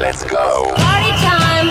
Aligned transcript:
Let's 0.00 0.24
go. 0.26 0.74
Party 0.74 1.12
time! 1.22 1.68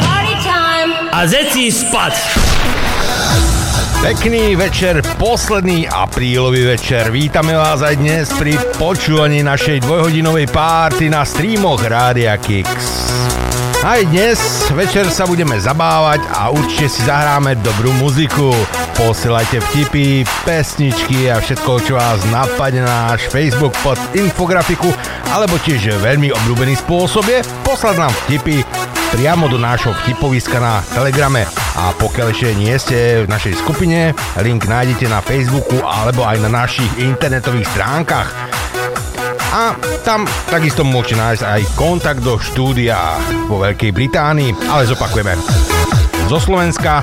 Party 0.00 0.34
time! 0.40 0.90
A 1.12 1.26
zeci 1.28 1.68
spať! 1.68 2.14
Pekný 3.98 4.54
večer, 4.54 5.02
posledný 5.18 5.90
aprílový 5.90 6.78
večer. 6.78 7.10
Vítame 7.10 7.58
vás 7.58 7.82
aj 7.82 7.98
dnes 7.98 8.30
pri 8.38 8.54
počúvaní 8.78 9.42
našej 9.42 9.82
dvojhodinovej 9.82 10.46
párty 10.54 11.10
na 11.10 11.26
streamoch 11.26 11.82
Rádia 11.82 12.38
Kix. 12.38 12.70
Aj 13.78 14.02
dnes 14.02 14.34
večer 14.74 15.06
sa 15.06 15.22
budeme 15.22 15.54
zabávať 15.54 16.18
a 16.34 16.50
určite 16.50 16.90
si 16.90 17.00
zahráme 17.06 17.54
dobrú 17.62 17.94
muziku. 18.02 18.50
Posielajte 18.98 19.62
vtipy, 19.70 20.26
pesničky 20.42 21.30
a 21.30 21.38
všetko, 21.38 21.86
čo 21.86 21.94
vás 21.94 22.18
napadne 22.26 22.82
na 22.82 23.14
náš 23.14 23.30
Facebook 23.30 23.70
pod 23.86 23.94
infografiku, 24.18 24.90
alebo 25.30 25.62
tiež 25.62 25.94
veľmi 26.02 26.34
obľúbený 26.34 26.74
spôsob 26.74 27.22
je 27.30 27.38
poslať 27.62 28.02
nám 28.02 28.12
vtipy 28.26 28.66
priamo 29.14 29.46
do 29.46 29.62
nášho 29.62 29.94
vtipoviska 30.02 30.58
na 30.58 30.82
Telegrame. 30.90 31.46
A 31.78 31.94
pokiaľ 31.94 32.34
ešte 32.34 32.58
nie 32.58 32.74
ste 32.82 33.22
v 33.24 33.30
našej 33.30 33.62
skupine, 33.62 34.10
link 34.42 34.66
nájdete 34.66 35.06
na 35.06 35.22
Facebooku 35.22 35.78
alebo 35.86 36.26
aj 36.26 36.42
na 36.42 36.50
našich 36.50 36.90
internetových 36.98 37.70
stránkach. 37.70 38.34
A 39.48 39.72
tam 40.04 40.28
takisto 40.52 40.84
môžete 40.84 41.16
nájsť 41.16 41.44
aj 41.44 41.60
kontakt 41.72 42.20
do 42.20 42.36
štúdia 42.36 43.16
vo 43.48 43.64
Veľkej 43.64 43.96
Británii, 43.96 44.52
ale 44.68 44.84
zopakujeme. 44.84 45.32
Zo 46.28 46.36
Slovenska 46.36 47.00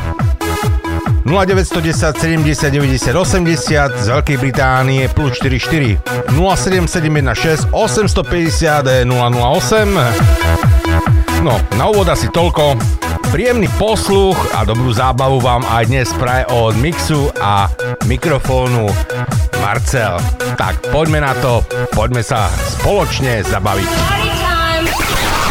0910 1.26 2.14
70 2.14 2.70
90 2.70 3.18
80 3.18 3.98
z 3.98 4.06
Veľkej 4.14 4.38
Británie 4.38 5.10
plus 5.10 5.42
44 5.42 5.98
07716 6.38 7.74
850 7.74 9.10
008 9.10 10.46
No, 11.42 11.58
na 11.78 11.86
úvod 11.90 12.10
asi 12.10 12.28
toľko. 12.30 12.78
Príjemný 13.34 13.68
posluch 13.78 14.38
a 14.54 14.66
dobrú 14.66 14.94
zábavu 14.94 15.40
vám 15.42 15.66
aj 15.66 15.86
dnes 15.90 16.14
praje 16.18 16.46
od 16.50 16.76
mixu 16.78 17.30
a 17.42 17.70
mikrofónu 18.06 18.90
Marcel. 19.66 20.22
Tak 20.62 20.94
poďme 20.94 21.26
na 21.26 21.34
to, 21.42 21.66
poďme 21.90 22.22
sa 22.22 22.54
spoločne 22.54 23.42
zabaviť. 23.42 23.90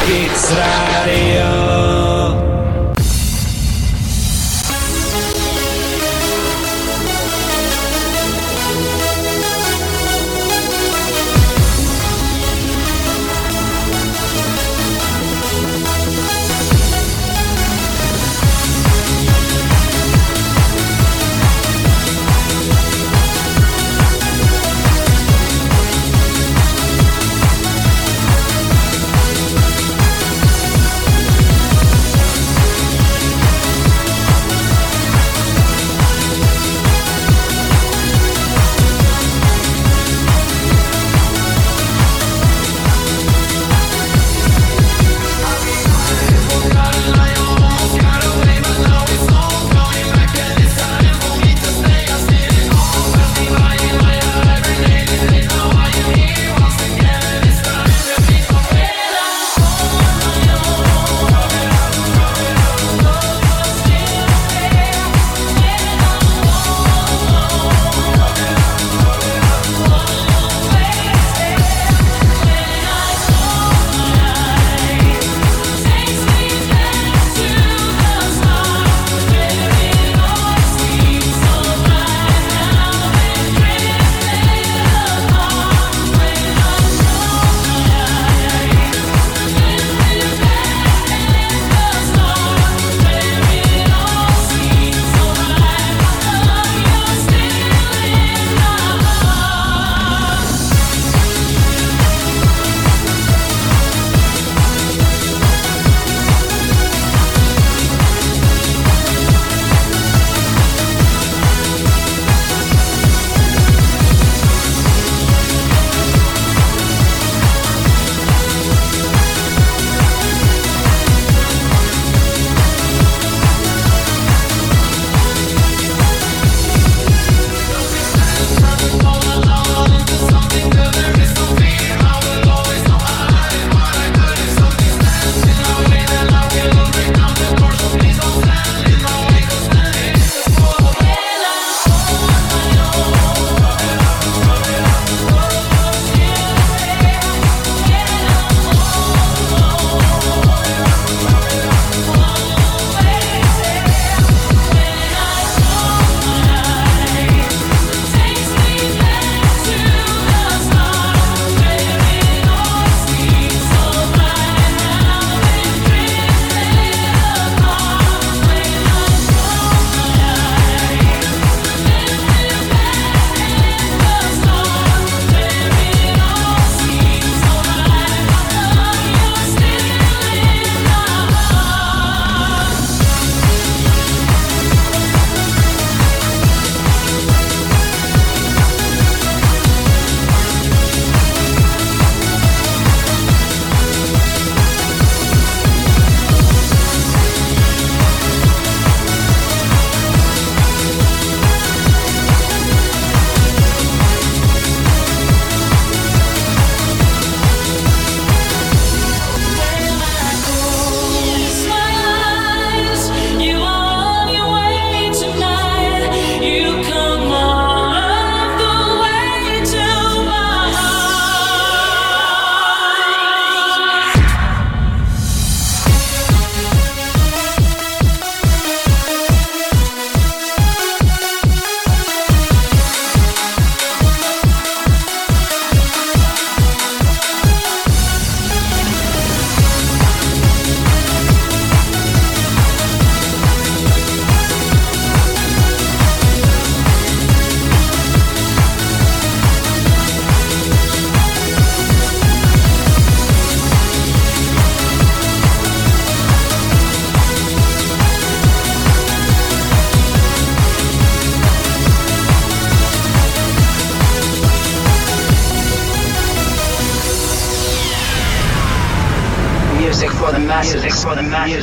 Party 0.07 0.31
time! 0.31 1.94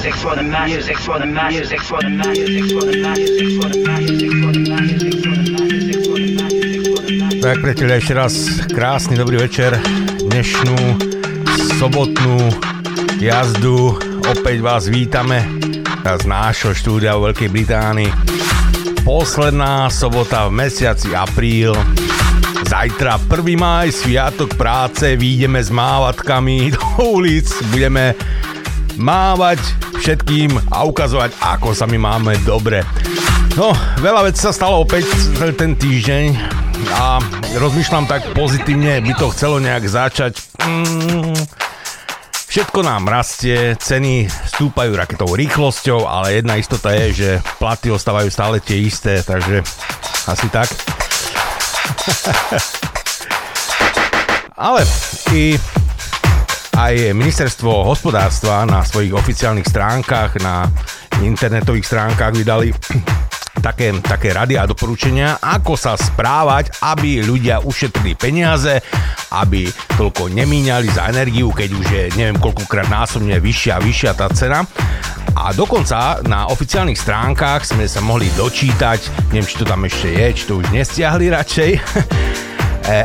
music 0.01 0.17
for 0.17 0.35
the 0.35 0.41
masses, 0.41 0.89
music 0.89 0.97
for 0.97 1.19
the 1.19 1.29
music 1.29 1.81
for 1.85 2.01
the 2.01 2.09
music 2.09 2.65
for 2.73 2.81
the 2.81 2.97
music 2.97 3.53
for 3.61 3.69
the 3.69 3.81
music 4.01 4.33
for 4.41 4.49
the 4.49 5.45
music 5.61 6.01
for 6.01 7.01
the. 7.05 7.37
Tak 7.37 7.61
priatelia, 7.61 8.01
ešte 8.01 8.13
raz 8.17 8.33
krásny 8.73 9.13
dobrý 9.13 9.45
večer. 9.45 9.77
Dnešnú 10.25 10.73
sobotnú 11.77 12.49
jazdu 13.21 13.93
opäť 14.25 14.57
vás 14.65 14.89
vítame 14.89 15.45
z 16.01 16.25
nášho 16.25 16.73
štúdia 16.73 17.13
v 17.21 17.29
Veľkej 17.29 17.49
Británii. 17.53 18.09
Posledná 19.05 19.85
sobota 19.93 20.49
v 20.49 20.65
mesiaci 20.65 21.13
apríl. 21.13 21.77
Zajtra 22.65 23.21
1. 23.29 23.53
maj, 23.53 23.93
sviatok 23.93 24.57
práce, 24.57 25.13
výjdeme 25.13 25.61
s 25.61 25.69
mávatkami 25.69 26.57
do 26.73 26.81
ulic, 27.05 27.45
budeme 27.69 28.17
mávať 28.97 29.90
všetkým 30.01 30.73
a 30.73 30.81
ukazovať, 30.89 31.37
ako 31.37 31.77
sa 31.77 31.85
my 31.85 32.01
máme 32.01 32.33
dobre. 32.41 32.81
No, 33.53 33.69
veľa 34.01 34.25
vecí 34.25 34.41
sa 34.41 34.49
stalo 34.49 34.81
opäť 34.81 35.05
ten 35.53 35.77
týždeň 35.77 36.25
a 36.89 37.21
rozmýšľam 37.61 38.09
tak 38.09 38.33
pozitívne, 38.33 38.97
by 39.05 39.13
to 39.13 39.29
chcelo 39.29 39.61
nejak 39.61 39.85
začať. 39.85 40.41
Mm, 40.65 41.37
všetko 42.49 42.81
nám 42.81 43.05
rastie, 43.05 43.77
ceny 43.77 44.25
stúpajú 44.25 44.97
raketovou 44.97 45.37
rýchlosťou, 45.37 46.09
ale 46.09 46.41
jedna 46.41 46.57
istota 46.57 46.97
je, 46.97 47.05
že 47.13 47.37
platy 47.61 47.93
ostávajú 47.93 48.33
stále 48.33 48.57
tie 48.57 48.81
isté, 48.81 49.21
takže 49.21 49.61
asi 50.25 50.49
tak. 50.49 50.65
ale 54.65 54.81
i 55.29 55.61
aj 56.81 57.13
ministerstvo 57.13 57.85
hospodárstva 57.85 58.65
na 58.65 58.81
svojich 58.81 59.13
oficiálnych 59.13 59.69
stránkach, 59.69 60.33
na 60.41 60.65
internetových 61.21 61.85
stránkach 61.85 62.33
vydali 62.33 62.73
také, 63.67 63.93
také 64.01 64.33
rady 64.33 64.57
a 64.57 64.65
doporučenia, 64.65 65.37
ako 65.37 65.77
sa 65.77 65.93
správať, 65.93 66.81
aby 66.81 67.21
ľudia 67.21 67.61
ušetrili 67.61 68.17
peniaze, 68.17 68.81
aby 69.29 69.69
toľko 69.93 70.33
nemíňali 70.33 70.87
za 70.89 71.05
energiu, 71.13 71.53
keď 71.53 71.69
už 71.69 71.85
je 71.85 72.03
neviem 72.17 72.41
koľkokrát 72.41 72.89
násobne 72.89 73.37
vyššia 73.37 73.77
a 73.77 73.83
vyššia 73.83 74.11
tá 74.17 74.27
cena. 74.33 74.65
A 75.37 75.53
dokonca 75.53 76.19
na 76.25 76.49
oficiálnych 76.49 76.97
stránkach 76.97 77.63
sme 77.63 77.85
sa 77.85 78.01
mohli 78.01 78.27
dočítať, 78.33 79.31
neviem, 79.31 79.47
či 79.47 79.55
to 79.61 79.65
tam 79.69 79.85
ešte 79.85 80.11
je, 80.11 80.27
či 80.33 80.43
to 80.49 80.59
už 80.59 80.73
nestiahli 80.73 81.29
radšej, 81.29 81.71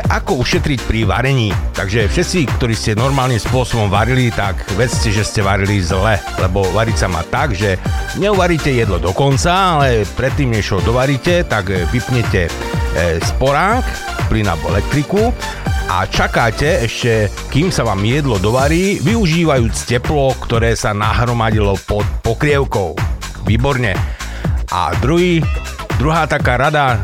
ako 0.09 0.41
ušetriť 0.41 0.79
pri 0.83 1.05
varení. 1.05 1.49
Takže 1.73 2.09
všetci, 2.09 2.39
ktorí 2.57 2.73
ste 2.73 2.97
normálnym 2.97 3.37
spôsobom 3.37 3.87
varili, 3.87 4.33
tak 4.33 4.65
vedzte, 4.73 5.13
že 5.13 5.21
ste 5.21 5.45
varili 5.45 5.79
zle, 5.79 6.17
lebo 6.41 6.65
variť 6.73 6.97
sa 6.97 7.07
má 7.07 7.21
tak, 7.27 7.53
že 7.53 7.77
neuvaríte 8.17 8.73
jedlo 8.73 8.97
do 8.97 9.13
konca, 9.13 9.77
ale 9.77 10.03
predtým, 10.17 10.53
než 10.53 10.73
ho 10.73 10.79
dovaríte, 10.81 11.45
tak 11.45 11.69
vypnete 11.93 12.49
e, 12.49 12.51
sporák, 13.21 13.85
plyn 14.27 14.49
alebo 14.49 14.73
elektriku 14.73 15.31
a 15.87 16.03
čakáte 16.03 16.83
ešte, 16.83 17.31
kým 17.47 17.71
sa 17.71 17.87
vám 17.87 18.03
jedlo 18.03 18.35
dovarí, 18.43 18.99
využívajúc 18.99 19.87
teplo, 19.87 20.35
ktoré 20.35 20.75
sa 20.75 20.91
nahromadilo 20.91 21.79
pod 21.87 22.03
pokrievkou. 22.27 22.91
Výborne. 23.47 23.95
A 24.67 24.91
druhý, 24.99 25.39
druhá 25.95 26.27
taká 26.27 26.59
rada 26.59 26.85
e, 26.91 26.97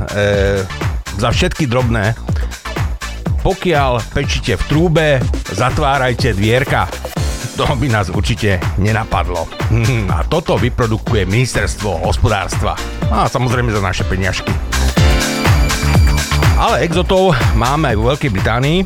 za 1.15 1.31
všetky 1.31 1.63
drobné, 1.63 2.11
pokiaľ 3.43 4.15
pečíte 4.15 4.55
v 4.55 4.63
trúbe, 4.71 5.07
zatvárajte 5.51 6.31
dvierka. 6.31 6.87
To 7.59 7.67
by 7.75 7.91
nás 7.91 8.07
určite 8.09 8.57
nenapadlo. 8.79 9.45
A 10.15 10.23
toto 10.23 10.55
vyprodukuje 10.55 11.27
ministerstvo 11.27 12.07
hospodárstva. 12.07 12.79
A 13.11 13.27
samozrejme 13.27 13.69
za 13.75 13.83
naše 13.83 14.07
peniažky. 14.07 14.49
Ale 16.55 16.87
exotov 16.87 17.35
máme 17.59 17.91
aj 17.91 17.95
vo 17.99 18.07
Veľkej 18.15 18.31
Británii. 18.31 18.79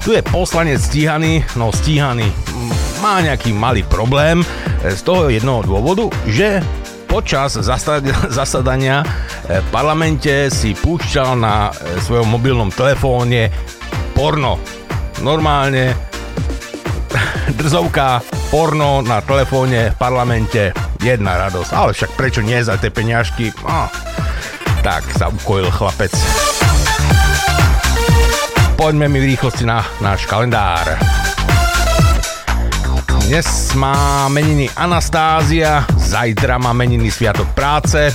Tu 0.00 0.16
je 0.16 0.22
poslanec 0.24 0.80
stíhaný, 0.80 1.44
no 1.60 1.68
stíhaný, 1.68 2.32
má 3.04 3.20
nejaký 3.20 3.52
malý 3.52 3.84
problém 3.84 4.40
z 4.80 5.00
toho 5.04 5.28
jednoho 5.28 5.60
dôvodu, 5.66 6.08
že 6.24 6.64
počas 7.08 7.56
zasadania 8.38 9.06
v 9.46 9.66
parlamente 9.70 10.50
si 10.50 10.74
púšťal 10.74 11.38
na 11.38 11.70
e, 11.70 12.02
svojom 12.02 12.26
mobilnom 12.26 12.70
telefóne 12.74 13.48
porno. 14.12 14.58
Normálne 15.22 15.94
drzovka 17.60 18.20
porno 18.50 19.00
na 19.06 19.22
telefóne 19.22 19.94
v 19.94 19.96
parlamente 19.96 20.74
jedna 21.00 21.38
radosť. 21.46 21.70
Ale 21.72 21.90
však 21.94 22.10
prečo 22.18 22.40
nie 22.42 22.58
za 22.62 22.76
tie 22.76 22.90
peňažky? 22.90 23.54
No, 23.62 23.86
tak 24.82 25.06
sa 25.14 25.30
ukojil 25.30 25.70
chlapec. 25.70 26.12
Poďme 28.76 29.08
mi 29.08 29.18
v 29.24 29.34
rýchlosti 29.34 29.64
na 29.64 29.80
náš 30.04 30.28
kalendár. 30.28 30.84
Dnes 33.26 33.74
má 33.74 34.30
meniny 34.30 34.70
Anastázia, 34.78 35.82
zajtra 35.98 36.62
má 36.62 36.70
meniny 36.70 37.10
Sviatok 37.10 37.50
práce, 37.58 38.14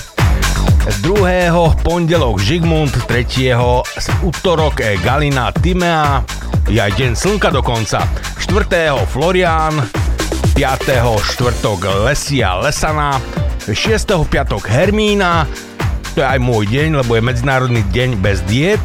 druhého 1.04 1.76
pondelok 1.84 2.40
Žigmund, 2.40 2.96
tretieho 3.04 3.84
útorok 4.24 4.80
Galina 5.04 5.52
Timea, 5.52 6.24
je 6.64 6.80
aj 6.80 6.96
deň 6.96 7.12
slnka 7.12 7.52
dokonca, 7.52 8.08
štvrtého 8.40 9.04
Florian, 9.04 9.84
5. 10.56 10.88
štvrtok 11.04 12.08
Lesia 12.08 12.56
Lesana, 12.64 13.20
6. 13.68 13.76
piatok 14.32 14.64
Hermína, 14.64 15.44
to 16.16 16.24
je 16.24 16.26
aj 16.26 16.40
môj 16.40 16.64
deň, 16.72 17.04
lebo 17.04 17.20
je 17.20 17.28
Medzinárodný 17.28 17.84
deň 17.92 18.16
bez 18.16 18.40
diet 18.48 18.80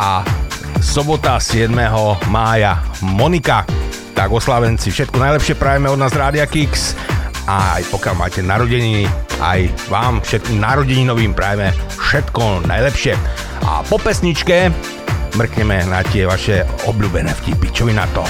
a 0.00 0.24
sobota 0.80 1.36
7. 1.36 1.68
mája 2.32 2.80
Monika 3.04 3.68
tak 4.18 4.34
oslávenci, 4.34 4.90
všetko 4.90 5.14
najlepšie 5.14 5.54
prajeme 5.54 5.86
od 5.86 6.02
nás 6.02 6.10
Rádia 6.10 6.42
Kix 6.50 6.98
a 7.46 7.78
aj 7.78 7.86
pokiaľ 7.94 8.14
máte 8.18 8.42
narodeniny, 8.42 9.06
aj 9.38 9.70
vám 9.86 10.18
všetkým 10.26 10.58
narodeninovým 10.58 11.38
prajeme 11.38 11.70
všetko 12.02 12.66
najlepšie. 12.66 13.14
A 13.62 13.86
po 13.86 13.94
pesničke 13.94 14.74
mrkneme 15.38 15.86
na 15.86 16.02
tie 16.02 16.26
vaše 16.26 16.66
obľúbené 16.90 17.30
vtipy. 17.30 17.70
Čo 17.70 17.86
vy 17.86 17.94
na 17.94 18.10
to? 18.10 18.26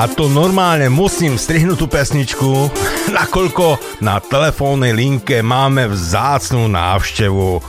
Ja 0.00 0.08
to 0.08 0.32
normálne 0.32 0.88
musím 0.88 1.36
strihnúť 1.36 1.76
tú 1.76 1.84
pesničku, 1.84 2.72
nakoľko 3.12 4.00
na 4.00 4.16
telefónnej 4.16 4.96
linke 4.96 5.44
máme 5.44 5.92
vzácnú 5.92 6.72
návštevu. 6.72 7.60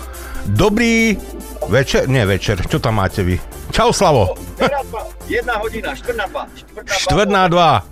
Dobrý 0.56 1.20
večer, 1.68 2.08
nie 2.08 2.24
večer, 2.24 2.64
čo 2.72 2.80
tam 2.80 3.04
máte 3.04 3.28
vy? 3.28 3.36
Čau 3.76 3.92
Slavo. 3.92 4.40
Jedna 5.28 5.60
hodina, 5.60 5.92
štvrt 5.92 6.16
na 6.16 6.32
dva. 6.32 6.48
Štvrt 6.88 7.28
na 7.36 7.44
dva. 7.52 7.84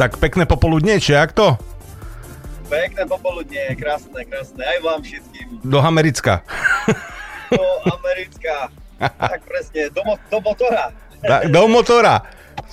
Tak 0.00 0.16
pekné 0.16 0.48
popoludne, 0.48 0.96
či 0.96 1.12
jak 1.12 1.36
to? 1.36 1.52
Pekné 2.72 3.04
popoludne, 3.04 3.68
krásne, 3.76 4.24
krásne. 4.24 4.64
Aj 4.64 4.80
vám 4.80 5.04
všetkým. 5.04 5.60
Do 5.60 5.84
Americka. 5.84 6.40
Do 7.52 7.68
Americka. 7.92 8.72
tak 8.96 9.44
presne, 9.44 9.92
do, 9.92 10.00
mo- 10.08 10.24
do 10.32 10.40
motora. 10.40 10.88
Da, 11.20 11.44
do 11.52 11.68
motora. 11.68 12.24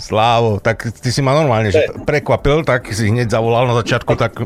Slávo, 0.01 0.57
tak 0.57 0.89
ty 0.97 1.13
si 1.13 1.21
ma 1.21 1.37
normálne 1.37 1.69
že 1.69 1.85
prekvapil, 2.09 2.65
tak 2.65 2.89
si 2.89 3.13
hneď 3.13 3.29
zavolal 3.29 3.69
na 3.69 3.77
začiatku, 3.77 4.17
tak 4.17 4.41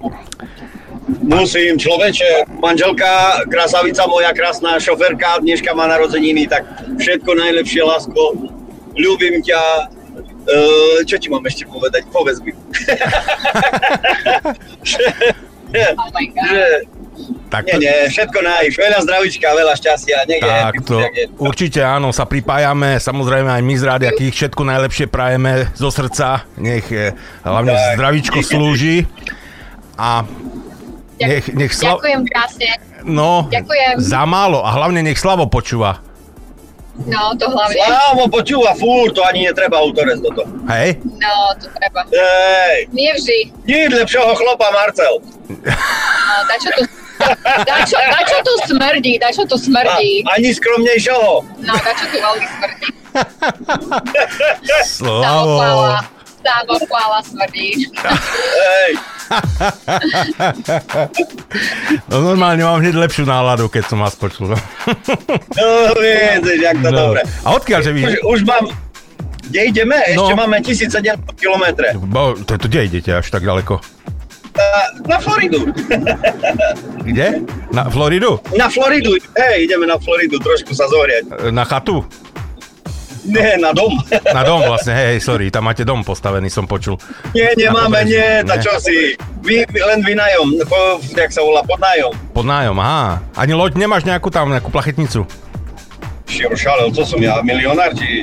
Musím, 1.05 1.77
človeče, 1.77 2.50
manželka, 2.57 3.45
krasavica 3.45 4.09
moja, 4.09 4.33
krásna 4.33 4.81
šoferka, 4.81 5.38
dneška 5.38 5.69
má 5.77 5.85
narodeniny, 5.85 6.50
tak 6.50 6.65
všetko 6.97 7.29
najlepšie, 7.38 7.85
lásko. 7.85 8.33
Ľúbim 8.97 9.38
ťa. 9.45 9.62
E, 10.50 10.57
čo 11.05 11.21
ti 11.21 11.29
mám 11.29 11.45
ešte 11.45 11.69
povedať? 11.69 12.09
Povedz 12.09 12.41
mi. 12.41 12.57
že, 14.81 15.05
Oh 15.93 16.09
my 16.09 16.25
god. 16.33 16.50
že, 16.50 16.63
tak 17.48 17.65
nie, 17.65 17.79
nie, 17.79 17.95
všetko 18.07 18.39
naj, 18.39 18.65
veľa 18.69 19.00
zdravíčka, 19.01 19.48
veľa 19.48 19.74
šťastia, 19.74 20.17
je 20.25 20.36
happy, 20.38 20.51
Tak 20.75 20.75
to 20.84 20.95
je. 21.00 21.31
určite 21.38 21.79
áno, 21.79 22.12
sa 22.12 22.24
pripájame, 22.24 23.00
samozrejme 23.00 23.48
aj 23.50 23.62
my 23.62 23.74
z 23.74 23.84
Rádia 23.84 24.12
Kých 24.12 24.34
všetko 24.34 24.62
najlepšie 24.62 25.05
prajeme 25.07 25.72
zo 25.74 25.88
srdca, 25.88 26.43
nech 26.55 26.86
eh, 26.91 27.15
hlavne 27.41 27.72
Tak. 27.72 27.95
zdravíčko 27.95 28.39
slúži 28.41 29.07
a 29.95 30.27
nech, 31.17 31.48
nech 31.50 31.72
Slav... 31.72 32.00
Ďakujem 32.00 32.22
krásne. 32.27 32.69
No, 33.05 33.48
Ďakujem. 33.48 33.95
za 33.98 34.24
málo 34.25 34.60
a 34.60 34.74
hlavne 34.74 35.00
nech 35.00 35.15
Slavo 35.15 35.48
počúva. 35.48 36.03
No, 36.95 37.36
to 37.36 37.51
hlavne. 37.51 37.75
Slávo 37.75 38.24
počúva 38.31 38.72
fúr, 38.72 39.12
to 39.12 39.19
ani 39.19 39.43
netreba 39.43 39.84
autorez 39.84 40.15
do 40.24 40.31
toho. 40.31 40.48
Hej? 40.72 40.95
No, 41.03 41.51
to 41.60 41.67
treba. 41.75 42.07
Hej, 42.07 42.88
Nie 42.95 43.12
vždy. 43.12 43.51
nič 43.63 43.91
lepšieho 43.93 44.31
chlopa, 44.31 44.72
Marcel. 44.72 45.19
No, 45.19 46.36
dačo 46.48 46.72
tu... 46.72 46.84
Dačo, 47.62 47.95
dačo 47.98 48.38
tu 48.41 48.53
smrdí, 48.67 49.13
dačo 49.17 49.43
tu 49.43 49.55
A, 49.55 49.62
smrdí. 49.62 50.24
ani 50.27 50.50
skromnejšieho. 50.51 51.29
No, 51.60 51.74
dačo 51.75 52.05
tu 52.05 52.17
veľmi 52.17 52.45
smrdí. 52.50 52.88
Slavo. 54.84 55.24
Samochvála. 55.24 56.00
Samochvála 56.38 57.19
smrdí. 57.24 57.69
Hej, 57.89 58.91
No 62.05 62.22
normálne 62.24 62.62
mám 62.62 62.77
hneď 62.77 62.93
lepšiu 62.95 63.24
náladu, 63.24 63.65
keď 63.67 63.84
som 63.86 64.00
vás 64.00 64.13
počul. 64.13 64.53
no 64.53 65.67
vieš, 65.98 66.45
jak 66.55 66.77
to 66.77 66.89
No. 66.89 66.98
dobre. 67.10 67.22
A 67.41 67.50
odkiaľ, 67.51 67.79
že 67.81 67.91
vy... 67.91 68.01
Už, 68.03 68.15
už 68.22 68.39
mám... 68.43 68.69
Kde 69.45 69.62
ideme? 69.63 69.98
Ešte 70.03 70.34
No. 70.34 70.38
máme 70.38 70.57
1700 70.60 71.05
km. 71.34 71.65
Bo, 72.03 72.34
to, 72.36 72.57
to 72.57 72.65
kde 72.67 72.81
idete 72.91 73.12
až 73.12 73.25
tak 73.27 73.41
ďaleko? 73.41 73.77
Na, 74.55 74.67
na 75.05 75.17
Floridu. 75.19 75.67
Kde? 77.07 77.43
Na 77.75 77.91
Floridu? 77.91 78.39
Na 78.55 78.71
Floridu. 78.71 79.19
Hej, 79.35 79.67
ideme 79.67 79.83
na 79.83 80.00
Floridu 80.00 80.39
trošku 80.39 80.71
sa 80.71 80.88
zohriať. 80.88 81.51
Na 81.51 81.67
chatu? 81.67 82.07
Nie, 83.25 83.57
na 83.57 83.74
dom. 83.74 83.89
Na 84.38 84.45
dom 84.45 84.62
vlastne, 84.62 84.93
hej, 84.93 85.17
hej, 85.17 85.19
sorry, 85.19 85.50
tam 85.50 85.65
máte 85.65 85.81
dom 85.81 86.05
postavený, 86.05 86.45
som 86.53 86.69
počul. 86.69 87.01
Nie, 87.33 87.57
nemáme, 87.57 88.05
nie, 88.05 88.45
tá 88.45 88.62
čo 88.62 88.77
si. 88.77 89.17
Vy, 89.41 89.65
len 89.65 90.05
vynajom, 90.05 90.62
po, 90.69 91.01
jak 91.17 91.33
sa 91.33 91.41
volá, 91.41 91.65
pod 91.65 91.81
nájom. 91.81 92.13
Pod 92.38 92.45
nájom, 92.45 92.77
aha. 92.77 93.25
Ani 93.33 93.57
loď 93.57 93.81
nemáš 93.81 94.05
nejakú 94.05 94.29
tam, 94.29 94.53
nejakú 94.53 94.69
plachetnicu? 94.69 95.25
Šiel 96.29 96.53
šalel, 96.53 96.93
to 96.93 97.01
som 97.01 97.17
ja, 97.17 97.41
milionár, 97.41 97.97
či... 97.97 98.21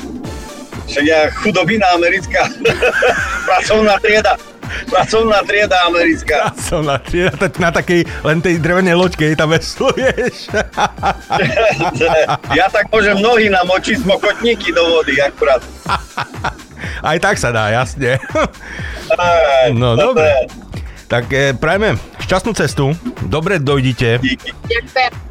Však 0.86 1.04
ja 1.06 1.30
chudobina 1.34 1.98
americká. 1.98 2.46
Pracovná 3.48 3.98
trieda. 3.98 4.38
Pracovná 4.88 5.42
trieda 5.44 5.76
americká. 5.88 6.52
Som 6.58 6.86
na, 6.86 6.98
na, 6.98 7.48
na 7.48 7.70
takej, 7.70 8.04
len 8.24 8.38
tej 8.40 8.58
drevenej 8.58 8.96
loďke 8.96 9.36
tam 9.36 9.52
vesluješ. 9.52 10.48
ja 12.58 12.66
tak 12.68 12.88
môžem 12.92 13.20
nohy 13.20 13.48
namočiť 13.48 14.04
smokotníky 14.04 14.72
do 14.72 14.98
vody, 14.98 15.20
akurát. 15.20 15.62
Aj 17.02 17.18
tak 17.18 17.38
sa 17.38 17.50
dá, 17.50 17.70
jasne. 17.70 18.18
Aj, 19.14 19.70
No 19.74 19.94
dobre. 19.94 20.30
Tak 21.12 21.28
e, 21.28 21.52
prajme 21.52 22.00
šťastnú 22.24 22.56
cestu, 22.56 22.96
dobre 23.28 23.60
dojdite, 23.60 24.16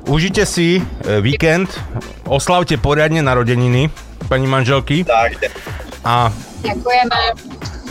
užite 0.05 0.45
si 0.45 0.77
e, 0.77 0.81
víkend, 1.25 1.73
oslavte 2.29 2.77
poriadne 2.77 3.25
narodeniny 3.25 3.89
pani 4.29 4.45
manželky 4.45 5.01
Tak, 5.01 5.41
a 6.05 6.29
Ďakujeme. 6.61 7.21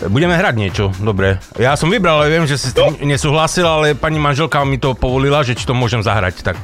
Budeme 0.08 0.32
hrať 0.32 0.54
niečo, 0.56 0.84
dobre. 1.02 1.36
Ja 1.60 1.76
som 1.76 1.92
vybral, 1.92 2.24
ale 2.24 2.32
viem, 2.32 2.48
že 2.48 2.56
si 2.56 2.72
s 2.72 2.76
tým 2.76 2.96
nesúhlasil, 3.04 3.66
ale 3.66 3.92
pani 3.92 4.16
manželka 4.16 4.64
mi 4.64 4.80
to 4.80 4.96
povolila, 4.96 5.44
že 5.44 5.52
či 5.52 5.68
to 5.68 5.76
môžem 5.76 6.00
zahrať, 6.00 6.40
tak 6.40 6.56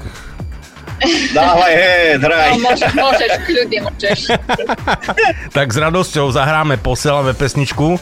dávaj, 1.36 1.72
hej, 1.76 2.16
hraj. 2.24 2.50
No, 2.56 2.72
môžeš, 2.72 2.92
môžeš, 2.96 3.30
kľudne 3.44 3.78
môžeš. 3.84 4.18
tak 5.56 5.66
s 5.68 5.76
radosťou 5.76 6.32
zahráme, 6.32 6.80
posielame 6.80 7.36
pesničku 7.36 8.00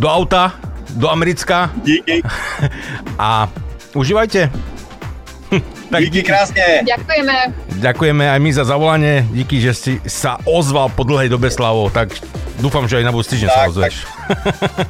do 0.00 0.08
auta, 0.08 0.56
do 0.94 1.10
Americka 1.10 1.70
Díky, 1.82 2.22
a 3.20 3.50
užívajte. 3.92 4.73
tak 5.92 6.00
díky 6.08 6.22
krásne. 6.26 6.82
Ďakujeme. 6.84 7.36
ďakujeme 7.80 8.24
aj 8.30 8.38
my 8.40 8.50
za 8.50 8.64
zavolanie, 8.64 9.26
díky, 9.30 9.60
že 9.60 9.72
si 9.74 9.92
sa 10.06 10.38
ozval 10.48 10.90
po 10.92 11.04
dlhej 11.04 11.28
dobe 11.28 11.50
Slavo, 11.50 11.90
tak 11.90 12.14
dúfam, 12.58 12.86
že 12.88 13.02
aj 13.02 13.04
na 13.04 13.12
budúci 13.12 13.36
týždeň 13.38 13.48
sa 13.50 13.60
Tak, 13.66 13.70
ozveš. 13.74 13.94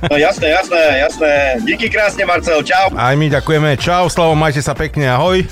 No 0.09 0.17
jasné, 0.17 0.47
jasné, 0.55 0.83
jasné. 1.03 1.33
Díky 1.65 1.87
krásne, 1.91 2.23
Marcel, 2.23 2.63
čau. 2.63 2.93
Aj 2.95 3.15
my 3.17 3.27
ďakujeme, 3.31 3.77
čau 3.81 4.07
Slavo, 4.07 4.39
majte 4.39 4.63
sa 4.63 4.77
pekne, 4.77 5.11
ahoj. 5.11 5.43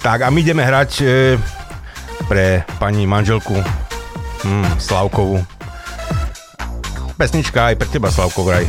Tak 0.00 0.22
a 0.22 0.30
my 0.30 0.38
ideme 0.38 0.62
hrať 0.62 0.90
e, 1.02 1.06
pre 2.30 2.62
pani 2.78 3.04
manželku 3.04 3.58
hm, 4.46 4.78
Slavkovú. 4.78 5.42
Pesnička 7.16 7.72
aj 7.72 7.80
pre 7.80 7.88
teba 7.88 8.12
Slavko 8.12 8.44
vraj. 8.44 8.68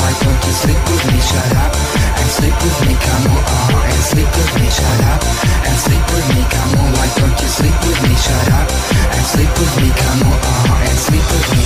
why 0.00 0.12
don't 0.22 0.40
you 0.46 0.54
sleep 0.62 0.80
with 0.88 1.04
me? 1.10 1.18
Shut 1.20 1.52
up 1.64 1.72
and 2.20 2.28
sleep 2.30 2.56
with 2.64 2.78
me, 2.86 2.94
come 2.96 3.26
on, 3.32 3.42
uh-huh, 3.44 3.92
and 3.92 4.02
sleep 4.10 4.30
with 4.36 4.52
me. 4.58 4.66
Shut 4.70 5.00
up 5.12 5.20
and 5.66 5.76
sleep 5.84 6.04
with 6.14 6.28
me, 6.34 6.42
come 6.54 6.72
on, 6.80 6.88
why 6.96 7.08
don't 7.18 7.36
you 7.42 7.48
sleep 7.48 7.76
with 7.84 8.00
me? 8.04 8.12
Shut 8.14 8.48
up 8.58 8.68
and 9.14 9.24
sleep 9.32 9.52
with 9.58 9.74
me, 9.80 9.88
come 10.00 10.20
on, 10.28 10.38
uh-huh, 10.38 10.88
and 10.88 10.98
sleep 11.06 11.26
with 11.32 11.46
me. 11.52 11.62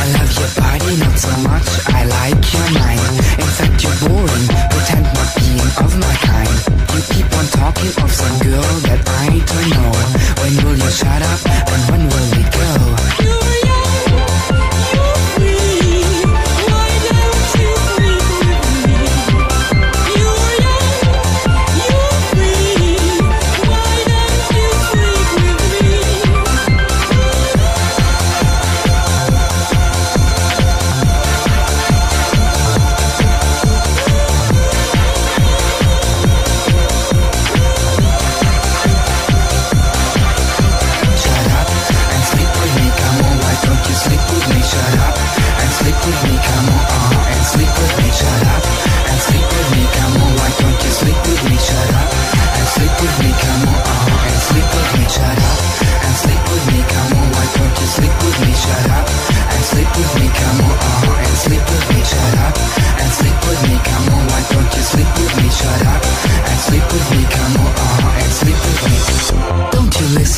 I 0.00 0.04
love 0.16 0.32
your 0.40 0.50
body 0.56 0.92
not 1.02 1.16
so 1.18 1.32
much, 1.44 1.68
I 1.92 2.00
like 2.08 2.44
your 2.52 2.68
mind. 2.80 3.04
In 3.42 3.50
fact, 3.58 3.76
you're 3.84 3.98
boring, 4.08 4.46
pretend 4.72 5.06
not 5.12 5.30
being 5.36 5.70
of 5.84 5.92
my 6.00 6.14
kind. 6.24 6.56
You 6.94 7.00
keep 7.12 7.28
on 7.36 7.46
talking 7.52 7.92
of 8.02 8.10
some 8.10 8.36
girl 8.40 8.72
that 8.88 9.00
I 9.06 9.28
don't 9.50 9.68
know. 9.76 9.92
When 10.40 10.52
will 10.64 10.78
you 10.80 10.90
shut 10.90 11.22
up 11.22 11.40
and 11.72 11.82
when 11.90 12.02
will 12.08 12.28
we 12.34 12.42
go? 12.48 13.79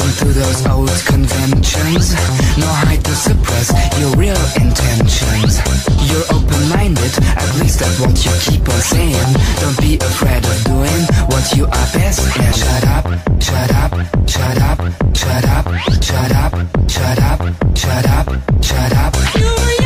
Listen 0.02 0.26
to 0.26 0.32
those 0.34 0.66
old 0.66 0.90
conventions. 1.06 2.12
No 2.58 2.66
hide 2.66 3.04
to 3.04 3.14
suppress 3.14 3.70
your 4.00 4.10
real 4.16 4.42
intentions. 4.58 5.62
You're 6.10 6.26
open-minded, 6.34 7.12
at 7.38 7.54
least 7.60 7.78
that's 7.78 8.00
what 8.00 8.16
you 8.24 8.32
keep 8.40 8.68
on 8.68 8.80
saying. 8.80 9.30
Don't 9.60 9.78
be 9.78 9.96
afraid 9.96 10.44
of 10.44 10.64
doing 10.64 11.02
what 11.30 11.44
you 11.54 11.64
are 11.66 11.88
best 11.94 12.18
in 12.36 12.52
Shut 12.52 12.84
up, 12.88 13.06
shut 13.40 13.70
up, 13.74 13.92
shut 14.26 14.58
up, 14.58 14.80
shut 15.14 15.44
up, 15.46 15.66
shut 16.02 16.02
up, 16.02 16.02
shut 16.02 16.32
up, 16.32 16.54
shut 16.90 17.18
up, 17.22 17.76
shut 17.76 18.06
up, 18.06 18.26
shut 18.62 18.92
up, 18.92 19.14
shut 19.22 19.72
up. 19.76 19.81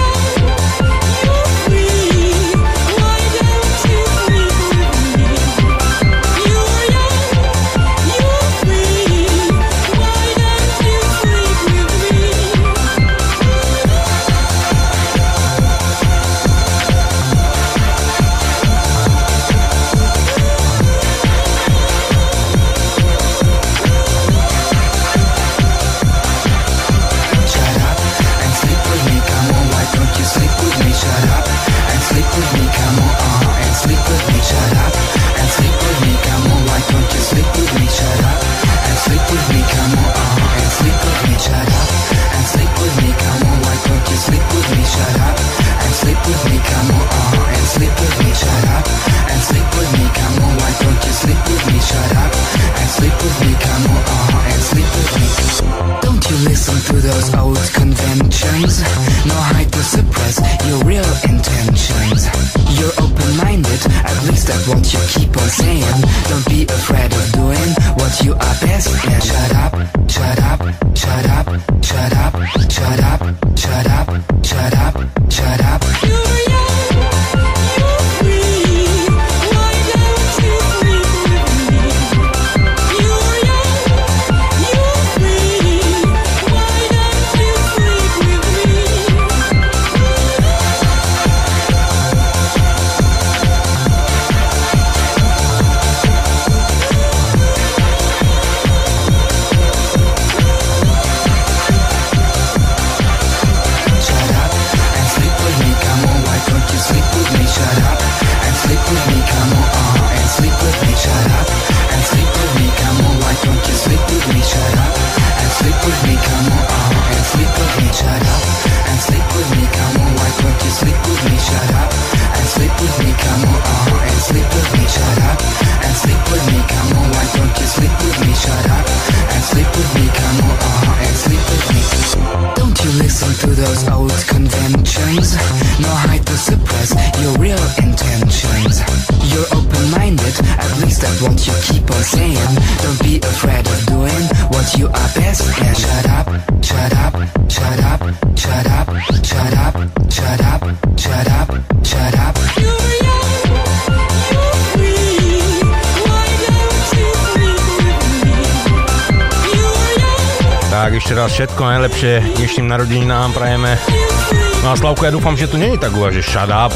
Ja 165.06 165.14
dúfam, 165.14 165.38
že 165.38 165.46
to 165.46 165.54
je 165.54 165.78
tak 165.78 165.94
že 166.10 166.18
shut 166.18 166.50
up. 166.50 166.74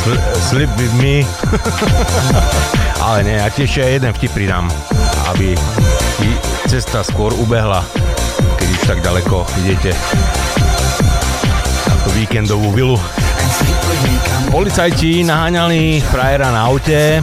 Sl- 0.00 0.16
sleep 0.48 0.72
with 0.80 0.96
me. 0.96 1.28
Ale 3.04 3.20
nie, 3.20 3.36
ja 3.36 3.52
ti 3.52 3.68
ešte 3.68 3.84
aj 3.84 3.92
jeden 4.00 4.12
vtip 4.16 4.32
pridám, 4.32 4.64
aby 5.28 5.52
cesta 6.64 7.04
skôr 7.04 7.36
ubehla, 7.36 7.84
keď 8.56 8.68
už 8.72 8.82
tak 8.88 8.98
ďaleko 9.04 9.44
idete 9.60 9.92
na 11.84 11.94
tú 12.00 12.08
víkendovú 12.16 12.72
vilu. 12.72 12.96
Policajti 14.48 15.20
naháňali 15.20 16.00
frajera 16.00 16.48
na 16.48 16.64
aute 16.64 17.20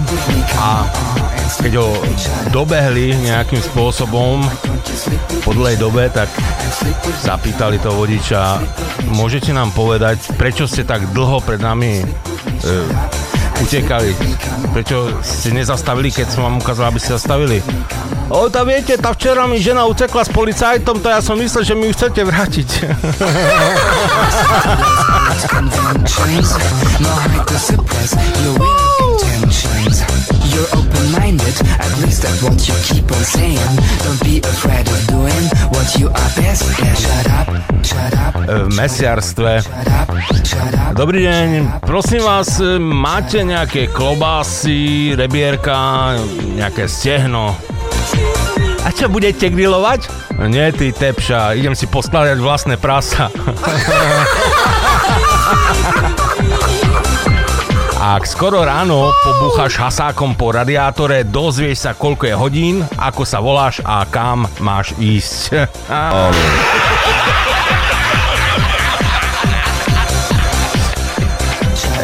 a 0.62 0.86
keď 1.66 1.74
ho 1.82 1.98
dobehli 2.54 3.18
nejakým 3.26 3.62
spôsobom 3.74 4.46
po 5.42 5.52
dlhej 5.52 5.82
dobe, 5.82 6.14
tak 6.14 6.30
zapýtali 7.26 7.82
toho 7.82 8.06
vodiča, 8.06 8.62
môžete 9.14 9.54
nám 9.54 9.70
povedať, 9.72 10.20
prečo 10.36 10.66
ste 10.66 10.84
tak 10.84 11.06
dlho 11.14 11.40
pred 11.46 11.62
nami 11.62 12.02
e, 12.02 12.06
utekali? 13.62 14.12
Prečo 14.74 15.22
ste 15.22 15.54
nezastavili, 15.54 16.10
keď 16.10 16.28
som 16.34 16.50
vám 16.50 16.58
ukázal, 16.58 16.90
aby 16.90 17.00
ste 17.00 17.16
zastavili? 17.16 17.62
O, 18.34 18.50
tá 18.50 18.66
viete, 18.66 18.98
tá 18.98 19.14
včera 19.14 19.46
mi 19.46 19.62
žena 19.62 19.86
utekla 19.86 20.26
s 20.26 20.32
policajtom, 20.34 20.98
to 20.98 21.08
ja 21.14 21.22
som 21.22 21.38
myslel, 21.38 21.62
že 21.62 21.78
mi 21.78 21.86
ju 21.88 21.94
chcete 21.94 22.22
vrátiť. 22.26 22.70
You're 30.54 30.70
open-minded, 30.78 31.56
at 31.82 31.94
least 32.06 32.22
that's 32.22 32.46
what 32.46 32.62
you 32.62 32.78
keep 32.86 33.10
on 33.10 33.24
saying. 33.26 33.58
Don't 34.06 34.22
be 34.22 34.38
afraid 34.38 34.86
of 34.86 35.02
doing 35.10 35.50
what 35.74 35.90
you 35.98 36.14
are 36.14 36.32
best 36.38 36.70
at. 36.78 36.94
Shut 36.94 37.26
up, 37.34 37.50
v 38.44 38.68
mesiarstve. 38.76 39.64
Dobrý 40.94 41.26
deň, 41.26 41.82
prosím 41.82 42.22
vás, 42.22 42.62
e, 42.62 42.78
máte 42.78 43.42
nejaké 43.42 43.90
klobásy, 43.90 45.18
rebierka, 45.18 46.14
nejaké 46.54 46.86
stehno? 46.86 47.58
A 48.84 48.92
čo, 48.92 49.08
budete 49.08 49.50
grilovať? 49.50 50.12
Nie, 50.50 50.76
ty 50.76 50.92
tepša, 50.92 51.56
idem 51.56 51.74
si 51.74 51.88
poskladať 51.88 52.38
vlastné 52.38 52.76
prasa. 52.78 53.32
Ak 58.04 58.28
skoro 58.28 58.68
ráno 58.68 59.16
pobúchaš 59.24 59.80
hasákom 59.80 60.36
po 60.36 60.52
radiátore, 60.52 61.24
dozvieš 61.24 61.88
sa, 61.88 61.96
koľko 61.96 62.28
je 62.28 62.36
hodín, 62.36 62.76
ako 63.00 63.24
sa 63.24 63.40
voláš 63.40 63.80
a 63.88 64.04
kam 64.04 64.44
máš 64.60 64.92
ísť. 65.00 65.72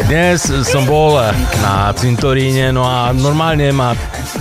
Dnes 0.09 0.41
som 0.65 0.89
bol 0.89 1.21
na 1.61 1.93
cintoríne, 1.93 2.73
no 2.73 2.81
a 2.81 3.13
normálne 3.13 3.69
ma 3.69 3.93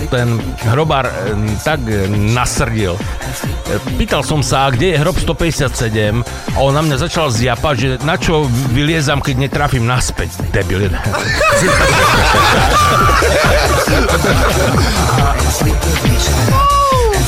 ten 0.09 0.41
hrobár 0.65 1.05
eh, 1.05 1.37
tak 1.61 1.85
nasrdil. 2.09 2.97
Eh, 2.97 3.77
Pýtal 3.93 4.25
som 4.25 4.41
sa, 4.41 4.73
kde 4.73 4.97
je 4.97 4.97
hrob 4.97 5.13
157 5.13 6.25
a 6.25 6.57
on 6.57 6.73
na 6.73 6.81
mňa 6.81 7.05
začal 7.05 7.29
zjapať, 7.29 7.75
že 7.77 7.89
na 8.01 8.17
čo 8.17 8.49
vyliezam, 8.73 9.21
keď 9.21 9.45
netrafím 9.45 9.85
naspäť, 9.85 10.41
debil 10.49 10.89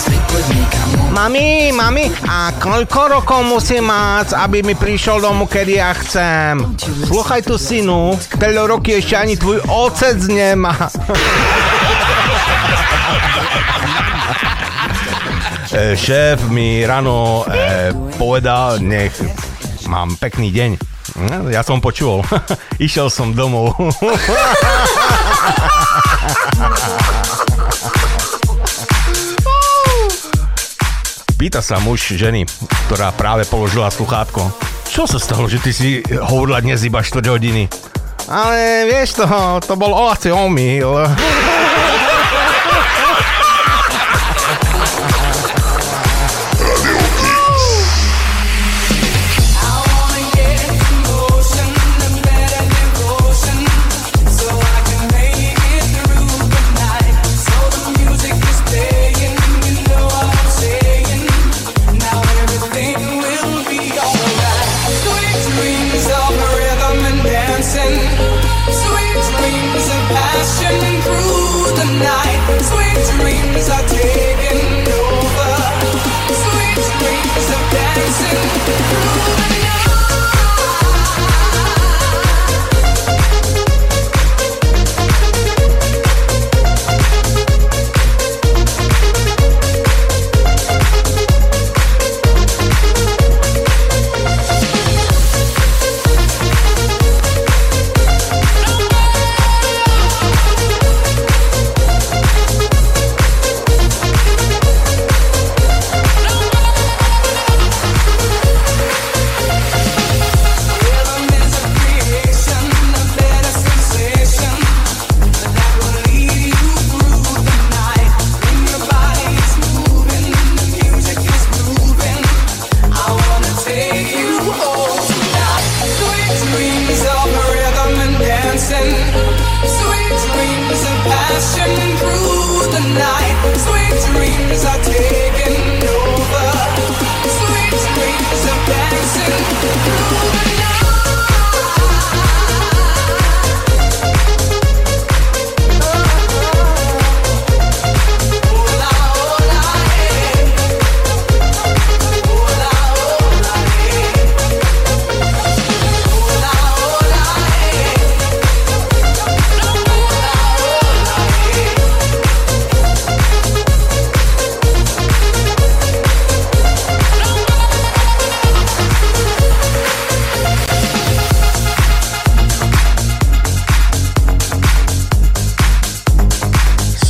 sleep 0.01 0.25
with 0.33 0.49
me, 0.49 0.65
come. 0.71 0.90
Mami, 1.11 1.75
mami, 1.75 2.07
a 2.23 2.55
koľko 2.55 3.19
rokov 3.19 3.43
musím 3.43 3.91
mať, 3.91 4.31
aby 4.31 4.63
mi 4.63 4.79
prišiel 4.79 5.19
domu, 5.19 5.43
kedy 5.43 5.75
ja 5.75 5.91
chcem? 5.91 6.79
Sluchaj 6.79 7.43
tu, 7.43 7.59
synu, 7.59 8.15
teľo 8.39 8.79
roky 8.79 8.95
ešte 8.95 9.19
ani 9.19 9.35
tvoj 9.35 9.59
otec 9.67 10.15
nemá. 10.31 10.71
E, 15.71 15.95
šéf 15.95 16.51
mi 16.51 16.83
ráno 16.83 17.47
e, 17.47 17.95
povedal, 18.19 18.83
nech 18.83 19.15
mám 19.87 20.19
pekný 20.19 20.51
deň. 20.51 20.75
No, 21.15 21.47
Ja 21.47 21.63
som 21.63 21.79
počul. 21.79 22.27
Išiel 22.91 23.07
som 23.07 23.31
domov. 23.31 23.79
Pýta 31.41 31.57
sa 31.57 31.81
muž 31.81 32.13
ženy, 32.13 32.45
ktorá 32.85 33.09
práve 33.17 33.49
položila 33.49 33.89
sluchátko. 33.89 34.53
Čo 34.85 35.09
sa 35.09 35.17
stalo, 35.17 35.49
že 35.49 35.57
ty 35.57 35.73
si 35.73 35.89
hovorila 36.05 36.61
dnes 36.61 36.85
iba 36.85 37.01
4 37.01 37.17
hodiny? 37.17 37.65
Ale 38.29 38.85
vieš 38.85 39.17
to, 39.17 39.25
to 39.65 39.73
bol 39.73 39.89
olací 39.89 40.29
omyl. 40.29 41.01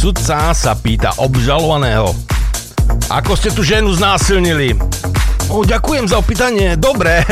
Sudca 0.02 0.50
sa 0.58 0.74
pýta 0.74 1.14
obžalovaného. 1.22 2.10
Ako 3.14 3.38
ste 3.38 3.54
tu 3.54 3.62
ženu 3.62 3.94
znásilnili? 3.94 4.74
O, 5.46 5.62
ďakujem 5.62 6.10
za 6.10 6.18
opýtanie. 6.18 6.74
Dobre. 6.74 7.22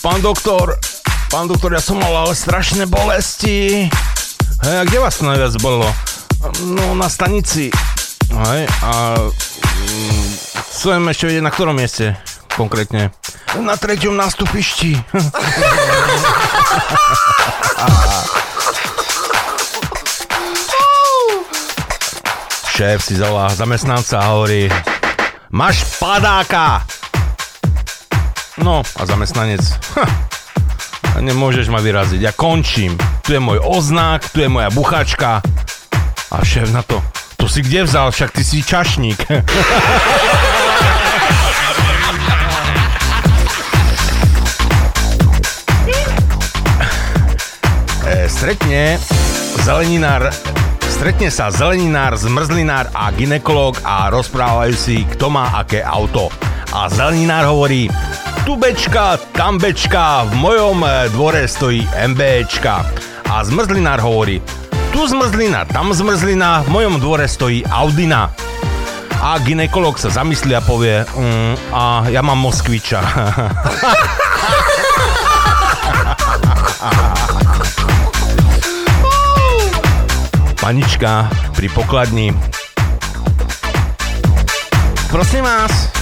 Pán 0.00 0.24
doktor, 0.24 0.80
pán 1.28 1.44
doktor, 1.44 1.76
ja 1.76 1.80
som 1.84 2.00
mal 2.00 2.24
ale 2.24 2.32
strašné 2.32 2.88
bolesti. 2.88 3.92
Hej, 4.64 4.76
a 4.80 4.84
kde 4.88 4.96
vás 4.96 5.20
to 5.20 5.28
najviac 5.28 5.52
bolo? 5.60 5.84
No, 6.72 6.96
na 6.96 7.12
stanici. 7.12 7.68
Hej, 8.32 8.64
a 8.80 9.20
mm, 9.20 10.24
chcem 10.72 11.04
ešte 11.04 11.28
vedieť, 11.28 11.44
na 11.44 11.52
ktorom 11.52 11.76
mieste 11.76 12.16
konkrétne. 12.54 13.10
Na 13.58 13.74
treťom 13.78 14.14
nástupišti. 14.14 14.98
Šéf 22.74 22.98
si 23.06 23.14
zavolá 23.14 23.54
zamestnanca 23.54 24.18
a 24.18 24.34
hovorí 24.34 24.66
Máš 25.54 25.86
padáka! 26.02 26.82
No 28.58 28.82
a 28.82 29.02
zamestnanec 29.06 29.62
"Ha, 29.94 30.06
Nemôžeš 31.22 31.70
ma 31.70 31.78
vyraziť, 31.78 32.18
ja 32.18 32.34
končím. 32.34 32.98
Tu 33.22 33.38
je 33.38 33.40
môj 33.42 33.62
oznák, 33.62 34.26
tu 34.34 34.42
je 34.42 34.50
moja 34.50 34.66
buchačka. 34.74 35.38
A 36.34 36.36
šéf 36.42 36.74
na 36.74 36.82
to 36.82 36.98
To 37.38 37.46
si 37.46 37.62
kde 37.62 37.84
vzal, 37.84 38.10
však 38.10 38.30
ty 38.34 38.42
si 38.42 38.64
čašník. 38.64 39.20
stretne 48.44 49.00
zeleninár 49.64 50.28
Stretne 50.84 51.32
sa 51.32 51.48
zeleninár, 51.48 52.12
zmrzlinár 52.12 52.92
a 52.92 53.08
ginekolog 53.08 53.80
a 53.80 54.12
rozprávajú 54.12 54.76
si, 54.76 55.08
kto 55.16 55.32
má 55.32 55.48
aké 55.56 55.80
auto. 55.80 56.28
A 56.68 56.92
zeleninár 56.92 57.48
hovorí, 57.48 57.88
tu 58.44 58.60
bečka, 58.60 59.16
tam 59.32 59.56
v 59.56 59.72
mojom 60.36 60.84
e, 60.84 61.08
dvore 61.08 61.48
stojí 61.48 61.88
MBčka. 61.88 62.84
A 63.32 63.40
zmrzlinár 63.48 64.04
hovorí, 64.04 64.44
tu 64.92 65.08
zmrzlina, 65.08 65.64
tam 65.64 65.96
zmrzlina, 65.96 66.68
v 66.68 66.70
mojom 66.84 67.00
dvore 67.00 67.24
stojí 67.24 67.64
Audina. 67.72 68.28
A 69.24 69.40
ginekolog 69.40 69.96
sa 69.96 70.12
zamyslí 70.12 70.52
a 70.52 70.60
povie, 70.60 71.00
mm, 71.00 71.72
a 71.72 72.12
ja 72.12 72.20
mám 72.20 72.44
Moskviča. 72.44 73.00
Panička 80.64 81.28
pri 81.52 81.68
pokladni. 81.68 82.32
Prosím 85.12 85.44
vás, 85.44 85.92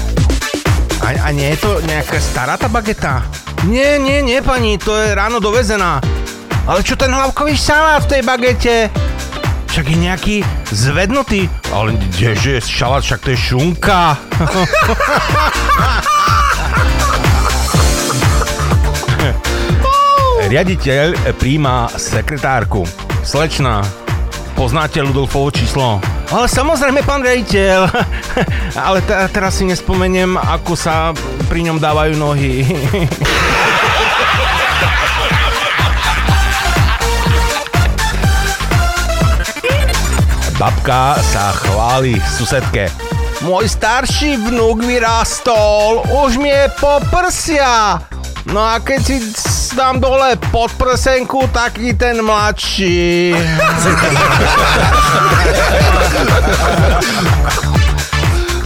a, 1.03 1.19
a 1.19 1.35
nie 1.35 1.51
je 1.51 1.67
to 1.67 1.83
nejaká 1.83 2.23
stará 2.23 2.55
tá 2.55 2.71
bageta? 2.71 3.27
Nie, 3.67 3.99
nie, 3.99 4.23
nie, 4.23 4.39
pani, 4.39 4.79
to 4.79 4.95
je 4.95 5.19
ráno 5.19 5.43
dovezená. 5.43 5.99
Ale 6.63 6.87
čo 6.87 6.95
ten 6.95 7.11
hlavkový 7.11 7.59
šalát 7.59 8.07
v 8.07 8.11
tej 8.15 8.23
bagete? 8.23 8.87
Však 9.67 9.83
je 9.83 9.99
nejaký 9.99 10.47
zvednutý. 10.71 11.51
Ale 11.75 11.99
kdeže 12.15 12.63
je 12.63 12.63
šalát, 12.63 13.03
však 13.03 13.19
to 13.19 13.35
je 13.35 13.39
šunka. 13.43 14.15
Riaditeľ 20.55 21.35
príjma 21.35 21.91
sekretárku. 21.99 22.87
Slečna, 23.27 24.02
poznáte 24.55 25.03
Ludolfovo 25.03 25.51
číslo? 25.51 25.99
Ale 26.33 26.49
samozrejme, 26.49 27.05
pán 27.05 27.21
riaditeľ. 27.21 27.89
Ale 28.89 29.05
te- 29.05 29.29
teraz 29.33 29.61
si 29.61 29.69
nespomeniem, 29.69 30.41
ako 30.41 30.73
sa 30.73 31.13
pri 31.51 31.69
ňom 31.69 31.77
dávajú 31.77 32.17
nohy. 32.17 32.65
Babka 40.63 41.19
sa 41.19 41.51
chváli 41.59 42.23
susedke. 42.23 42.87
Môj 43.43 43.67
starší 43.67 44.39
vnúk 44.39 44.87
vyrástol, 44.87 46.07
už 46.23 46.39
mi 46.39 46.55
je 46.55 46.71
po 46.79 47.03
prsia. 47.11 47.99
No 48.47 48.63
a 48.63 48.79
keď 48.79 49.01
si 49.03 49.19
dám 49.77 50.01
dole 50.01 50.37
pod 50.51 50.73
prsenku, 50.73 51.47
taký 51.53 51.95
ten 51.95 52.23
mladší. 52.23 53.35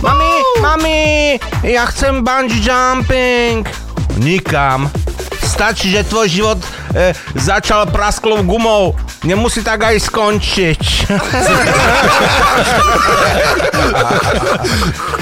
mami, 0.02 0.30
mami, 0.60 1.40
ja 1.62 1.86
chcem 1.86 2.24
bungee 2.24 2.62
jumping. 2.62 3.68
Nikam. 4.18 4.90
Stačí, 5.42 5.90
že 5.90 6.04
tvoj 6.04 6.28
život 6.28 6.58
e, 6.92 7.14
začal 7.38 7.86
prasklou 7.86 8.42
gumou. 8.42 8.96
Nemusí 9.24 9.62
tak 9.62 9.82
aj 9.88 10.00
skončiť. 10.10 10.82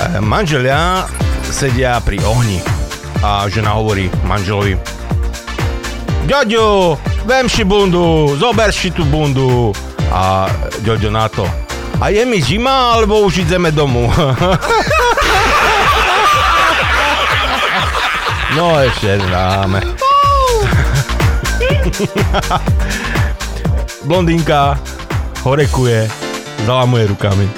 E, 0.00 0.16
Manželia 0.16 1.04
sedia 1.50 1.98
pri 2.00 2.22
ohni 2.24 2.62
a 3.20 3.44
žena 3.50 3.76
hovorí 3.76 4.08
manželovi 4.24 4.78
Ďoďo, 6.30 6.94
vem 7.26 7.50
si 7.50 7.64
bundu, 7.66 8.38
zober 8.38 8.70
si 8.70 8.94
tú 8.94 9.02
bundu. 9.02 9.74
A 10.14 10.46
Ďoďo 10.86 11.10
na 11.10 11.26
to. 11.26 11.42
A 11.98 12.14
je 12.14 12.22
mi 12.22 12.38
zima, 12.38 12.94
alebo 12.94 13.26
už 13.26 13.42
ideme 13.42 13.74
domu? 13.74 14.06
no 18.56 18.78
ešte 18.78 19.18
dáme. 19.26 19.82
Blondínka 24.06 24.78
horekuje, 25.42 26.06
zalamuje 26.62 27.10
rukami. 27.10 27.50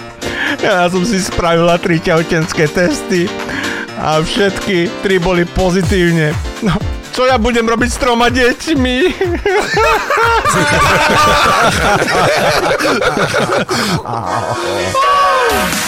Ja 0.65 0.89
som 0.89 1.05
si 1.05 1.21
spravila 1.21 1.77
tri 1.77 2.01
tehotenské 2.01 2.73
testy 2.73 3.27
a 4.03 4.19
všetky 4.19 4.91
tri 5.07 5.23
boli 5.23 5.47
pozitívne. 5.47 6.35
No, 6.67 6.75
čo 7.15 7.23
ja 7.31 7.39
budem 7.39 7.71
robiť 7.71 7.91
s 7.95 7.99
troma 8.03 8.27
deťmi? 8.35 8.97
You 15.73 15.79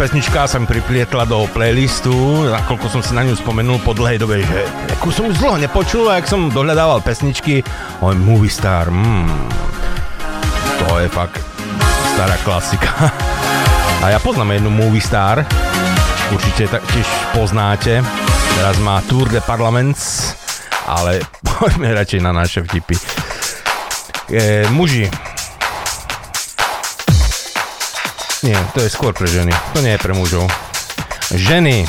pesnička 0.00 0.48
sa 0.48 0.56
mi 0.56 0.64
priplietla 0.64 1.28
do 1.28 1.44
playlistu, 1.52 2.48
nakoľko 2.48 2.88
som 2.88 3.04
si 3.04 3.12
na 3.12 3.20
ňu 3.20 3.36
spomenul 3.36 3.84
po 3.84 3.92
dlhej 3.92 4.16
dobe, 4.16 4.40
že 4.40 4.64
ako 4.96 5.12
som 5.12 5.28
už 5.28 5.36
dlho 5.36 5.60
nepočul 5.60 6.08
a 6.08 6.16
ak 6.16 6.24
som 6.24 6.48
dohľadával 6.48 7.04
pesničky, 7.04 7.60
oj, 8.00 8.16
Movie 8.16 8.48
Star, 8.48 8.88
mm, 8.88 9.28
to 10.80 11.04
je 11.04 11.08
fakt 11.12 11.44
stará 12.16 12.32
klasika. 12.40 13.12
A 14.00 14.16
ja 14.16 14.16
poznám 14.24 14.56
jednu 14.56 14.72
Movie 14.72 15.04
Star, 15.04 15.44
určite 16.32 16.72
tak 16.72 16.80
tiež 16.96 17.04
poznáte, 17.36 18.00
teraz 18.56 18.80
má 18.80 19.04
Tour 19.04 19.28
de 19.28 19.44
Parlements, 19.44 20.32
ale 20.88 21.20
poďme 21.60 21.92
radšej 21.92 22.24
na 22.24 22.32
naše 22.32 22.64
vtipy. 22.64 22.96
E, 24.32 24.64
muži, 24.72 25.12
nie, 28.40 28.56
to 28.72 28.80
je 28.80 28.88
skôr 28.88 29.12
pre 29.12 29.28
ženy. 29.28 29.52
To 29.76 29.84
nie 29.84 29.92
je 29.96 30.00
pre 30.00 30.16
mužov. 30.16 30.48
Ženy, 31.30 31.84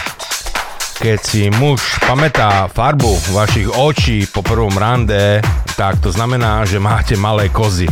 keď 0.99 1.19
si 1.23 1.47
muž 1.47 1.97
pamätá 2.03 2.67
farbu 2.67 3.31
vašich 3.31 3.71
očí 3.71 4.27
po 4.27 4.43
prvom 4.43 4.75
rande, 4.75 5.39
tak 5.79 6.03
to 6.03 6.11
znamená, 6.11 6.67
že 6.67 6.77
máte 6.77 7.15
malé 7.15 7.47
kozy. 7.49 7.87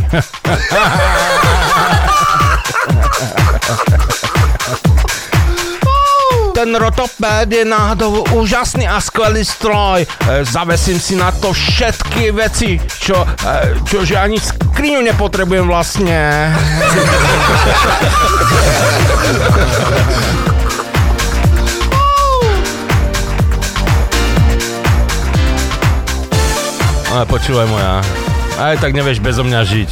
Ten 6.60 6.76
rotopéd 6.76 7.48
je 7.48 7.64
náhodou 7.64 8.20
úžasný 8.36 8.84
a 8.84 9.00
skvelý 9.00 9.40
stroj. 9.48 10.04
E, 10.04 10.08
Zavesím 10.44 11.00
si 11.00 11.16
na 11.16 11.32
to 11.32 11.56
všetky 11.56 12.36
veci, 12.36 12.76
čo, 13.00 13.24
e, 13.24 13.80
čože 13.88 14.20
ani 14.20 14.36
skriňu 14.80 15.04
nepotrebujem 15.04 15.68
vlastne. 15.68 16.16
Ale 27.12 27.28
počúvaj 27.28 27.68
moja, 27.68 28.00
aj 28.56 28.80
tak 28.80 28.96
nevieš 28.96 29.20
bezo 29.20 29.44
mňa 29.44 29.60
žiť. 29.68 29.90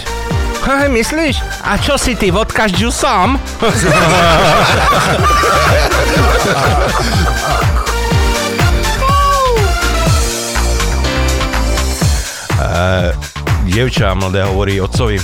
Hej, 0.65 0.89
myslíš? 0.89 1.37
A 1.69 1.77
čo 1.77 2.01
si 2.01 2.17
ty, 2.17 2.33
vodka 2.33 2.65
s 2.65 2.73
džusom? 2.73 3.37
Dievča 13.69 14.17
mladé 14.17 14.49
hovorí 14.49 14.81
otcovi. 14.81 15.21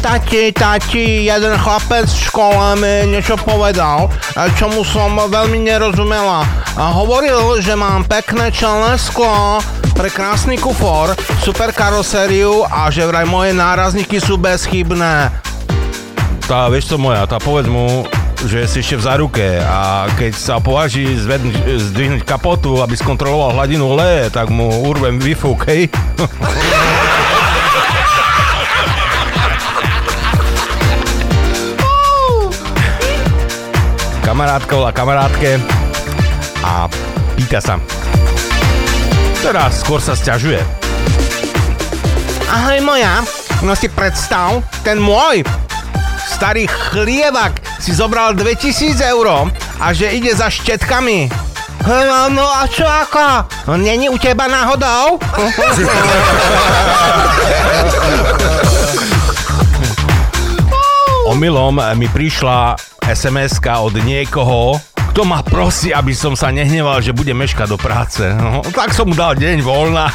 Tati, 0.00 0.52
tati, 0.56 1.28
jeden 1.28 1.52
chlapec 1.60 2.08
v 2.08 2.24
škole 2.28 2.80
mi 2.80 3.12
niečo 3.12 3.36
povedal, 3.36 4.08
eh, 4.08 4.48
čomu 4.56 4.84
som 4.84 5.12
veľmi 5.16 5.60
nerozumela. 5.60 6.48
A 6.80 6.92
hovoril, 6.96 7.60
že 7.60 7.76
mám 7.76 8.08
pekné 8.08 8.48
čelné 8.48 8.96
sklo, 8.96 9.60
pre 9.92 10.08
krásny 10.08 10.56
kufor, 10.56 11.12
super 11.44 11.70
karosériu 11.76 12.64
a 12.66 12.88
že 12.88 13.06
vraj 13.06 13.28
moje 13.28 13.52
nárazníky 13.52 14.16
sú 14.18 14.40
bezchybné. 14.40 15.30
Tá, 16.44 16.68
vieš 16.68 16.92
čo 16.92 16.96
moja, 16.96 17.24
tá 17.28 17.36
povedz 17.36 17.68
mu, 17.68 18.04
že 18.44 18.68
si 18.68 18.84
ešte 18.84 19.00
v 19.00 19.06
záruke 19.06 19.46
a 19.60 20.10
keď 20.18 20.32
sa 20.36 20.60
považí 20.60 21.08
zdvihnúť 21.16 22.26
kapotu, 22.26 22.82
aby 22.84 22.92
skontroloval 22.98 23.56
hladinu 23.56 23.96
le, 23.96 24.28
tak 24.28 24.52
mu 24.52 24.68
urvem 24.84 25.16
výfuk, 25.16 25.64
hej? 25.68 25.88
Kamarátka 34.34 34.74
volá 34.74 34.90
kamarátke 34.90 35.62
a 36.66 36.90
pýta 37.38 37.62
sa. 37.62 37.78
Teraz 39.38 39.86
skôr 39.86 40.02
sa 40.02 40.18
sťažuje. 40.18 40.58
Ahoj 42.50 42.82
moja, 42.82 43.22
no 43.62 43.78
si 43.78 43.86
predstav, 43.86 44.58
ten 44.82 44.98
môj 44.98 45.46
starý 46.26 46.66
chlievak 46.66 47.62
si 47.78 47.94
zobral 47.94 48.34
2000 48.34 48.98
eur 49.14 49.46
a 49.78 49.94
že 49.94 50.10
ide 50.10 50.34
za 50.34 50.50
štetkami. 50.50 51.30
No, 51.86 52.26
no 52.34 52.42
a 52.42 52.66
čo 52.66 52.90
ako? 52.90 53.46
No, 53.70 53.78
Není 53.78 54.10
u 54.10 54.18
teba 54.18 54.50
náhodou? 54.50 55.22
Omylom 61.30 61.78
mi 61.94 62.10
prišla 62.10 62.74
sms 63.04 63.60
od 63.60 63.92
niekoho, 64.00 64.80
kto 65.12 65.28
ma 65.28 65.44
prosí, 65.44 65.92
aby 65.92 66.16
som 66.16 66.32
sa 66.32 66.48
nehneval, 66.48 67.04
že 67.04 67.12
bude 67.12 67.36
meškať 67.36 67.68
do 67.68 67.76
práce. 67.76 68.24
No, 68.24 68.64
tak 68.72 68.96
som 68.96 69.04
mu 69.06 69.14
dal 69.14 69.36
deň 69.36 69.60
voľna. 69.60 70.08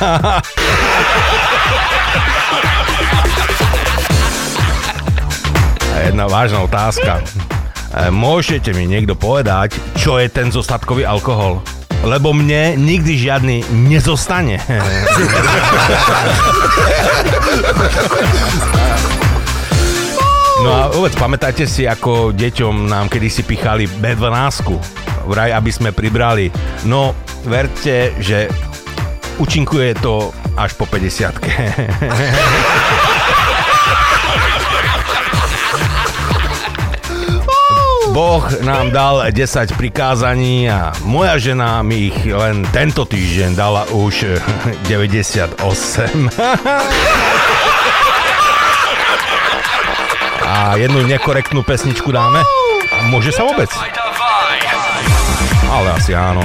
Jedna 6.02 6.26
vážna 6.26 6.66
otázka. 6.66 7.22
E, 7.94 8.10
Môžete 8.10 8.74
mi 8.74 8.90
niekto 8.90 9.14
povedať, 9.14 9.78
čo 9.94 10.18
je 10.18 10.26
ten 10.26 10.50
zostatkový 10.50 11.06
alkohol? 11.06 11.62
Lebo 12.02 12.34
mne 12.34 12.74
nikdy 12.74 13.22
žiadny 13.22 13.70
nezostane. 13.70 14.58
No 20.60 20.76
a 20.76 20.92
vôbec 20.92 21.16
pamätáte 21.16 21.64
si, 21.64 21.88
ako 21.88 22.36
deťom 22.36 22.92
nám 22.92 23.08
kedysi 23.08 23.48
pichali 23.48 23.88
B12, 23.88 24.76
vraj, 25.24 25.56
aby 25.56 25.72
sme 25.72 25.96
pribrali. 25.96 26.52
No, 26.84 27.16
verte, 27.48 28.12
že 28.20 28.52
účinkuje 29.40 29.96
to 30.04 30.36
až 30.60 30.76
po 30.76 30.84
50 30.84 31.40
Boh 38.10 38.42
nám 38.66 38.90
dal 38.92 39.32
10 39.32 39.78
prikázaní 39.80 40.68
a 40.68 40.92
moja 41.08 41.40
žena 41.40 41.80
mi 41.86 42.10
ich 42.12 42.26
len 42.28 42.68
tento 42.74 43.06
týždeň 43.08 43.56
dala 43.56 43.88
už 43.96 44.36
98. 44.92 45.56
A 50.50 50.74
jednu 50.82 51.06
nekorektnú 51.06 51.62
pesničku 51.62 52.10
dáme? 52.10 52.42
Môže 53.14 53.30
sa 53.30 53.46
vôbec? 53.46 53.70
Ale 55.70 55.88
asi 55.94 56.18
áno. 56.18 56.42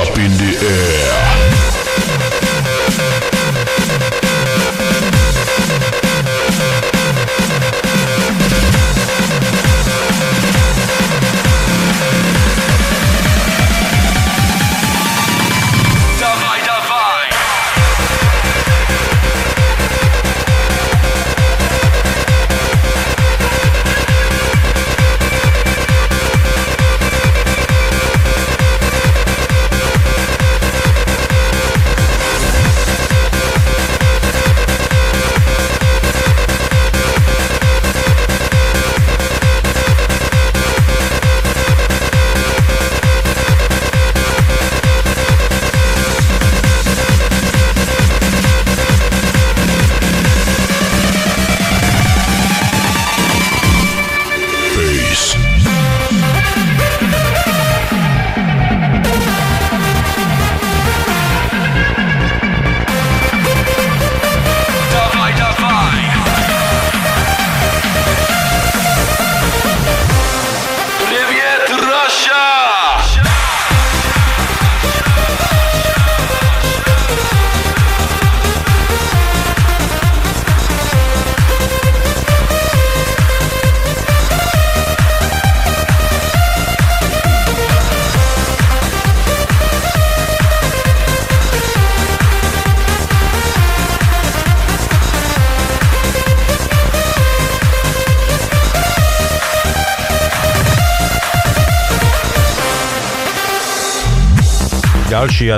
Up 0.00 0.16
in 0.16 0.37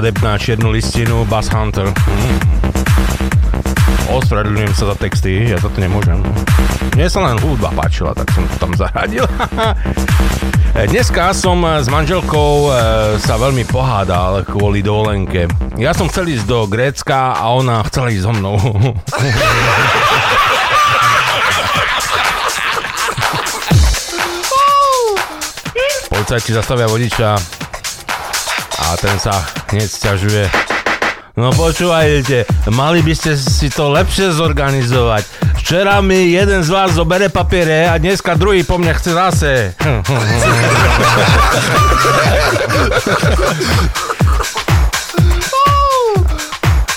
adept 0.00 0.24
na 0.24 0.40
čiernu 0.40 0.72
listinu, 0.72 1.28
Bass 1.28 1.52
Hunter. 1.52 1.92
Hm. 1.92 2.40
Ospravedlňujem 4.16 4.72
sa 4.72 4.88
za 4.88 4.96
texty, 4.96 5.52
ja 5.52 5.60
za 5.60 5.68
to 5.68 5.76
nemôžem. 5.76 6.24
Mne 6.96 7.04
sa 7.12 7.20
len 7.28 7.36
hudba 7.36 7.68
páčila, 7.76 8.16
tak 8.16 8.32
som 8.32 8.48
to 8.48 8.56
tam 8.56 8.72
zaradil. 8.72 9.28
Dneska 10.96 11.36
som 11.36 11.60
s 11.68 11.92
manželkou 11.92 12.72
e, 12.72 12.80
sa 13.20 13.36
veľmi 13.36 13.68
pohádal 13.68 14.48
kvôli 14.48 14.80
dovolenke. 14.80 15.44
Ja 15.76 15.92
som 15.92 16.08
chcel 16.08 16.32
ísť 16.32 16.48
do 16.48 16.64
Grécka 16.64 17.36
a 17.36 17.52
ona 17.52 17.84
chcela 17.84 18.08
ísť 18.08 18.24
so 18.24 18.32
mnou. 18.32 18.56
Policajti 26.08 26.56
zastavia 26.56 26.88
vodiča 26.88 27.59
a 28.90 28.98
ten 28.98 29.14
sa 29.22 29.30
hneď 29.70 29.86
sťažuje. 29.86 30.50
No 31.38 31.54
počúvajte, 31.54 32.42
mali 32.74 33.06
by 33.06 33.14
ste 33.14 33.38
si 33.38 33.70
to 33.70 33.94
lepšie 33.94 34.34
zorganizovať. 34.34 35.30
Včera 35.62 36.02
mi 36.02 36.34
jeden 36.34 36.66
z 36.66 36.74
vás 36.74 36.98
zobere 36.98 37.30
papiere 37.30 37.86
a 37.86 37.94
dneska 38.02 38.34
druhý 38.34 38.66
po 38.66 38.82
mne 38.82 38.90
chce 38.98 39.14
zase. 39.14 39.78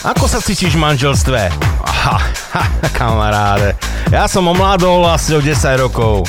Ako 0.04 0.28
sa 0.28 0.42
cítiš 0.42 0.76
v 0.76 0.82
manželstve? 0.82 1.48
Aha, 1.86 2.18
ha, 2.58 2.64
kamaráde, 2.92 3.78
ja 4.10 4.28
som 4.28 4.50
omládol 4.50 5.06
asi 5.08 5.32
o 5.38 5.40
10 5.40 5.56
rokov. 5.80 6.28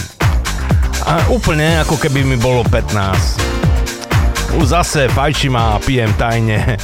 A 1.09 1.25
úplne 1.33 1.81
ako 1.83 1.99
keby 1.99 2.23
mi 2.23 2.39
bolo 2.39 2.63
15. 2.69 3.44
Už 4.55 4.67
zase 4.71 5.09
fajčím 5.09 5.57
a 5.57 5.79
pijem 5.83 6.15
tajne. 6.15 6.79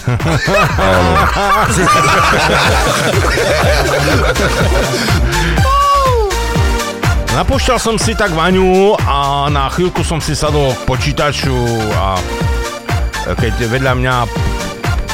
Napúšťal 7.30 7.78
som 7.78 7.94
si 7.94 8.18
tak 8.18 8.34
vaňu 8.34 8.98
a 9.06 9.46
na 9.48 9.70
chvíľku 9.70 10.02
som 10.02 10.18
si 10.18 10.34
sadol 10.34 10.74
k 10.74 10.82
počítaču 10.82 11.54
a 11.94 12.18
keď 13.38 13.54
vedľa 13.70 13.94
mňa 13.94 14.14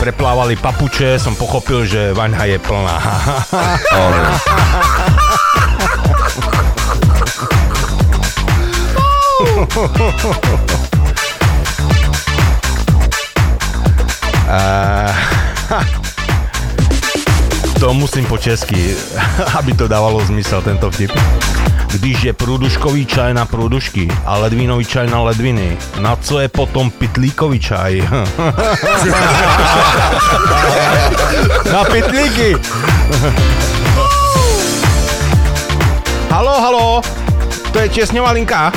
preplávali 0.00 0.56
papuče, 0.56 1.20
som 1.20 1.36
pochopil, 1.36 1.84
že 1.84 2.16
vaňa 2.16 2.56
je 2.56 2.58
plná. 2.60 2.96
To 17.80 17.94
musím 17.94 18.24
po 18.26 18.38
česky, 18.38 18.96
aby 19.58 19.72
to 19.72 19.88
dávalo 19.88 20.24
zmysel 20.24 20.62
tento 20.62 20.90
vtip. 20.90 21.12
Když 21.92 22.22
je 22.22 22.32
průduškový 22.32 23.06
čaj 23.06 23.34
na 23.34 23.44
průdušky 23.44 24.08
a 24.24 24.36
ledvinový 24.36 24.84
čaj 24.84 25.06
na 25.06 25.20
ledviny, 25.22 25.76
na 26.00 26.16
co 26.16 26.40
je 26.40 26.48
potom 26.48 26.90
pitlíkový 26.90 27.60
čaj? 27.60 28.00
na 31.72 31.84
pitlíky! 31.84 32.56
halo, 36.30 36.60
halo, 36.60 37.02
to 37.72 37.78
je 37.78 37.88
česňová 37.88 38.30
linka? 38.32 38.72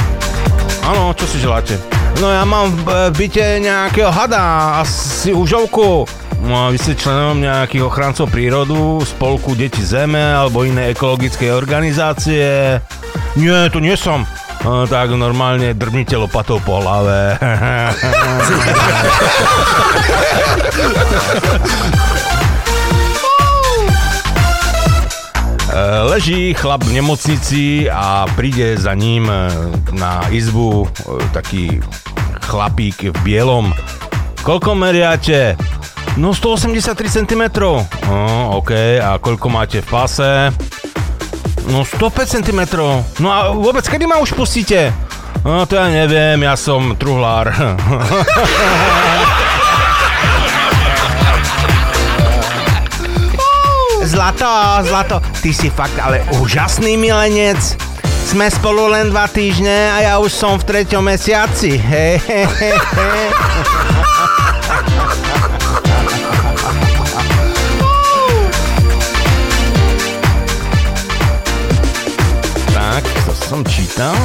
Áno, 0.84 1.14
čo 1.16 1.28
si 1.28 1.40
želáte? 1.40 1.99
No 2.18 2.34
ja 2.34 2.42
mám 2.50 2.74
v 2.74 3.14
byte 3.14 3.62
nejakého 3.62 4.10
hada, 4.10 4.82
asi 4.82 5.30
užovku. 5.30 6.10
No 6.42 6.66
a 6.66 6.74
vy 6.74 6.82
ste 6.82 6.98
členom 6.98 7.38
nejakých 7.38 7.86
ochrancov 7.86 8.34
prírodu, 8.34 9.06
spolku 9.06 9.54
Deti 9.54 9.86
Zeme 9.86 10.34
alebo 10.34 10.66
inej 10.66 10.98
ekologickej 10.98 11.54
organizácie. 11.54 12.82
Nie, 13.38 13.70
to 13.70 13.78
nie 13.78 13.94
som. 13.94 14.26
No, 14.66 14.90
tak 14.90 15.14
normálne 15.16 15.72
drbnite 15.78 16.18
lopatou 16.20 16.60
po 16.60 16.84
hlave. 16.84 17.40
Leží 26.10 26.54
chlap 26.54 26.84
v 26.84 27.00
nemocnici 27.00 27.90
a 27.92 28.26
príde 28.36 28.78
za 28.78 28.94
ním 28.94 29.32
na 29.92 30.24
izbu 30.32 30.84
e, 30.84 30.88
taký 31.32 31.82
chlapík 32.50 33.14
v 33.14 33.18
bielom. 33.22 33.72
Koľko 34.42 34.74
meriate? 34.74 35.54
No 36.18 36.34
183 36.34 37.24
cm. 37.24 37.44
No, 38.10 38.58
OK, 38.58 38.72
a 38.98 39.22
koľko 39.22 39.48
máte 39.48 39.80
v 39.84 39.88
pase? 39.88 40.32
No 41.70 41.86
105 41.86 42.42
cm. 42.42 42.62
No 43.22 43.28
a 43.30 43.54
vôbec, 43.54 43.86
kedy 43.86 44.10
ma 44.10 44.18
už 44.18 44.34
pustíte? 44.34 44.90
No 45.46 45.64
to 45.70 45.78
ja 45.78 45.88
neviem, 45.88 46.42
ja 46.44 46.58
som 46.58 46.98
truhlár. 46.98 47.54
Zlato, 54.20 54.84
Zlato, 54.84 55.18
ty 55.40 55.56
si 55.56 55.72
fakt 55.72 55.96
ale 55.96 56.20
úžasný 56.44 57.00
milenec. 57.00 57.56
Sme 58.28 58.52
spolu 58.52 58.92
len 58.92 59.16
dva 59.16 59.32
týždne 59.32 59.96
a 59.96 60.04
ja 60.04 60.14
už 60.20 60.28
som 60.28 60.60
v 60.60 60.68
treťom 60.68 61.08
mesiaci. 61.08 61.80
He, 61.80 62.20
he, 62.20 62.44
he, 62.44 62.72
he. 62.76 63.16
Tak, 72.76 73.04
to 73.24 73.32
som 73.32 73.64
čítal. 73.64 74.20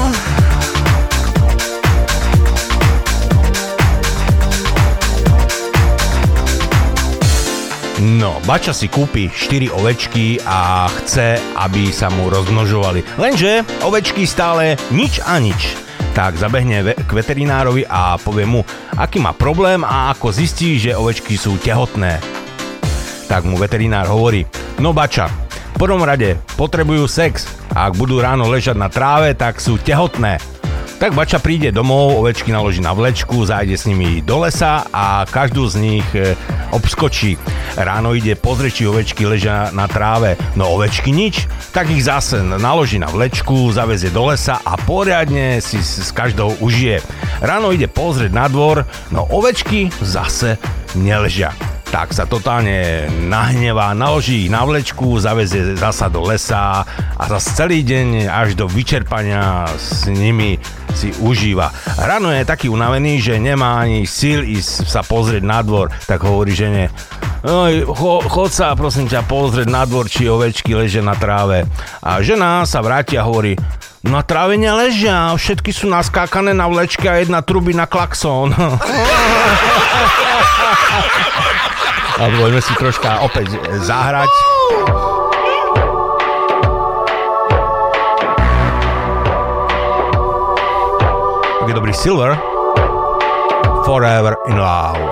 No, 8.04 8.36
Bača 8.44 8.76
si 8.76 8.92
kúpi 8.92 9.32
4 9.32 9.72
ovečky 9.72 10.36
a 10.44 10.84
chce, 10.92 11.40
aby 11.56 11.88
sa 11.88 12.12
mu 12.12 12.28
rozmnožovali. 12.28 13.00
Lenže 13.16 13.64
ovečky 13.80 14.28
stále 14.28 14.76
nič 14.92 15.24
a 15.24 15.40
nič. 15.40 15.72
Tak 16.12 16.36
zabehne 16.36 16.84
k 16.92 17.08
veterinárovi 17.08 17.88
a 17.88 18.20
povie 18.20 18.44
mu, 18.44 18.60
aký 19.00 19.24
má 19.24 19.32
problém 19.32 19.80
a 19.88 20.12
ako 20.12 20.36
zistí, 20.36 20.76
že 20.76 20.92
ovečky 20.92 21.40
sú 21.40 21.56
tehotné. 21.56 22.20
Tak 23.24 23.48
mu 23.48 23.56
veterinár 23.56 24.12
hovorí, 24.12 24.44
no 24.84 24.92
Bača, 24.92 25.32
v 25.72 25.80
prvom 25.80 26.04
rade 26.04 26.36
potrebujú 26.60 27.08
sex 27.08 27.48
a 27.72 27.88
ak 27.88 27.96
budú 27.96 28.20
ráno 28.20 28.52
ležať 28.52 28.76
na 28.76 28.92
tráve, 28.92 29.32
tak 29.32 29.64
sú 29.64 29.80
tehotné. 29.80 30.53
Tak 31.04 31.20
Bača 31.20 31.36
príde 31.36 31.68
domov, 31.68 32.16
ovečky 32.16 32.48
naloží 32.48 32.80
na 32.80 32.96
vlečku, 32.96 33.44
zájde 33.44 33.76
s 33.76 33.84
nimi 33.84 34.24
do 34.24 34.40
lesa 34.40 34.88
a 34.88 35.28
každú 35.28 35.68
z 35.68 35.76
nich 35.76 36.08
e, 36.16 36.32
obskočí. 36.72 37.36
Ráno 37.76 38.16
ide 38.16 38.32
pozrieť, 38.32 38.72
či 38.72 38.88
ovečky 38.88 39.28
ležia 39.28 39.68
na 39.76 39.84
tráve, 39.84 40.40
no 40.56 40.72
ovečky 40.72 41.12
nič, 41.12 41.44
tak 41.76 41.92
ich 41.92 42.08
zase 42.08 42.40
naloží 42.40 42.96
na 42.96 43.12
vlečku, 43.12 43.68
zavezie 43.76 44.08
do 44.08 44.32
lesa 44.32 44.64
a 44.64 44.80
poriadne 44.80 45.60
si 45.60 45.76
s 45.84 46.08
každou 46.08 46.56
užije. 46.64 47.04
Ráno 47.44 47.76
ide 47.76 47.84
pozrieť 47.84 48.32
na 48.32 48.48
dvor, 48.48 48.88
no 49.12 49.28
ovečky 49.28 49.92
zase 50.00 50.56
neležia 50.96 51.52
tak 51.94 52.10
sa 52.10 52.26
totálne 52.26 53.06
nahnevá, 53.30 53.94
naloží 53.94 54.42
ich 54.42 54.50
na 54.50 54.66
vlečku, 54.66 55.14
zavezie 55.22 55.78
zasa 55.78 56.10
do 56.10 56.26
lesa 56.26 56.82
a 57.14 57.22
zase 57.30 57.54
celý 57.54 57.86
deň 57.86 58.26
až 58.26 58.58
do 58.58 58.66
vyčerpania 58.66 59.70
s 59.78 60.10
nimi 60.10 60.58
si 60.90 61.14
užíva. 61.22 61.70
Ráno 61.94 62.34
je 62.34 62.42
taký 62.42 62.66
unavený, 62.66 63.22
že 63.22 63.38
nemá 63.38 63.78
ani 63.78 64.10
síl 64.10 64.42
ísť 64.42 64.90
sa 64.90 65.06
pozrieť 65.06 65.46
na 65.46 65.62
dvor, 65.62 65.94
tak 66.10 66.26
hovorí 66.26 66.50
žene, 66.50 66.90
Oj, 67.46 67.86
cho, 67.86 68.26
chod 68.26 68.50
sa 68.50 68.74
prosím 68.74 69.06
ťa 69.06 69.22
pozrieť 69.30 69.70
na 69.70 69.86
dvor, 69.86 70.10
či 70.10 70.26
ovečky 70.26 70.74
ležia 70.74 70.98
na 70.98 71.14
tráve. 71.14 71.62
A 72.02 72.18
žena 72.26 72.66
sa 72.66 72.82
vráti 72.82 73.14
a 73.14 73.22
hovorí, 73.22 73.54
na 74.02 74.26
tráve 74.26 74.58
neležia, 74.58 75.30
všetky 75.38 75.70
sú 75.70 75.86
naskákané 75.86 76.58
na 76.58 76.66
vlečke 76.66 77.06
a 77.06 77.22
jedna 77.22 77.38
truby 77.46 77.70
na 77.70 77.86
klaxón. 77.86 78.50
A 82.14 82.30
poďme 82.30 82.62
si 82.62 82.70
troška 82.78 83.26
opäť 83.26 83.58
zahrať. 83.82 84.30
Tak 91.58 91.66
je 91.66 91.74
dobrý 91.74 91.90
Silver. 91.90 92.38
Forever 93.82 94.38
in 94.46 94.62
Love. 94.62 95.02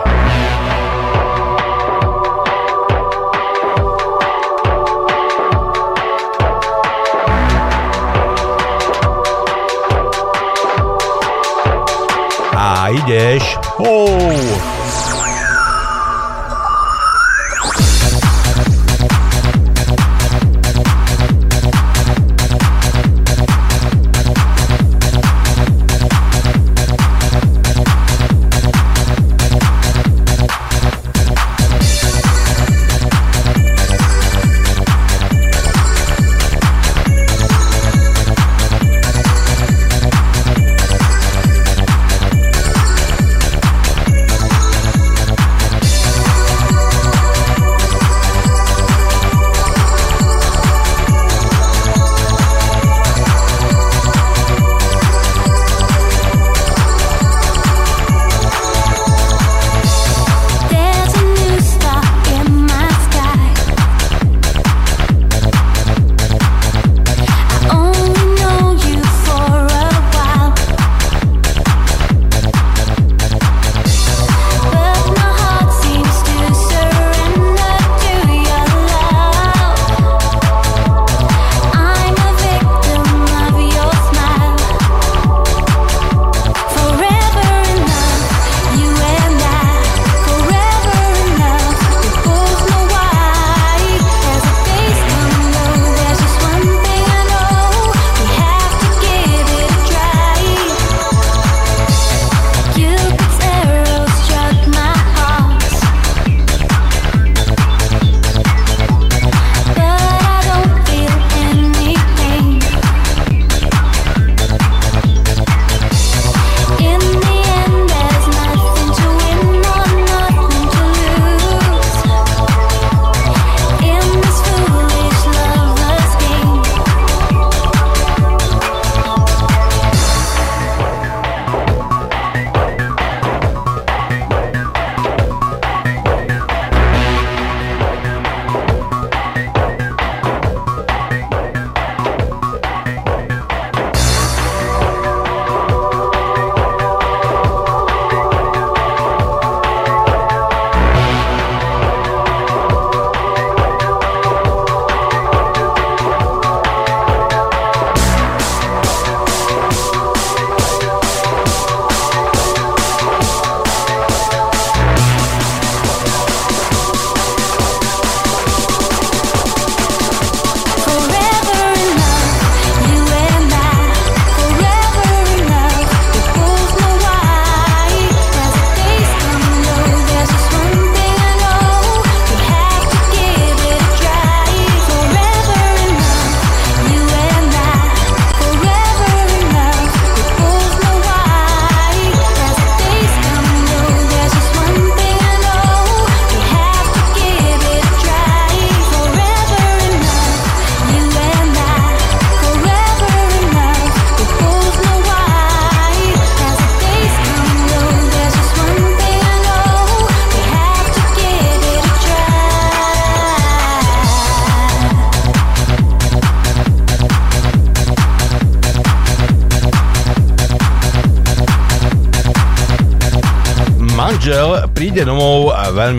A 12.54 12.94
ideš. 12.94 13.58
Oh. 13.82 14.71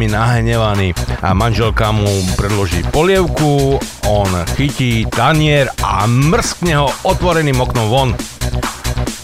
Veľmi 0.03 0.19
nahnevaný 0.19 0.91
a 1.23 1.31
manželka 1.31 1.95
mu 1.95 2.11
predloží 2.35 2.83
polievku, 2.91 3.79
on 4.11 4.31
chytí 4.59 5.07
tanier 5.07 5.71
a 5.79 6.03
mrskne 6.03 6.75
ho 6.75 6.91
otvoreným 7.07 7.55
oknom 7.63 7.87
von. 7.87 8.09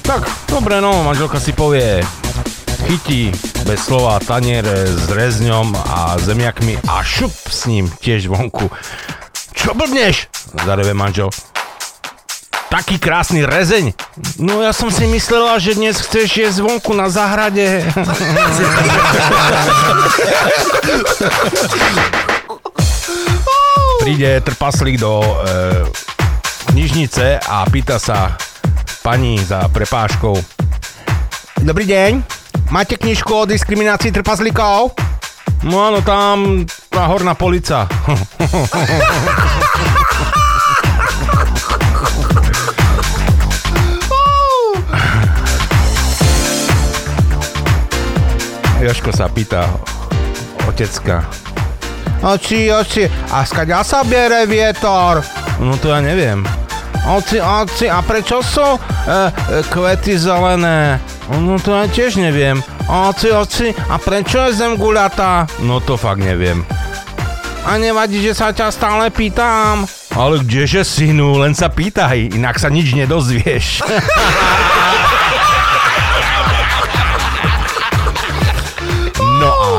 Tak, 0.07 0.23
dobre 0.47 0.79
no, 0.79 1.03
manželka 1.03 1.35
si 1.35 1.51
povie, 1.51 1.99
chytí 2.87 3.27
bez 3.67 3.83
slova 3.83 4.23
tanier 4.23 4.63
s 4.87 5.11
rezňom 5.11 5.75
a 5.75 6.15
zemiakmi 6.23 6.79
a 6.87 7.03
šup 7.03 7.33
s 7.51 7.67
ním 7.67 7.91
tiež 7.99 8.31
vonku. 8.31 8.71
Čo 9.51 9.75
blbneš? 9.75 10.31
Zareve 10.63 10.95
manžel. 10.95 11.27
Taký 12.71 13.03
krásny 13.03 13.43
rezeň. 13.43 14.08
No 14.39 14.63
ja 14.63 14.71
som 14.75 14.91
si 14.91 15.07
myslela, 15.07 15.59
že 15.59 15.75
dnes 15.75 15.99
chceš 15.99 16.37
jesť 16.43 16.55
zvonku 16.63 16.93
na 16.95 17.07
záhrade. 17.07 17.83
Príde 24.03 24.41
trpaslík 24.43 24.99
do 24.99 25.23
e, 25.23 25.35
knižnice 26.71 27.39
a 27.39 27.63
pýta 27.67 27.99
sa 27.99 28.37
pani 29.03 29.39
za 29.39 29.67
prepáškou. 29.71 30.35
Dobrý 31.63 31.85
deň, 31.87 32.23
máte 32.71 32.95
knižku 32.95 33.31
o 33.31 33.47
diskriminácii 33.47 34.11
trpaslíkov? 34.15 34.95
No 35.67 35.83
áno, 35.83 35.99
tam 35.99 36.63
tá 36.87 37.03
horná 37.11 37.35
polica. 37.35 37.83
Joško 48.79 49.11
sa 49.11 49.27
pýta 49.27 49.67
otecka. 50.63 51.27
Oči, 52.23 52.71
oči, 52.71 53.11
a 53.27 53.43
skaďa 53.43 53.83
sa 53.83 54.07
biere 54.07 54.47
vietor? 54.47 55.19
No 55.59 55.75
to 55.75 55.91
ja 55.91 55.99
neviem. 55.99 56.47
Oci, 57.03 57.43
oci, 57.43 57.91
a 57.91 57.99
prečo 57.99 58.39
sú 58.39 58.63
e, 58.63 58.79
e, 58.79 59.19
kvety 59.67 60.15
zelené? 60.15 60.95
No 61.27 61.59
to 61.59 61.75
ja 61.75 61.91
tiež 61.91 62.23
neviem. 62.23 62.63
Oci, 62.87 63.35
oci, 63.35 63.75
a 63.75 63.99
prečo 63.99 64.47
je 64.47 64.55
zem 64.55 64.79
guľatá? 64.79 65.43
No 65.59 65.83
to 65.83 65.99
fakt 65.99 66.23
neviem. 66.23 66.63
A 67.67 67.75
nevadí, 67.75 68.23
že 68.23 68.31
sa 68.31 68.55
ťa 68.55 68.71
stále 68.71 69.11
pýtam. 69.11 69.83
Ale 70.15 70.39
kdeže, 70.39 70.87
synu, 70.87 71.35
len 71.43 71.51
sa 71.51 71.67
pýtaj, 71.67 72.31
inak 72.31 72.55
sa 72.55 72.71
nič 72.71 72.95
nedozvieš. 72.95 73.83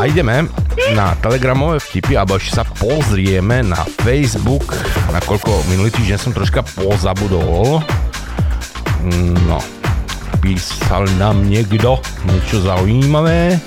a 0.01 0.09
ideme 0.09 0.49
na 0.97 1.13
telegramové 1.21 1.77
vtipy, 1.77 2.17
alebo 2.17 2.41
ešte 2.41 2.57
sa 2.57 2.65
pozrieme 2.65 3.61
na 3.61 3.85
Facebook, 4.01 4.73
nakoľko 5.13 5.69
minulý 5.69 5.93
týždeň 5.93 6.17
som 6.17 6.33
troška 6.33 6.65
pozabudol. 6.73 7.85
No, 9.45 9.61
písal 10.41 11.05
nám 11.21 11.45
niekto 11.45 12.01
niečo 12.25 12.65
zaujímavé. 12.65 13.61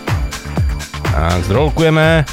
Tak, 1.05 1.45
zdrolkujeme. 1.45 2.25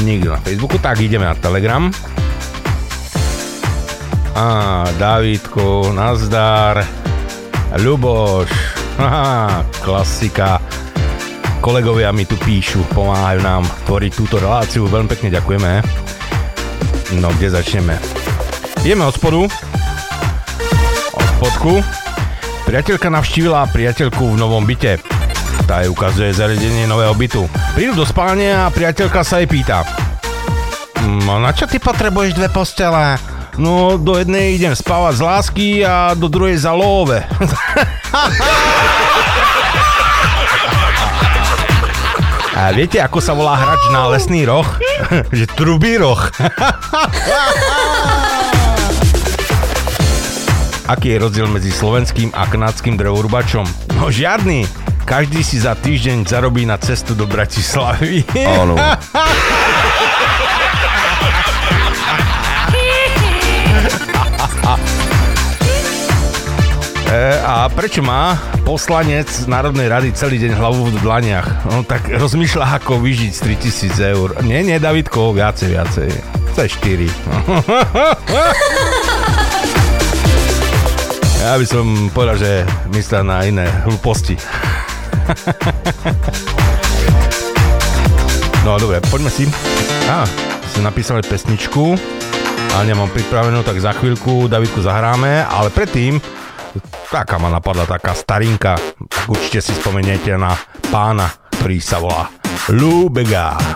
Nikto 0.00 0.32
na 0.32 0.40
Facebooku, 0.40 0.80
tak 0.80 1.04
ideme 1.04 1.28
na 1.28 1.36
Telegram. 1.36 1.92
A 4.32 4.46
Davidko, 4.96 5.92
nazdar. 5.92 6.88
Ľuboš, 7.76 8.48
haha, 8.96 9.60
klasika 9.84 10.56
kolegovia 11.60 12.14
mi 12.14 12.24
tu 12.24 12.38
píšu, 12.38 12.86
pomáhajú 12.94 13.40
nám 13.42 13.62
tvoriť 13.84 14.12
túto 14.14 14.38
reláciu, 14.38 14.86
veľmi 14.86 15.10
pekne 15.10 15.28
ďakujeme. 15.34 15.72
No, 17.18 17.32
kde 17.34 17.54
začneme? 17.54 17.96
Ideme 18.84 19.08
od 19.08 19.14
spodu. 19.16 19.48
Od 21.12 21.26
spodku. 21.36 21.80
Priateľka 22.68 23.08
navštívila 23.08 23.68
priateľku 23.72 24.36
v 24.36 24.36
novom 24.36 24.62
byte. 24.68 25.00
Tá 25.64 25.84
jej 25.84 25.90
ukazuje 25.92 26.36
zariadenie 26.36 26.84
nového 26.84 27.16
bytu. 27.16 27.48
Prídu 27.72 27.96
do 27.96 28.04
spálne 28.04 28.52
a 28.52 28.68
priateľka 28.68 29.24
sa 29.24 29.40
jej 29.40 29.48
pýta. 29.48 29.84
No 31.24 31.40
na 31.40 31.56
čo 31.56 31.64
ty 31.64 31.80
potrebuješ 31.80 32.36
dve 32.36 32.48
postele? 32.52 33.16
No 33.56 33.96
do 33.96 34.20
jednej 34.20 34.54
idem 34.54 34.76
spávať 34.76 35.14
z 35.18 35.22
lásky 35.24 35.68
a 35.82 36.12
do 36.12 36.28
druhej 36.28 36.60
za 36.60 36.76
love. 36.76 37.18
A 42.58 42.74
viete, 42.74 42.98
ako 42.98 43.22
sa 43.22 43.38
volá 43.38 43.54
hrač 43.54 43.78
na 43.94 44.10
lesný 44.10 44.42
roh? 44.42 44.66
že 45.38 45.46
trubý 45.54 45.94
roh. 45.94 46.18
Aký 50.90 51.14
je 51.14 51.22
rozdiel 51.22 51.46
medzi 51.46 51.70
slovenským 51.70 52.34
a 52.34 52.50
kanadským 52.50 52.98
drevorúbačom? 52.98 53.62
No 53.94 54.10
žiadny. 54.10 54.66
Každý 55.06 55.46
si 55.46 55.62
za 55.62 55.78
týždeň 55.78 56.26
zarobí 56.26 56.66
na 56.66 56.82
cestu 56.82 57.14
do 57.14 57.30
Bratislavy. 57.30 58.26
Áno. 58.42 58.74
E, 67.08 67.40
a 67.40 67.64
prečo 67.72 68.04
má 68.04 68.36
poslanec 68.68 69.48
Národnej 69.48 69.88
rady 69.88 70.12
celý 70.12 70.36
deň 70.44 70.60
hlavu 70.60 70.92
v 70.92 71.00
dlaniach? 71.00 71.64
No 71.72 71.80
tak 71.80 72.04
rozmýšľa, 72.12 72.84
ako 72.84 73.00
vyžiť 73.00 73.32
z 73.32 73.40
3000 73.96 74.12
eur. 74.12 74.28
Nie, 74.44 74.60
nie, 74.60 74.76
Davidko, 74.76 75.32
viacej, 75.32 75.72
viacej. 75.72 76.08
Je 76.52 76.68
4. 76.68 77.08
Ja 81.38 81.54
by 81.54 81.62
som 81.64 82.10
povedal, 82.12 82.36
že 82.36 82.66
myslel 82.92 83.24
na 83.24 83.40
iné 83.46 83.64
hlúposti. 83.88 84.36
No 88.66 88.76
dobre, 88.76 89.00
poďme 89.08 89.32
si. 89.32 89.48
Á, 90.12 90.28
si 90.68 90.84
napísali 90.84 91.24
pesničku 91.24 91.96
a 92.76 92.84
nemám 92.84 93.08
pripravenú, 93.08 93.64
tak 93.64 93.80
za 93.80 93.96
chvíľku 93.96 94.44
Davidku 94.44 94.84
zahráme, 94.84 95.48
ale 95.48 95.72
predtým 95.72 96.20
taká 97.10 97.36
ma 97.40 97.48
napadla 97.48 97.88
taká 97.88 98.12
starinka, 98.14 98.76
tak 99.08 99.24
určite 99.28 99.60
si 99.60 99.72
spomeniete 99.76 100.34
na 100.36 100.54
pána, 100.92 101.28
ktorý 101.58 101.78
sa 101.80 101.98
volá 101.98 102.28
Lou. 102.68 103.08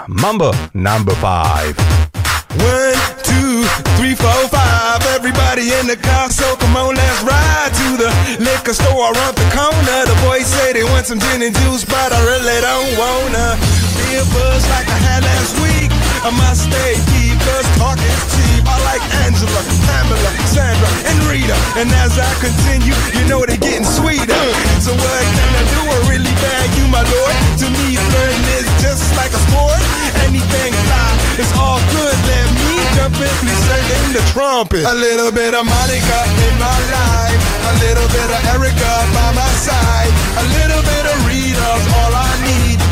Mambo 0.09 0.53
number 0.77 1.17
5. 1.17 2.13
One, 2.61 3.01
two, 3.25 3.65
three, 3.97 4.13
four, 4.13 4.45
five. 4.53 5.01
Everybody 5.17 5.73
in 5.73 5.89
the 5.89 5.97
car, 5.97 6.29
so 6.29 6.45
come 6.61 6.77
on, 6.77 6.95
let's 6.95 7.23
ride 7.25 7.73
to 7.73 7.89
the 7.97 8.11
liquor 8.45 8.77
store 8.77 9.09
around 9.09 9.35
the 9.41 9.49
corner. 9.57 10.01
The 10.05 10.17
boys 10.21 10.45
say 10.45 10.77
they 10.77 10.85
want 10.85 11.07
some 11.07 11.17
gin 11.19 11.41
and 11.41 11.57
juice, 11.65 11.85
but 11.89 12.13
I 12.13 12.21
really 12.29 12.59
don't 12.61 12.93
wanna 13.01 13.57
be 13.97 14.21
a 14.21 14.25
buzz 14.37 14.69
like 14.69 14.85
I 14.85 14.99
had 15.01 15.25
last 15.25 15.57
week. 15.65 15.89
I 16.29 16.31
must 16.37 16.69
stay 16.69 16.93
deep, 17.17 17.41
cause 17.41 17.65
talk 17.81 17.97
is 17.97 18.21
cheap. 18.37 18.69
I 18.69 18.77
like 18.85 19.05
Angela, 19.25 19.62
Pamela, 19.93 20.31
Sandra, 20.49 20.89
and 21.05 21.19
Rita. 21.29 21.57
And 21.77 21.93
as 22.01 22.17
I 22.17 22.31
continue, 22.41 22.97
you 23.13 23.29
know 23.29 23.45
they're 23.45 23.61
getting 23.61 23.85
sweeter. 23.85 24.45
So 24.81 24.97
what 24.97 25.23
can 25.37 25.51
I 25.53 25.65
do? 25.69 25.81
I 25.85 25.99
really 26.09 26.35
bag 26.41 26.69
you, 26.81 26.89
my 26.89 27.05
lord. 27.05 27.35
To 27.61 27.67
me, 27.69 28.01
flirting 28.01 28.47
is 28.57 28.69
just 28.81 29.05
like 29.21 29.33
a 29.37 29.41
sport. 29.53 29.81
Anything 30.25 30.73
fly, 30.89 31.11
it's 31.37 31.53
all 31.61 31.81
good. 31.93 32.17
Let 32.25 32.47
me 32.57 32.73
jump 32.97 33.21
in, 33.21 33.35
please 33.45 33.63
sing 33.69 34.17
the 34.17 34.25
trumpet. 34.33 34.89
A 34.89 34.97
little 34.97 35.31
bit 35.31 35.53
of 35.53 35.65
Monica 35.69 36.21
in 36.49 36.55
my 36.57 36.79
life. 36.97 37.41
A 37.69 37.75
little 37.85 38.09
bit 38.09 38.29
of 38.33 38.41
Erica 38.57 38.93
by 39.13 39.29
my 39.37 39.53
side. 39.61 40.13
A 40.41 40.45
little 40.57 40.83
bit 40.83 41.05
of 41.05 41.17
Rita's 41.29 41.85
all 42.01 42.13
I 42.17 42.33
need. 42.49 42.92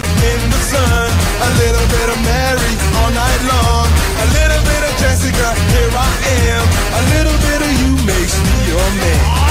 in 0.29 0.39
the 0.49 0.61
sun. 0.71 1.09
A 1.47 1.49
little 1.61 1.87
bit 1.89 2.07
of 2.13 2.19
Mary 2.21 2.73
all 3.01 3.11
night 3.11 3.41
long. 3.49 3.87
A 4.23 4.27
little 4.37 4.61
bit 4.69 4.81
of 4.87 4.93
Jessica, 5.01 5.47
here 5.73 5.91
I 5.91 6.11
am. 6.49 6.65
A 6.99 7.01
little 7.15 7.37
bit 7.47 7.59
of 7.65 7.71
you 7.81 7.91
makes 8.05 8.35
me 8.37 8.55
your 8.69 8.87
man. 9.01 9.50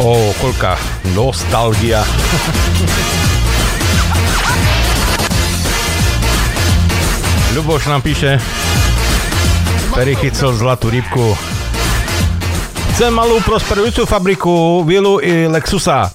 Ó, 0.00 0.32
koľká 0.40 0.80
nostalgia. 1.12 2.00
Ľuboš 7.52 7.82
nám 7.92 8.00
píše, 8.00 8.40
Perry 9.92 10.16
chycel 10.16 10.56
zlatú 10.56 10.88
rybku. 10.88 11.36
Chcem 12.96 13.12
malú 13.12 13.44
prosperujúcu 13.44 14.08
fabriku, 14.08 14.80
vilu 14.88 15.20
i 15.20 15.44
Lexusa. 15.52 16.08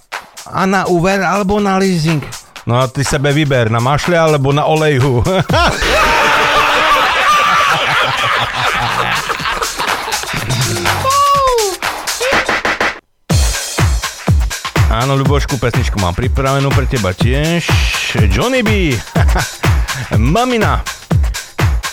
A 0.49 0.65
na 0.65 0.89
úver 0.89 1.21
alebo 1.21 1.61
na 1.61 1.77
leasing? 1.77 2.25
No 2.65 2.81
a 2.81 2.89
ty 2.89 3.05
sebe 3.05 3.29
vyber, 3.29 3.69
na 3.69 3.77
mašle 3.77 4.17
alebo 4.17 4.49
na 4.49 4.65
oleju. 4.65 5.21
Áno, 14.95 15.19
Ľubošku, 15.19 15.59
pesničku 15.59 15.99
mám 15.99 16.15
pripravenú 16.15 16.71
pre 16.71 16.87
teba 16.87 17.11
tiež. 17.11 17.67
Johnny 18.31 18.63
B. 18.63 18.95
Mamina. 20.17 20.81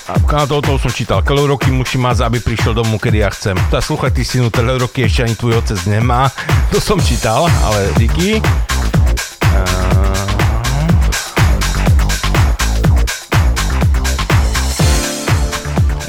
A 0.09 0.17
toto 0.49 0.81
som 0.81 0.89
čítal. 0.89 1.21
Koľko 1.21 1.57
roky 1.57 1.69
musí 1.69 2.01
mať, 2.01 2.25
aby 2.25 2.41
prišiel 2.41 2.73
domov, 2.73 3.05
kedy 3.05 3.21
ja 3.21 3.29
chcem. 3.29 3.59
Tá 3.69 3.85
sluchaj, 3.85 4.17
ty 4.17 4.25
synu, 4.25 4.49
roky 4.81 5.05
ešte 5.05 5.29
ani 5.29 5.35
tvoj 5.37 5.61
otec 5.61 5.79
nemá. 5.87 6.31
To 6.73 6.81
som 6.81 6.97
čítal, 6.97 7.53
ale 7.69 7.93
díky. 8.01 8.41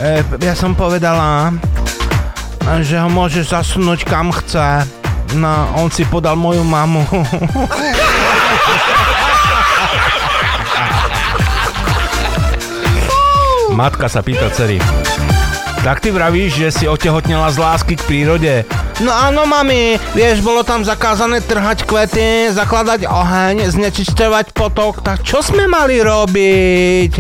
E, 0.04 0.20
ja 0.44 0.52
som 0.52 0.76
povedala, 0.76 1.56
že 2.84 3.00
ho 3.00 3.08
môže 3.08 3.48
zasunúť 3.48 4.04
kam 4.04 4.36
chce. 4.36 4.84
No, 5.40 5.72
on 5.80 5.88
si 5.88 6.04
podal 6.04 6.36
moju 6.36 6.60
mamu. 6.60 7.08
Matka 13.80 14.12
sa 14.12 14.20
pýta 14.20 14.52
dcery. 14.52 14.84
Tak 15.88 16.04
ty 16.04 16.12
vravíš, 16.12 16.52
že 16.52 16.84
si 16.84 16.84
otehotnela 16.84 17.48
z 17.48 17.64
lásky 17.64 17.96
k 17.96 18.04
prírode? 18.04 18.68
No 19.00 19.08
áno, 19.08 19.48
mami, 19.48 19.96
vieš, 20.12 20.44
bolo 20.44 20.68
tam 20.68 20.84
zakázané 20.84 21.40
trhať 21.40 21.88
kvety, 21.88 22.52
zakladať 22.52 23.08
oheň, 23.08 23.72
znečisťovať 23.72 24.52
potok, 24.52 25.00
tak 25.00 25.24
čo 25.24 25.40
sme 25.40 25.64
mali 25.64 26.04
robiť? 26.04 27.14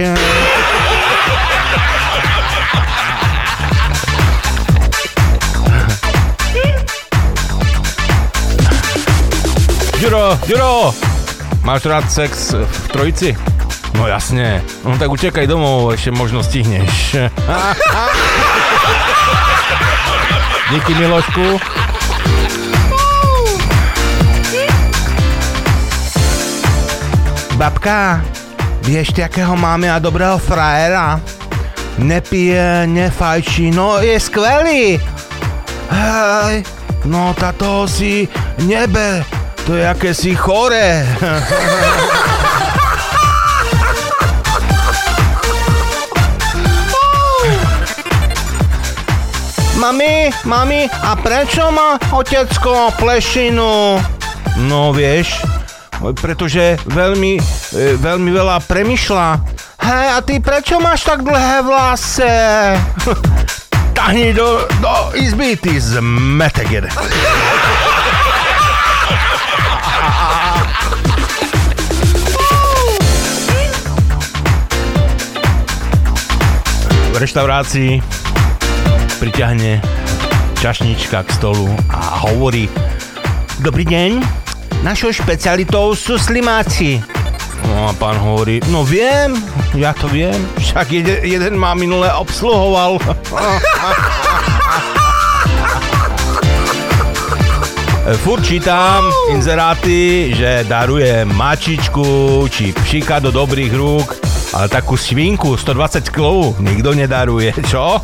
Ďuro, 10.03 10.35
Ďuro, 10.43 10.91
máš 11.63 11.87
rád 11.87 12.03
sex 12.11 12.51
v 12.51 12.87
trojici? 12.91 13.31
No 13.95 14.03
jasne, 14.03 14.59
no 14.83 14.99
tak 14.99 15.07
utekaj 15.07 15.47
domov, 15.47 15.95
ešte 15.95 16.11
možno 16.11 16.43
stihneš. 16.43 17.23
Díky 20.75 20.91
Milošku. 20.99 21.55
Babka, 27.55 28.19
vieš, 28.83 29.15
akého 29.23 29.55
máme 29.55 29.87
a 29.87 30.03
dobrého 30.03 30.35
frajera? 30.35 31.15
Nepije, 31.95 32.91
nefajčí, 32.91 33.71
no 33.71 34.03
je 34.03 34.19
skvelý. 34.19 34.99
Hej, 35.87 36.67
no 37.07 37.31
táto 37.39 37.87
si 37.87 38.27
nebe, 38.67 39.23
to 39.65 39.75
je 39.75 39.87
akési 39.87 40.35
chore. 40.35 41.07
Mami, 49.79 50.31
mami, 50.47 50.87
a 50.87 51.11
prečo 51.19 51.67
má 51.71 51.99
otecko 52.15 52.95
plešinu? 52.95 53.99
No 54.63 54.95
vieš, 54.95 55.43
pretože 56.23 56.79
veľmi, 56.87 57.35
e, 57.75 57.99
veľmi 57.99 58.31
veľa 58.31 58.63
premyšľa. 58.63 59.27
Hej, 59.83 60.07
a 60.15 60.17
ty 60.23 60.39
prečo 60.39 60.79
máš 60.79 61.03
tak 61.03 61.27
dlhé 61.27 61.67
vlasy? 61.67 62.23
Tahni 63.97 64.31
do, 64.31 64.63
do 64.79 65.11
izby, 65.19 65.59
ty 65.59 65.75
zmeteged. 65.75 66.87
V 66.87 66.95
reštaurácii 77.23 78.03
priťahne 79.23 79.79
čašnička 80.59 81.23
k 81.23 81.29
stolu 81.31 81.71
a 81.87 82.19
hovorí 82.27 82.67
Dobrý 83.63 83.87
deň, 83.87 84.19
našou 84.83 85.15
špecialitou 85.15 85.95
sú 85.95 86.19
slimáci. 86.19 86.99
No 87.71 87.87
a 87.87 87.95
pán 87.95 88.19
hovorí, 88.19 88.59
no 88.67 88.83
viem, 88.83 89.39
ja 89.71 89.95
to 89.95 90.11
viem, 90.11 90.35
však 90.59 90.91
jeden, 90.91 91.23
jeden 91.23 91.55
ma 91.55 91.71
minule 91.71 92.11
obsluhoval. 92.11 92.99
Furt 98.19 98.43
čítam 98.43 99.07
inzeráty, 99.31 100.35
že 100.35 100.67
daruje 100.67 101.23
mačičku 101.23 102.43
či 102.51 102.75
pšika 102.75 103.23
do 103.23 103.31
dobrých 103.31 103.71
rúk, 103.71 104.32
ale 104.53 104.69
takú 104.69 104.93
svinku, 104.93 105.57
120 105.57 106.13
klov, 106.13 106.61
nikto 106.61 106.93
nedaruje, 106.93 107.49
čo? 107.65 107.97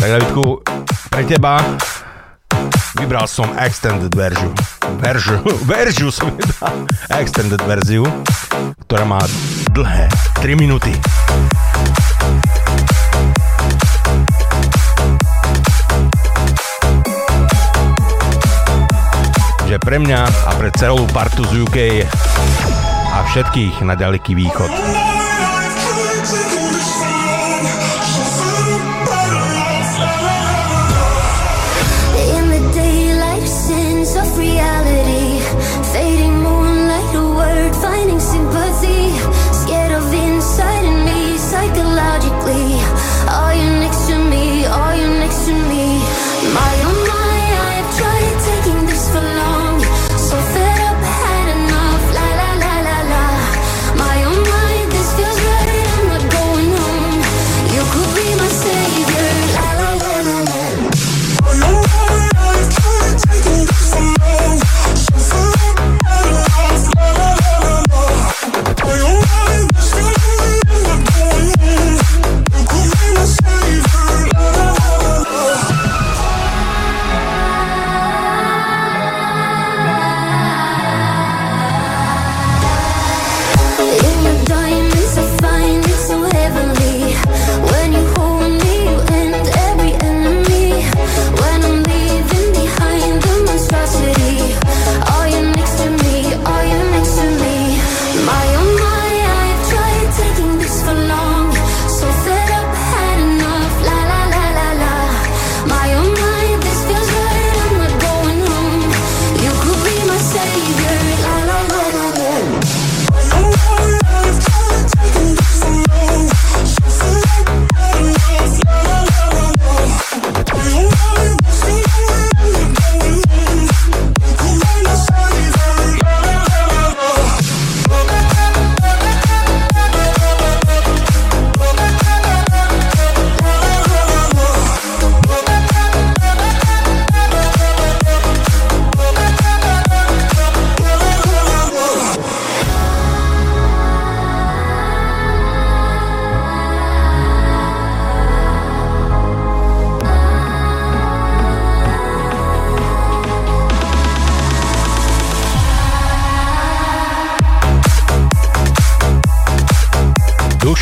tak 0.00 0.08
Davidku, 0.16 0.64
pre 1.12 1.22
teba 1.28 1.60
vybral 2.96 3.28
som 3.28 3.52
extended 3.60 4.16
verziu. 4.16 4.48
Verziu, 5.04 5.44
verziu 5.68 6.08
som 6.08 6.32
vybral. 6.32 6.88
Extended 7.20 7.60
verziu, 7.68 8.08
ktorá 8.88 9.04
má 9.04 9.20
dlhé 9.76 10.08
3 10.40 10.56
minúty. 10.56 10.96
Že 19.70 19.78
pre 19.86 20.02
mňa 20.02 20.50
a 20.50 20.50
pre 20.58 20.74
celú 20.74 21.06
partu 21.14 21.46
z 21.46 21.62
UK 21.62 22.02
a 23.14 23.22
všetkých 23.22 23.86
na 23.86 23.94
ďaleký 23.94 24.34
východ. 24.34 24.66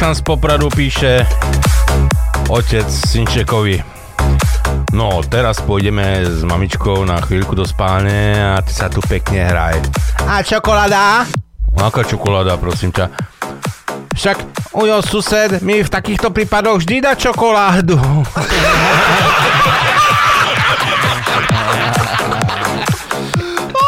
Dušan 0.09 0.25
z 0.25 0.25
Popradu 0.25 0.73
píše 0.73 1.21
otec 2.49 2.89
Synčekovi. 2.89 3.77
No, 4.97 5.21
teraz 5.21 5.61
pôjdeme 5.61 6.25
s 6.25 6.41
mamičkou 6.49 7.05
na 7.05 7.21
chvíľku 7.21 7.53
do 7.53 7.69
spálne 7.69 8.33
a 8.41 8.57
ty 8.65 8.73
sa 8.73 8.89
tu 8.89 9.05
pekne 9.05 9.45
hraj. 9.45 9.77
A 10.25 10.41
čokoláda? 10.41 11.29
Aká 11.77 12.09
čokoláda, 12.09 12.57
prosím 12.57 12.89
ťa? 12.89 13.13
Však 14.17 14.37
ujo 14.81 14.97
sused 15.05 15.61
mi 15.61 15.85
v 15.85 15.93
takýchto 15.93 16.33
prípadoch 16.33 16.81
vždy 16.81 17.05
dá 17.05 17.13
čokoládu. 17.13 18.01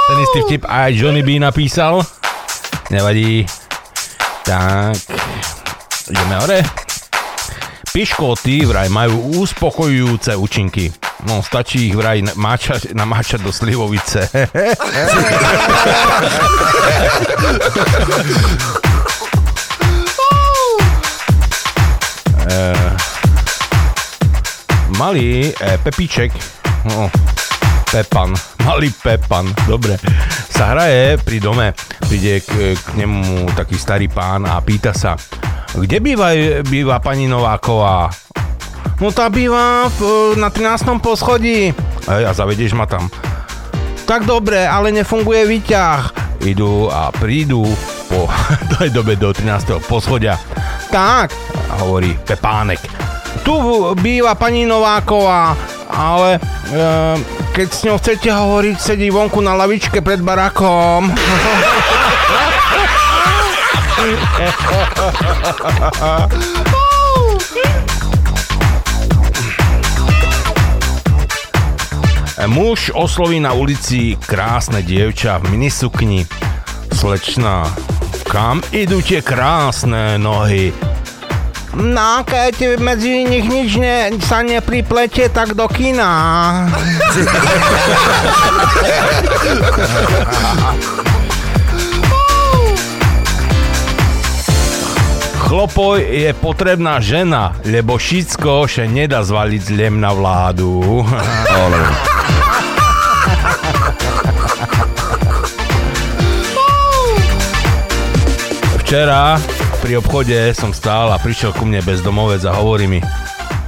Ten 0.05 0.17
istý 0.21 0.39
vtip 0.45 0.69
aj 0.69 0.93
Johnny 0.93 1.25
B 1.25 1.41
napísal. 1.41 2.05
Nevadí. 2.93 3.49
Tak, 4.45 4.97
ideme 6.11 6.37
hore. 6.43 6.61
Piškoty 7.91 8.67
vraj 8.71 8.87
majú 8.87 9.43
uspokojujúce 9.43 10.39
účinky. 10.39 10.95
No, 11.27 11.43
stačí 11.43 11.91
ich 11.91 11.97
vraj 11.99 12.23
máčať, 12.39 12.95
namáčať 12.95 13.43
do 13.43 13.51
slivovice. 13.51 14.31
Eh, 22.51 22.91
malý 24.99 25.55
eh, 25.55 25.79
Pepíček, 25.79 26.35
no, 26.83 27.07
Pepan, 27.87 28.35
malý 28.67 28.91
Pepan, 28.91 29.47
dobre, 29.71 29.95
sa 30.51 30.75
hraje 30.75 31.19
pri 31.23 31.39
dome. 31.39 31.71
Príde 32.11 32.43
k, 32.43 32.75
k 32.75 32.87
nemu 32.99 33.55
taký 33.55 33.79
starý 33.79 34.11
pán 34.11 34.51
a 34.51 34.59
pýta 34.59 34.91
sa, 34.91 35.15
kde 35.79 36.03
býva, 36.03 36.35
býva 36.67 36.99
pani 36.99 37.31
Nováková? 37.31 38.11
No 39.01 39.09
tá 39.15 39.33
býva 39.33 39.89
na 40.37 40.49
13. 40.53 41.01
poschodí. 41.01 41.73
Hej, 42.11 42.23
a 42.27 42.33
zavedieš 42.35 42.77
ma 42.77 42.85
tam. 42.85 43.09
Tak 44.05 44.27
dobre, 44.27 44.67
ale 44.67 44.91
nefunguje 44.91 45.47
výťah. 45.47 46.13
Idú 46.45 46.91
a 46.91 47.15
prídu 47.15 47.63
po 48.11 48.27
tej 48.77 48.91
dobe 48.91 49.15
do 49.15 49.31
13. 49.31 49.79
poschodia. 49.87 50.37
Tak, 50.91 51.31
hovorí 51.81 52.19
Pepánek. 52.27 52.83
Tu 53.47 53.55
býva 54.03 54.35
pani 54.35 54.67
Nováková, 54.67 55.55
ale 55.87 56.37
e, 56.37 56.41
keď 57.55 57.69
s 57.71 57.81
ňou 57.87 57.97
chcete 58.03 58.29
hovoriť, 58.29 58.77
sedí 58.77 59.09
vonku 59.09 59.39
na 59.39 59.55
lavičke 59.55 60.03
pred 60.03 60.19
barakom. 60.19 61.07
Muž 72.47 72.91
osloví 72.95 73.41
na 73.41 73.53
ulici 73.53 74.17
krásne 74.17 74.83
dievča 74.83 75.39
v 75.39 75.51
minisukni. 75.53 76.27
Slečna, 76.97 77.69
kam 78.25 78.65
idú 78.73 79.05
tie 79.05 79.21
krásne 79.21 80.17
nohy? 80.17 80.73
No, 81.77 82.25
keď 82.25 82.81
medzi 82.81 83.29
nich 83.29 83.45
nič 83.45 83.77
ne, 83.77 84.17
sa 84.25 84.41
nepriplete, 84.41 85.29
tak 85.29 85.53
do 85.53 85.69
kina. 85.69 86.09
Chlopoj 95.51 95.99
je 95.99 96.31
potrebná 96.39 97.03
žena, 97.03 97.51
lebo 97.67 97.99
všetko 97.99 98.71
še 98.71 98.87
nedá 98.87 99.27
zvaliť 99.27 99.75
zlem 99.75 99.99
na 99.99 100.15
vládu. 100.15 101.03
Ale... 101.51 101.75
Včera 108.87 109.43
pri 109.83 109.99
obchode 109.99 110.55
som 110.55 110.71
stál 110.71 111.11
a 111.11 111.19
prišiel 111.19 111.51
ku 111.51 111.67
mne 111.67 111.83
bezdomovec 111.83 112.47
a 112.47 112.55
hovorí 112.55 112.87
mi 112.87 113.03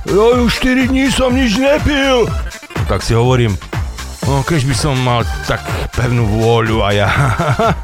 ja 0.07 0.39
už 0.39 0.63
4 0.63 0.87
dní 0.87 1.11
som 1.11 1.35
nič 1.35 1.59
nepil. 1.59 2.31
Tak 2.87 3.03
si 3.03 3.11
hovorím, 3.11 3.59
no 4.31 4.47
keď 4.47 4.71
by 4.71 4.75
som 4.79 4.95
mal 5.03 5.27
tak 5.51 5.67
pevnú 5.99 6.31
vôľu 6.31 6.79
a 6.87 6.95
ja. 6.95 7.11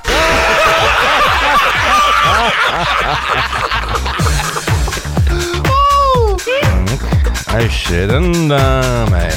A 7.48 7.64
ešte 7.64 8.04
jeden 8.04 8.52
dáme. 8.52 9.32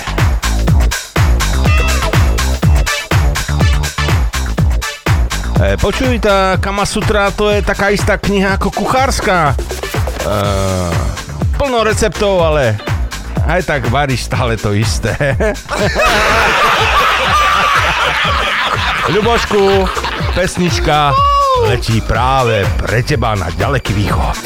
E, 5.62 5.78
počuj, 5.80 6.20
tá 6.20 6.60
Kama 6.60 6.84
Sutra 6.84 7.32
to 7.32 7.48
je 7.48 7.64
taká 7.64 7.94
istá 7.96 8.20
kniha 8.20 8.60
ako 8.60 8.84
kuchárska. 8.84 9.56
E, 9.56 10.38
plno 11.56 11.88
receptov, 11.88 12.44
ale 12.44 12.76
aj 13.48 13.64
tak 13.64 13.88
varíš 13.88 14.28
stále 14.28 14.60
to 14.60 14.76
isté. 14.76 15.16
Ľubošku, 19.14 19.88
pesnička 20.36 21.16
letí 21.70 22.02
práve 22.04 22.66
pre 22.82 23.06
teba 23.06 23.40
na 23.40 23.48
ďaleký 23.54 23.94
východ. 23.94 24.40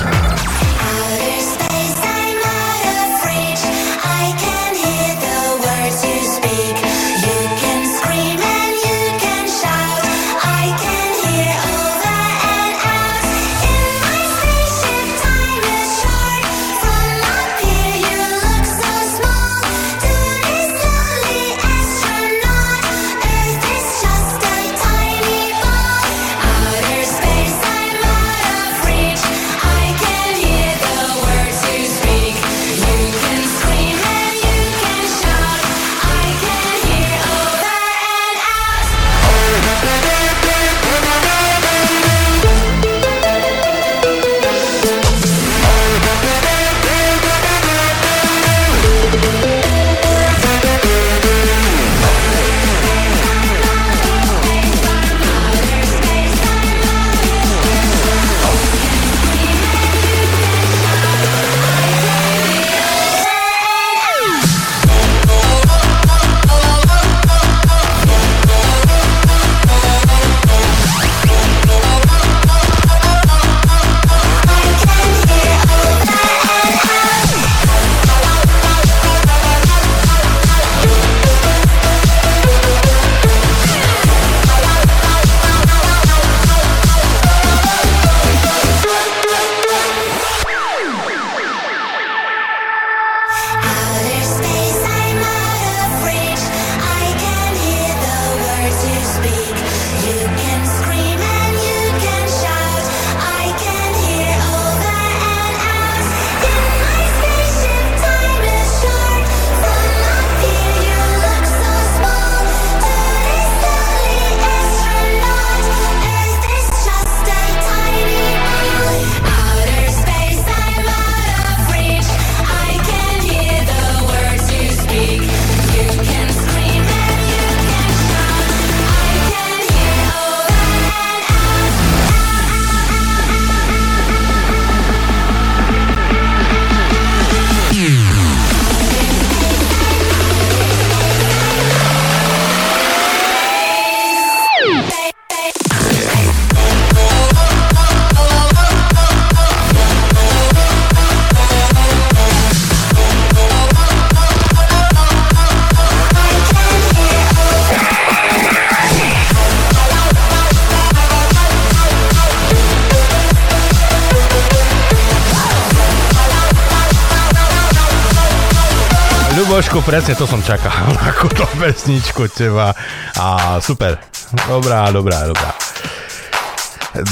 Presne 169.86 170.18
to 170.18 170.26
som 170.26 170.42
čakal, 170.42 170.74
ako 171.14 171.30
to 171.30 171.46
pesničku 171.62 172.26
teba. 172.34 172.74
A 173.22 173.62
super, 173.62 174.02
dobrá, 174.50 174.90
dobrá, 174.90 175.30
dobrá. 175.30 175.54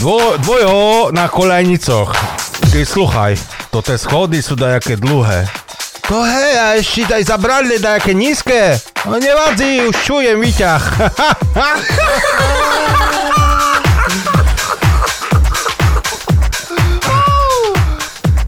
Dvo, 0.02 0.42
dvojo 0.42 1.12
na 1.14 1.30
kolejnicoch. 1.30 2.10
Ty 2.74 2.82
sluchaj, 2.82 3.38
to 3.70 3.86
tie 3.86 3.98
schody 4.02 4.42
sú 4.42 4.58
dajaké 4.58 4.98
dlhé. 4.98 5.46
To 6.10 6.20
hej, 6.26 6.54
a 6.60 6.68
ešte 6.76 7.14
aj 7.14 7.24
zabrali 7.30 7.78
dajaké 7.78 8.18
nízke. 8.18 8.76
No 9.06 9.22
nevadí, 9.22 9.86
už 9.88 9.96
čujem 10.04 10.42
výťah. 10.42 10.84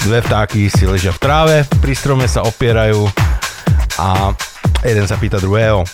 Dve 0.05 0.21
vtáky 0.21 0.69
si 0.69 0.86
ležia 0.86 1.09
v 1.09 1.17
tráve, 1.17 1.65
pri 1.82 1.93
strome 1.97 2.30
sa 2.30 2.45
opierajú 2.45 3.24
a 4.00 4.36
jeden 4.84 5.08
sa 5.08 5.16
pýta 5.16 5.39
druhého. 5.39 5.82
E, 5.82 5.86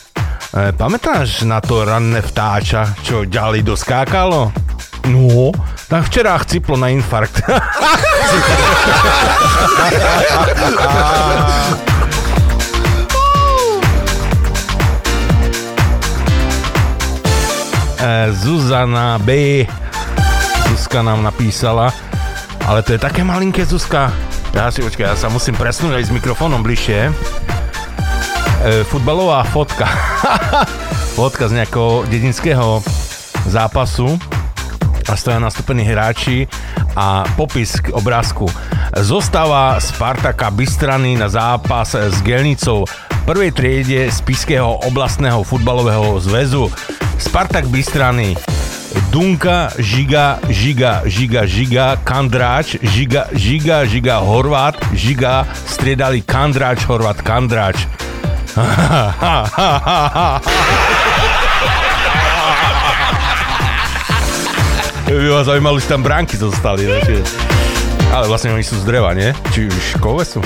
pamätáš 0.73 1.41
na 1.45 1.61
to 1.61 1.85
ranné 1.85 2.21
vtáča, 2.21 2.95
čo 3.05 3.25
ďalej 3.25 3.63
doskákalo? 3.63 4.51
No, 5.09 5.51
tak 5.89 6.05
včera 6.09 6.37
chciplo 6.41 6.77
na 6.77 6.89
infarkt. 6.93 7.41
E, 18.01 18.33
Zuzana 18.33 19.21
B. 19.21 19.61
Zuzka 20.73 21.05
nám 21.05 21.21
napísala, 21.21 21.93
ale 22.65 22.81
to 22.81 22.97
je 22.97 22.99
také 22.99 23.21
malinké 23.21 23.61
Zuzka. 23.61 24.09
Ja 24.57 24.73
si 24.73 24.81
počkaj, 24.81 25.05
ja 25.05 25.13
sa 25.13 25.29
musím 25.29 25.53
presnúť 25.53 26.01
aj 26.01 26.09
s 26.09 26.11
mikrofónom 26.11 26.65
bližšie. 26.65 27.13
E, 28.61 28.85
futbalová 28.85 29.41
fotka. 29.49 29.89
fotka 31.17 31.49
z 31.49 31.57
nejakého 31.57 32.05
dedinského 32.05 32.85
zápasu 33.49 34.21
a 35.09 35.17
stoja 35.17 35.41
nastúpení 35.41 35.81
hráči 35.81 36.45
a 36.93 37.25
popis 37.33 37.81
k 37.81 37.89
obrázku. 37.89 38.45
Zostava 39.01 39.81
Spartaka 39.81 40.53
Bystrany 40.53 41.17
na 41.17 41.25
zápas 41.25 41.97
s 41.97 42.21
Gelnicou 42.21 42.85
prvej 43.25 43.49
triede 43.49 44.13
z 44.13 44.21
Piského 44.21 44.77
oblastného 44.85 45.41
futbalového 45.41 46.21
zväzu. 46.21 46.69
Spartak 47.17 47.65
Bystrany 47.65 48.37
Dunka, 49.09 49.73
Žiga, 49.81 50.37
Žiga, 50.53 51.01
Žiga, 51.09 51.41
Žiga, 51.49 51.85
Kandráč, 52.05 52.77
Žiga, 52.77 53.25
Žiga, 53.33 53.89
Žiga, 53.89 54.21
Horvát, 54.21 54.77
Žiga, 54.93 55.49
striedali 55.65 56.21
Kandráč, 56.21 56.85
Horvát, 56.85 57.17
Kandráč. 57.25 57.89
By 65.11 65.27
ma 65.31 65.43
zaujímalo, 65.43 65.79
či 65.79 65.87
tam 65.87 66.03
bránky 66.03 66.37
zostali. 66.39 66.87
Ne? 66.87 66.99
Ale 68.11 68.27
vlastne 68.27 68.51
oni 68.51 68.63
sú 68.63 68.75
z 68.79 68.85
dreva, 68.87 69.13
nie? 69.15 69.33
Či 69.55 69.67
už 69.71 69.95
kove 70.03 70.25
sú? 70.27 70.43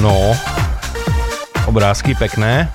No, 0.00 0.32
obrázky 1.68 2.16
pekné. 2.16 2.72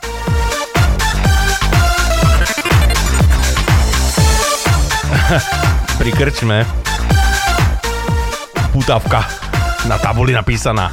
Pri 5.99 6.11
krčme 6.15 6.63
putavka 8.71 9.27
na 9.83 9.99
tabuli 9.99 10.31
napísaná. 10.31 10.91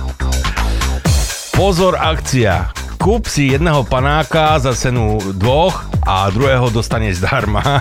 Pozor 1.55 1.94
akcia. 1.94 2.74
Kúp 2.98 3.28
si 3.31 3.52
jedného 3.52 3.85
panáka 3.86 4.59
za 4.59 4.74
cenu 4.74 5.23
dvoch 5.39 5.85
a 6.02 6.31
druhého 6.35 6.66
dostaneš 6.73 7.23
zdarma. 7.23 7.62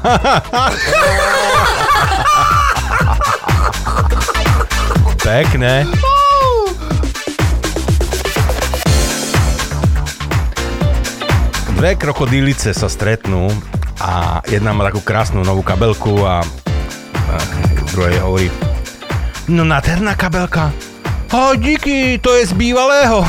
Pekné. 5.23 5.87
Dve 11.73 11.95
krokodílice 11.97 12.77
sa 12.77 12.85
stretnú 12.91 13.49
a 14.03 14.43
jedna 14.51 14.75
má 14.75 14.83
takú 14.91 14.99
krásnu 14.99 15.47
novú 15.47 15.63
kabelku 15.63 16.27
a, 16.27 16.43
a 16.43 17.35
druhej 17.95 18.19
hovorí 18.19 18.47
No 19.47 19.63
nádherná 19.67 20.15
kabelka. 20.15 20.71
O, 21.33 21.55
díky, 21.55 22.19
to 22.23 22.35
je 22.35 22.47
z 22.47 22.53
bývalého. 22.53 23.27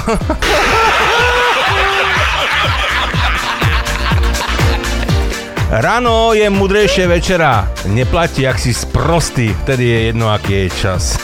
Ráno 5.75 6.39
je 6.39 6.47
mudrejšie 6.51 7.11
večera. 7.11 7.67
Neplatí, 7.91 8.47
ak 8.47 8.63
si 8.63 8.71
sprostý, 8.71 9.51
vtedy 9.67 9.85
je 9.91 9.99
jedno, 10.13 10.31
aký 10.31 10.53
je 10.55 10.67
čas. 10.71 11.19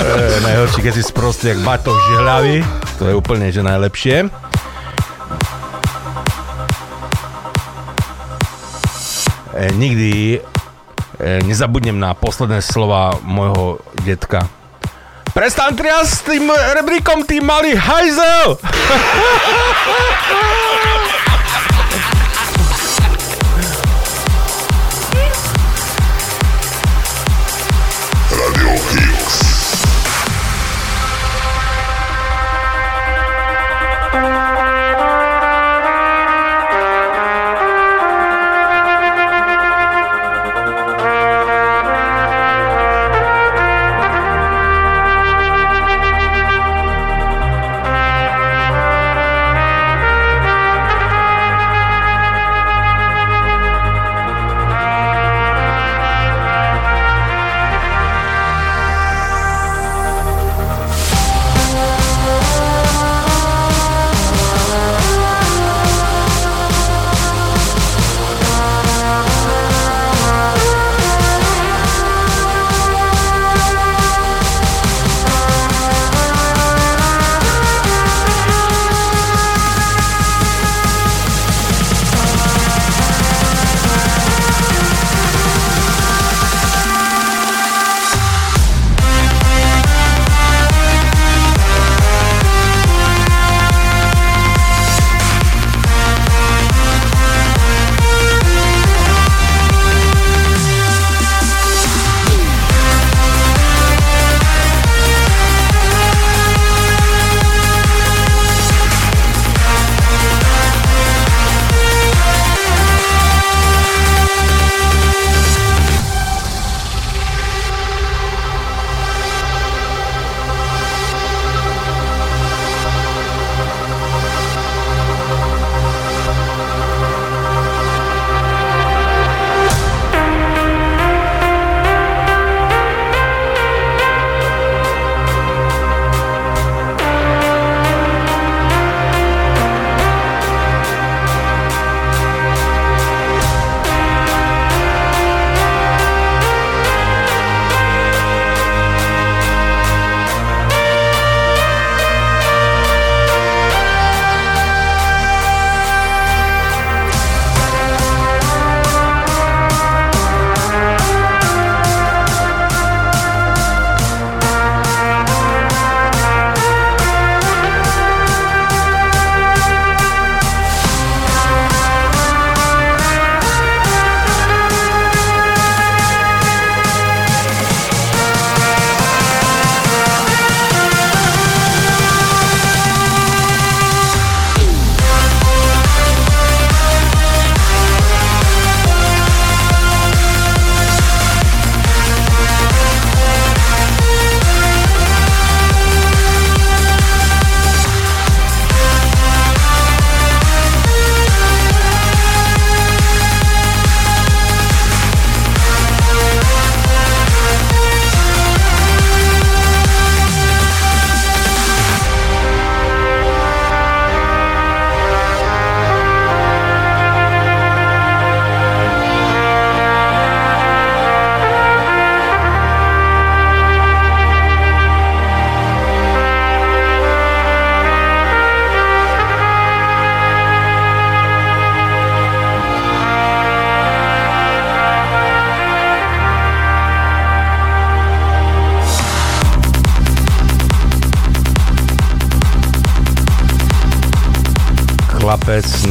E, 0.00 0.40
najhorší, 0.42 0.82
keď 0.82 0.94
si 0.94 1.02
sprostý, 1.02 1.54
jak 1.54 1.62
batoh 1.62 1.98
žihľavý. 2.10 2.62
To 2.98 3.10
je 3.10 3.14
úplne, 3.14 3.50
že 3.50 3.62
najlepšie. 3.62 4.49
Nikdy 9.68 10.38
e, 10.38 10.40
nezabudnem 11.44 12.00
na 12.00 12.16
posledné 12.16 12.64
slova 12.64 13.20
môjho 13.20 13.84
detka. 14.06 14.48
Prestaň 15.30 15.78
triasť 15.78 16.10
s 16.10 16.20
tým 16.26 16.50
rebríkom, 16.50 17.22
ty 17.28 17.38
malý 17.38 17.78
hajzel! 17.78 18.56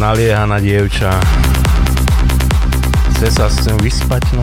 nalieha 0.10 0.50
na 0.50 0.58
dievča. 0.58 1.14
Chce 3.14 3.30
sa 3.30 3.46
s 3.46 3.62
ňou 3.70 3.78
vyspať, 3.78 4.34
no. 4.34 4.42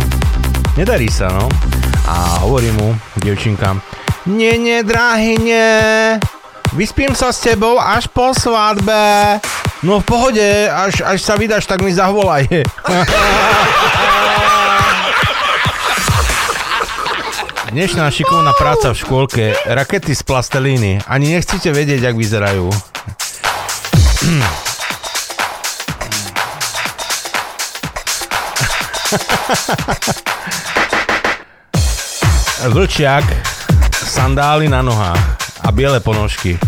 Nedarí 0.78 1.10
sa, 1.10 1.26
no. 1.26 1.51
A 2.06 2.38
hovorí 2.47 2.70
mu, 2.70 2.94
dievčinka, 3.18 3.74
nie, 4.30 4.55
nie, 4.62 4.86
drahý, 4.86 5.34
nie. 5.43 6.22
Vyspím 6.70 7.18
sa 7.18 7.34
s 7.34 7.43
tebou 7.43 7.82
až 7.82 8.06
po 8.06 8.30
svadbe. 8.30 9.43
No 9.82 9.98
v 10.02 10.05
pohode, 10.06 10.70
až, 10.70 11.02
až 11.02 11.18
sa 11.18 11.34
vydáš, 11.34 11.66
tak 11.66 11.82
mi 11.82 11.90
zavolaj. 11.90 12.47
Dnešná 17.74 18.06
šikovná 18.14 18.55
práca 18.55 18.94
v 18.94 19.01
škôlke, 19.02 19.59
rakety 19.66 20.14
z 20.14 20.22
plastelíny. 20.22 21.02
Ani 21.10 21.34
nechcete 21.34 21.74
vedieť, 21.74 22.06
jak 22.06 22.14
vyzerajú. 22.14 22.70
Vlčiak, 32.66 33.22
sandály 33.94 34.66
na 34.68 34.82
nohách 34.82 35.38
a 35.62 35.70
biele 35.70 36.00
ponožky 36.00 36.58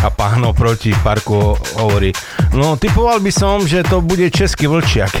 a 0.00 0.08
páno 0.10 0.52
proti 0.54 0.94
parku 1.02 1.58
hovorí, 1.76 2.12
no 2.56 2.76
typoval 2.76 3.20
by 3.20 3.32
som, 3.34 3.66
že 3.66 3.82
to 3.84 4.00
bude 4.00 4.30
český 4.30 4.66
vlčiak. 4.66 5.12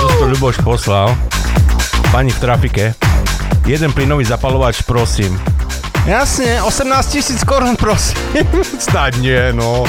to 0.00 0.26
Ľuboš 0.28 0.56
poslal. 0.60 1.16
Pani 2.12 2.30
v 2.30 2.40
trafike. 2.40 2.94
Jeden 3.64 3.92
plynový 3.96 4.28
zapalovač, 4.28 4.84
prosím. 4.84 5.53
Jasne, 6.04 6.60
18 6.60 7.16
tisíc 7.16 7.40
korún, 7.48 7.80
prosím. 7.80 8.20
Stať 8.84 9.24
nie, 9.24 9.56
no. 9.56 9.88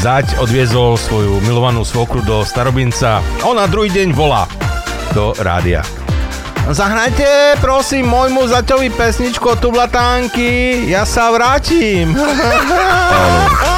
Zať 0.00 0.40
odviezol 0.40 0.96
svoju 0.96 1.44
milovanú 1.44 1.84
svokru 1.84 2.24
do 2.24 2.40
Starobinca. 2.40 3.20
Ona 3.44 3.68
druhý 3.68 3.92
deň 3.92 4.16
volá 4.16 4.48
do 5.12 5.36
rádia. 5.44 5.84
Zahrajte, 6.72 7.60
prosím, 7.60 8.08
môjmu 8.08 8.48
zaťovi 8.48 8.88
pesničku 8.88 9.44
od 9.44 9.60
Tublatánky. 9.60 10.88
Ja 10.88 11.04
sa 11.04 11.28
vrátim. 11.28 12.16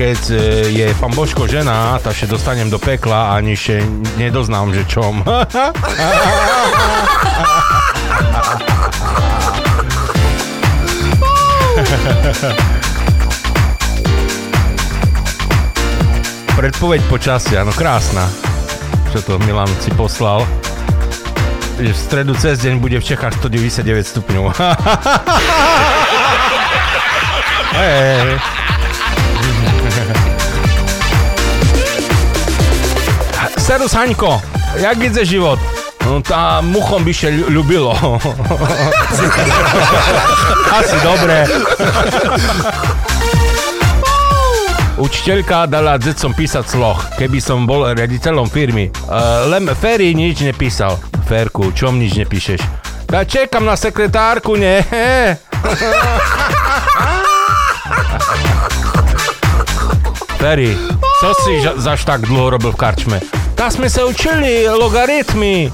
keď 0.00 0.32
e, 0.32 0.40
je 0.72 0.88
pán 0.96 1.12
Božko 1.12 1.44
žena, 1.44 2.00
tak 2.00 2.16
še 2.16 2.24
dostanem 2.24 2.72
do 2.72 2.80
pekla 2.80 3.36
a 3.36 3.44
še 3.44 3.84
nedoznám, 4.16 4.72
že 4.72 4.88
čom. 4.88 5.20
Predpoveď 16.56 17.04
počasia, 17.12 17.60
no 17.68 17.76
krásna. 17.76 18.24
Čo 19.12 19.20
to 19.20 19.36
Milan 19.44 19.68
si 19.84 19.92
poslal? 19.92 20.48
Že 21.76 21.92
v 21.92 22.00
stredu 22.00 22.32
cez 22.40 22.56
deň 22.64 22.80
bude 22.80 22.96
v 22.96 23.04
Čechách 23.04 23.36
199 23.36 23.84
stupňov. 24.16 24.48
Hej. 27.76 28.40
Serus 33.70 33.94
Haňko, 33.94 34.42
jak 34.82 34.98
ide 34.98 35.22
život? 35.22 35.54
No 36.02 36.18
tá 36.18 36.58
muchom 36.58 37.06
by 37.06 37.14
še 37.14 37.30
ľu- 37.30 37.54
ľubilo. 37.54 37.94
Asi 40.82 40.98
dobre. 41.06 41.46
Učiteľka 44.98 45.70
dala 45.70 46.02
decom 46.02 46.34
písať 46.34 46.66
sloh, 46.66 46.98
keby 47.14 47.38
som 47.38 47.62
bol 47.62 47.86
riaditeľom 47.94 48.50
firmy. 48.50 48.90
Uh, 49.06 49.46
len 49.46 49.70
Ferry 49.78 50.18
nič 50.18 50.42
nepísal. 50.42 50.98
Ferku, 51.30 51.70
čom 51.70 51.94
nič 51.94 52.18
nepíšeš? 52.18 52.58
Ja 53.06 53.22
čekam 53.22 53.70
na 53.70 53.78
sekretárku, 53.78 54.58
ne? 54.58 54.82
Ferry, 60.42 60.74
co 61.22 61.28
si 61.46 61.62
zaš 61.78 62.02
tak 62.02 62.26
dlho 62.26 62.58
robil 62.58 62.74
v 62.74 62.80
karčme? 62.82 63.39
Tá 63.60 63.68
sme 63.68 63.92
sa 63.92 64.08
učili 64.08 64.64
logaritmy. 64.72 65.68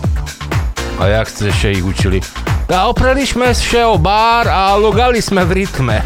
A 0.98 1.06
jak 1.06 1.30
ste 1.30 1.54
še 1.54 1.78
ich 1.78 1.86
učili? 1.86 2.18
A 2.66 2.90
opreli 2.90 3.22
sme 3.22 3.54
še 3.54 3.86
o 3.86 3.94
bar 3.94 4.50
a 4.50 4.74
logali 4.74 5.22
sme 5.22 5.46
v 5.46 5.62
rytme. 5.62 6.02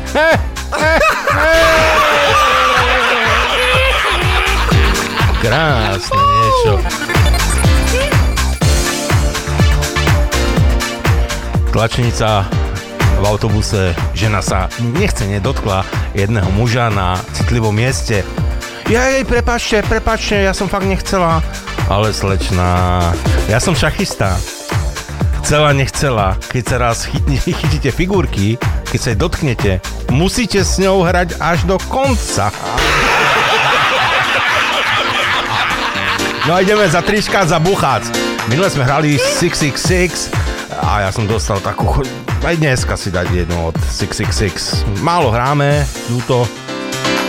Krásne 5.41 6.21
niečo. 6.21 6.73
Tlačenica 11.73 12.45
v 13.17 13.25
autobuse, 13.25 13.97
žena 14.13 14.45
sa 14.45 14.69
nechce 14.85 15.25
nedotkla 15.25 15.89
jedného 16.13 16.53
muža 16.53 16.93
na 16.93 17.17
citlivom 17.33 17.73
mieste. 17.73 18.21
Ja 18.93 19.09
jej, 19.09 19.25
prepačte, 19.25 19.81
prepačte, 19.89 20.45
ja 20.45 20.53
som 20.53 20.69
fakt 20.69 20.85
nechcela. 20.85 21.41
Ale 21.91 22.15
slečná, 22.15 23.03
ja 23.51 23.59
som 23.59 23.75
šachista. 23.75 24.39
Chcela, 25.43 25.75
nechcela. 25.75 26.39
Keď 26.47 26.63
sa 26.63 26.77
raz 26.79 27.11
chytne, 27.11 27.35
chytíte 27.59 27.91
figurky, 27.91 28.55
keď 28.95 28.99
sa 29.03 29.11
jej 29.11 29.19
dotknete, 29.19 29.73
musíte 30.15 30.63
s 30.63 30.79
ňou 30.79 31.03
hrať 31.03 31.35
až 31.43 31.67
do 31.67 31.83
konca. 31.91 32.55
No 36.47 36.55
a 36.55 36.63
ideme 36.63 36.87
za 36.87 37.03
trička 37.03 37.43
za 37.43 37.59
buchác. 37.59 38.07
Minule 38.47 38.71
sme 38.71 38.87
hrali 38.87 39.19
666 39.19 40.31
a 40.79 41.05
ja 41.07 41.11
som 41.11 41.27
dostal 41.27 41.59
takú... 41.59 42.07
Aj 42.47 42.55
dneska 42.55 42.95
si 42.95 43.11
dať 43.11 43.27
jednu 43.35 43.75
od 43.75 43.77
666. 43.91 45.03
Málo 45.03 45.35
hráme 45.35 45.83
túto 46.07 46.47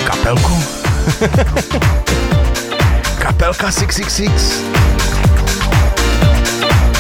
kapelku. 0.06 0.54
Kapelka 3.22 3.70
666. 3.70 4.66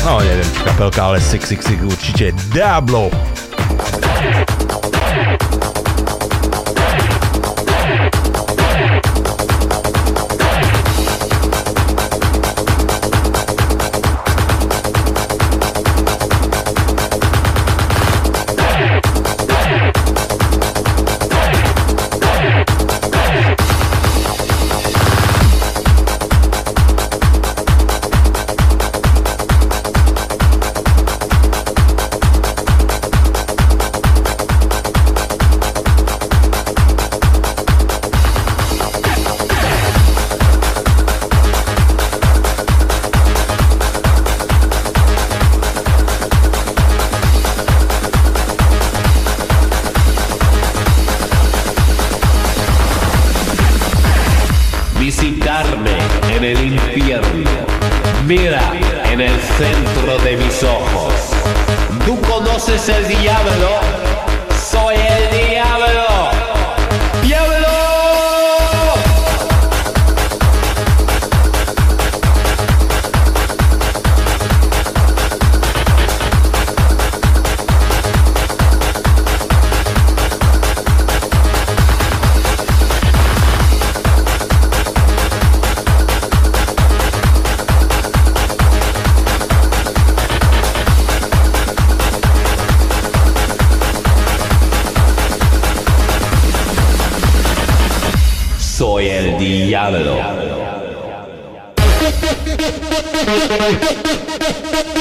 No, 0.06 0.22
neviem, 0.22 0.45
či 0.53 0.61
kapelka, 0.61 1.02
ale 1.10 1.18
666 1.18 1.81
určite 1.81 2.30
Diablo. 2.53 3.10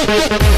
Música 0.07 0.50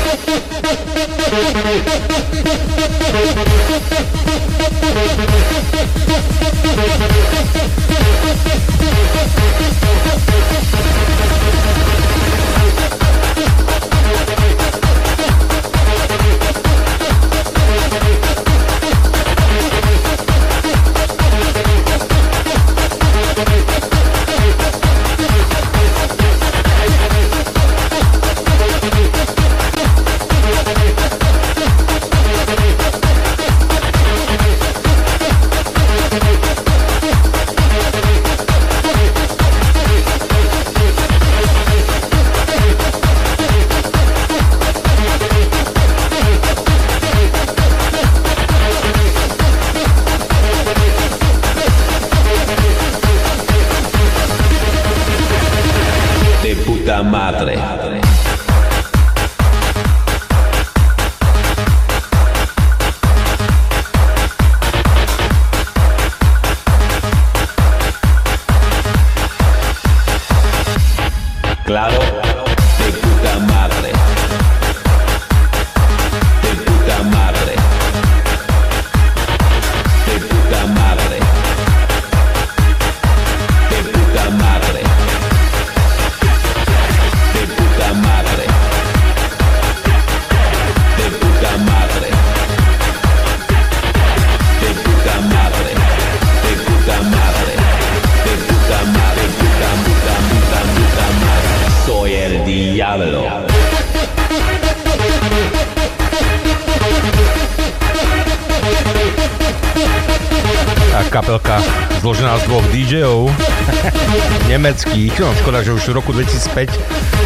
už 115.82 115.88
v 115.88 115.98
roku 115.98 116.14
2005 116.14 116.70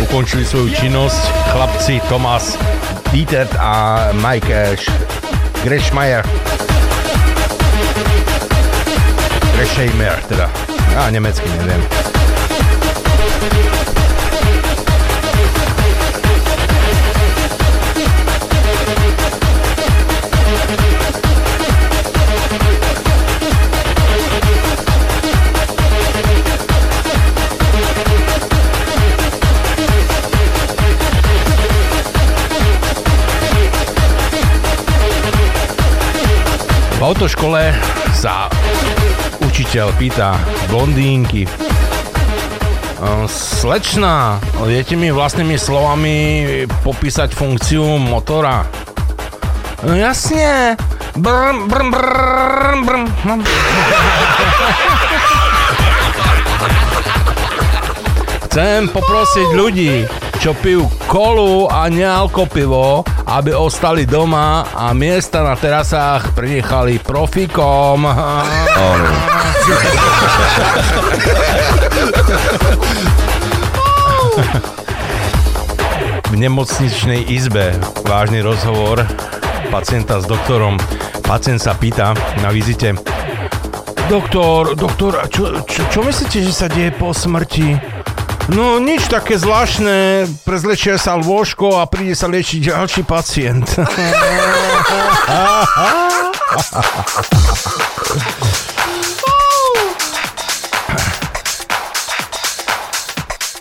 ukončili 0.09 0.41
svoju 0.41 0.73
činnosť 0.73 1.20
chlapci 1.53 2.01
Thomas 2.09 2.57
Dieter 3.12 3.45
a 3.61 4.09
Mike 4.16 4.49
eh, 4.49 4.81
Grešmajer. 5.61 6.24
Gresheimer 9.53 10.16
teda. 10.24 10.49
A 10.97 11.12
nemecky 11.12 11.45
neviem. 11.61 11.85
V 36.97 37.05
autoškole 37.05 37.77
sa 38.16 38.48
učiteľ 39.44 39.93
pýta 40.01 40.40
blondínky. 40.73 41.44
"E, 41.44 41.51
Slečná, 43.28 44.40
viete 44.64 44.97
mi 44.97 45.12
vlastnými 45.12 45.60
slovami 45.60 46.16
popísať 46.81 47.36
funkciu 47.36 48.01
motora? 48.01 48.64
"No 49.85 49.93
Jasne. 49.93 50.81
Brm, 51.16 51.68
brm, 51.68 51.89
brm, 51.93 52.81
brm. 52.85 53.05
No. 53.28 53.35
Chcem 58.48 58.89
poprosiť 58.89 59.48
ľudí, 59.52 60.09
čo 60.40 60.56
pijú 60.56 60.89
kolu 61.09 61.68
a 61.68 61.93
nealko 61.93 62.48
pivo, 62.48 63.05
aby 63.27 63.51
ostali 63.55 64.07
doma 64.07 64.62
a 64.70 64.94
miesta 64.94 65.43
na 65.43 65.59
terasách 65.59 66.31
prinechali 66.32 67.03
profikom. 67.03 68.07
V 76.27 76.35
nemocničnej 76.39 77.27
izbe 77.27 77.74
vážny 78.07 78.47
rozhovor 78.47 79.03
pacienta 79.74 80.23
s 80.23 80.27
doktorom. 80.31 80.78
Pacient 81.27 81.59
sa 81.59 81.74
pýta 81.74 82.15
na 82.39 82.55
vizite, 82.55 82.94
Doktor, 84.07 84.78
doktor, 84.78 85.19
čo, 85.35 85.66
čo, 85.66 85.82
čo 85.90 86.01
myslíte, 86.07 86.39
že 86.39 86.55
sa 86.55 86.70
deje 86.70 86.94
po 86.94 87.11
smrti? 87.11 87.95
No 88.47 88.78
nič 88.78 89.10
také 89.10 89.35
zvláštne, 89.43 90.31
prezlečia 90.47 90.94
sa 91.02 91.18
lôžko 91.18 91.82
a 91.82 91.90
príde 91.90 92.14
sa 92.14 92.31
liečiť 92.31 92.70
ďalší 92.70 93.02
pacient. 93.02 93.66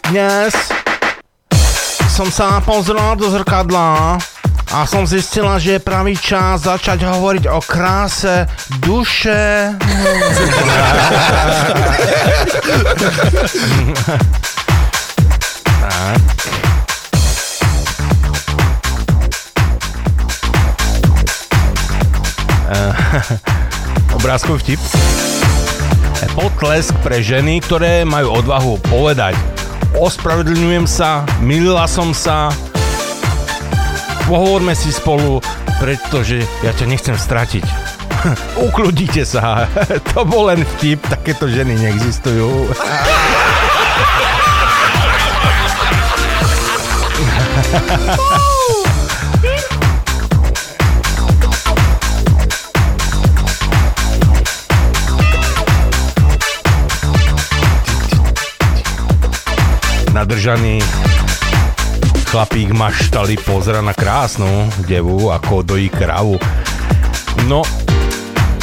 Dnes 0.06 0.54
som 2.14 2.30
sa 2.30 2.62
pozrela 2.62 3.18
do 3.18 3.26
zrkadla 3.34 4.22
a 4.70 4.86
som 4.86 5.10
zistila, 5.10 5.58
že 5.58 5.82
je 5.82 5.82
pravý 5.82 6.14
čas 6.14 6.70
začať 6.70 7.10
hovoriť 7.10 7.50
o 7.50 7.58
kráse 7.58 8.46
duše. 8.86 9.74
Obrázkový 24.18 24.60
vtip. 24.62 24.82
Potlesk 26.36 26.92
pre 27.00 27.24
ženy, 27.24 27.64
ktoré 27.64 28.04
majú 28.04 28.44
odvahu 28.44 28.76
povedať 28.92 29.40
ospravedlňujem 30.00 30.86
sa, 30.88 31.24
milila 31.40 31.88
som 31.88 32.12
sa, 32.12 32.52
pohovorme 34.28 34.76
si 34.76 34.92
spolu, 34.92 35.40
pretože 35.80 36.44
ja 36.64 36.72
ťa 36.76 36.86
nechcem 36.88 37.16
stratiť. 37.16 37.66
Ukludite 38.68 39.24
sa, 39.24 39.68
to 40.12 40.28
bol 40.28 40.52
len 40.52 40.68
vtip, 40.78 41.00
takéto 41.08 41.48
ženy 41.48 41.80
neexistujú. 41.80 42.72
Nadržaný 60.16 60.80
chlapík 62.32 62.72
maštali 62.72 63.36
pozera 63.44 63.84
na 63.84 63.92
krásnu 63.92 64.68
devu, 64.88 65.32
ako 65.32 65.64
dojí 65.64 65.92
kravu. 65.92 66.40
No, 67.48 67.64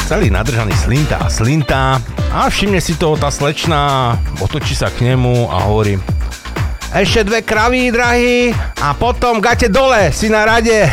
celý 0.08 0.32
nadržaný 0.32 0.72
slinta 0.76 1.16
a 1.20 1.28
slinta 1.28 2.00
a 2.32 2.48
všimne 2.48 2.80
si 2.80 2.96
toho 2.96 3.20
tá 3.20 3.28
slečna, 3.28 4.12
otočí 4.40 4.72
sa 4.72 4.88
k 4.88 5.08
nemu 5.12 5.48
a 5.52 5.68
hovorí 5.68 6.00
ešte 6.92 7.24
dve 7.24 7.40
kraví, 7.40 7.88
drahý, 7.88 8.52
a 8.80 8.92
potom 8.92 9.40
gate 9.40 9.68
dole, 9.72 10.12
si 10.12 10.28
na 10.28 10.44
rade. 10.44 10.92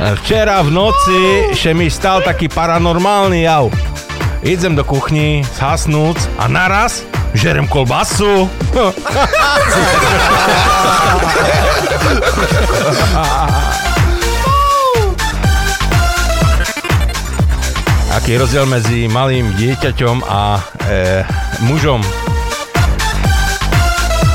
Včera 0.00 0.64
v 0.64 0.72
noci 0.72 1.52
še 1.52 1.76
mi 1.76 1.92
stal 1.92 2.24
taký 2.24 2.48
paranormálny 2.48 3.44
jav. 3.44 3.68
Idem 4.40 4.72
do 4.72 4.80
kuchni, 4.80 5.44
zhasnúc 5.60 6.16
a 6.40 6.48
naraz 6.48 7.04
žerem 7.36 7.68
kolbasu. 7.68 8.48
Aký 18.10 18.34
je 18.34 18.42
rozdiel 18.42 18.66
medzi 18.66 19.06
malým 19.06 19.54
dieťaťom 19.54 20.26
a 20.26 20.58
e, 20.58 21.22
mužom? 21.62 22.02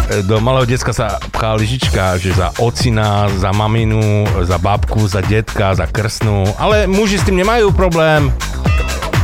E, 0.07 0.23
Do 0.23 0.39
malého 0.39 0.63
decka 0.63 0.95
sa 0.95 1.19
pchá 1.19 1.59
lyžička, 1.59 2.15
že 2.15 2.31
za 2.31 2.55
ocina, 2.63 3.27
za 3.35 3.51
maminu, 3.51 4.23
za 4.47 4.55
babku, 4.63 5.03
za 5.11 5.19
detka, 5.19 5.75
za 5.75 5.91
krstnú, 5.91 6.55
ale 6.55 6.87
muži 6.87 7.19
s 7.19 7.27
tým 7.27 7.35
nemajú 7.35 7.75
problém. 7.75 8.31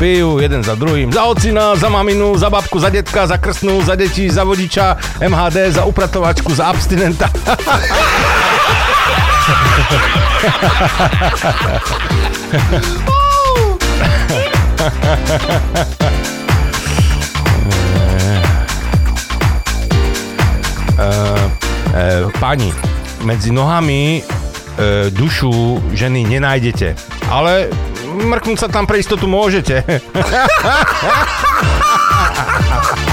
Pijú 0.04 0.44
jeden 0.44 0.68
za 0.68 0.76
druhým. 0.76 1.16
Za 1.16 1.32
ocina, 1.32 1.72
za 1.80 1.88
maminu, 1.88 2.36
za 2.36 2.52
babku, 2.52 2.76
za 2.76 2.92
detka, 2.92 3.32
za 3.32 3.40
krstnú, 3.40 3.80
za 3.88 3.96
deti, 3.96 4.28
za 4.28 4.44
vodiča, 4.44 5.00
MHD, 5.24 5.80
za 5.80 5.88
upratovačku, 5.88 6.52
za 6.52 6.68
abstinenta. 6.76 7.32
E, 21.02 21.10
e, 21.98 22.30
pani, 22.38 22.70
medzi 23.26 23.50
nohami 23.50 24.22
e, 24.22 25.10
dušu 25.10 25.82
ženy 25.98 26.30
nenájdete, 26.30 26.94
ale 27.26 27.74
mrknúť 28.06 28.58
sa 28.62 28.70
tam 28.70 28.86
pre 28.86 29.02
istotu 29.02 29.26
môžete. 29.26 29.82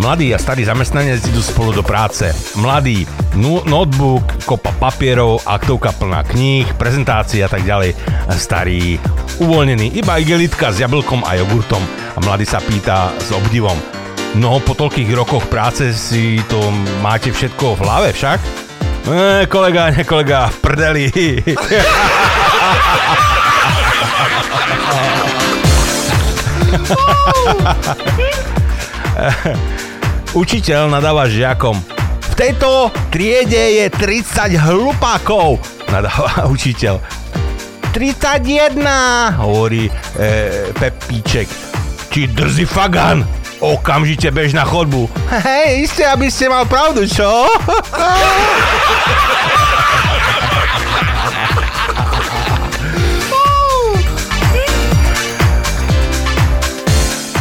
Mladý 0.00 0.32
a 0.32 0.40
starý 0.40 0.64
zamestnanec 0.64 1.20
idú 1.28 1.44
spolu 1.44 1.76
do 1.76 1.84
práce. 1.84 2.32
Mladý, 2.56 3.04
no, 3.36 3.60
notebook, 3.68 4.24
kopa 4.48 4.72
papierov, 4.80 5.44
aktovka 5.44 5.92
plná 5.92 6.24
kníh, 6.24 6.64
prezentácia 6.80 7.44
a 7.44 7.52
tak 7.52 7.68
ďalej. 7.68 7.92
Starý, 8.32 8.96
uvoľnený, 9.44 9.92
iba 10.00 10.16
igelitka 10.16 10.72
s 10.72 10.80
jablkom 10.80 11.20
a 11.28 11.36
jogurtom. 11.36 11.84
A 12.16 12.18
mladý 12.24 12.48
sa 12.48 12.64
pýta 12.64 13.12
s 13.20 13.28
obdivom. 13.28 13.76
No, 14.40 14.56
po 14.64 14.72
toľkých 14.72 15.12
rokoch 15.12 15.44
práce 15.52 15.92
si 15.92 16.40
to 16.48 16.72
máte 17.04 17.28
všetko 17.28 17.76
v 17.76 17.80
hlave 17.84 18.16
však? 18.16 18.40
E, 19.04 19.44
kolega, 19.52 19.92
ne 19.92 20.00
kolega, 20.08 20.48
v 20.48 20.56
prdeli. 20.64 21.12
Učiteľ 30.30 30.94
nadáva 30.94 31.26
žiakom. 31.26 31.74
V 32.22 32.34
tejto 32.38 32.94
triede 33.10 33.82
je 33.82 33.86
30 33.90 34.54
hlupákov, 34.62 35.58
nadáva 35.90 36.46
učiteľ. 36.54 37.02
31, 37.90 38.78
hovorí 39.42 39.90
e, 39.90 40.70
Pepíček. 40.78 41.50
Či 42.14 42.30
drzí 42.30 42.62
fagan, 42.62 43.26
okamžite 43.58 44.30
bež 44.30 44.54
na 44.54 44.62
chodbu. 44.62 45.10
Hej, 45.34 45.90
isté, 45.90 46.06
aby 46.06 46.30
ste 46.30 46.46
mal 46.46 46.62
pravdu, 46.70 47.02
čo? 47.10 47.26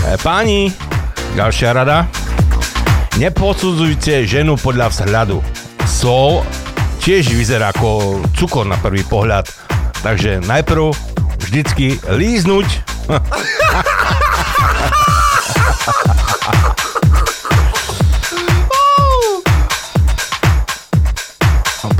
E, 0.09 0.17
Páni, 0.25 0.73
ďalšia 1.37 1.69
rada. 1.69 2.09
Neposudzujte 3.19 4.23
ženu 4.23 4.55
podľa 4.55 4.95
vzhľadu. 4.95 5.43
Sol 5.83 6.39
tiež 7.03 7.35
vyzerá 7.35 7.75
ako 7.75 8.23
cukor 8.31 8.63
na 8.63 8.79
prvý 8.79 9.03
pohľad. 9.03 9.43
Takže 9.99 10.39
najprv 10.47 10.95
vždycky 11.43 11.99
líznuť. 12.07 12.67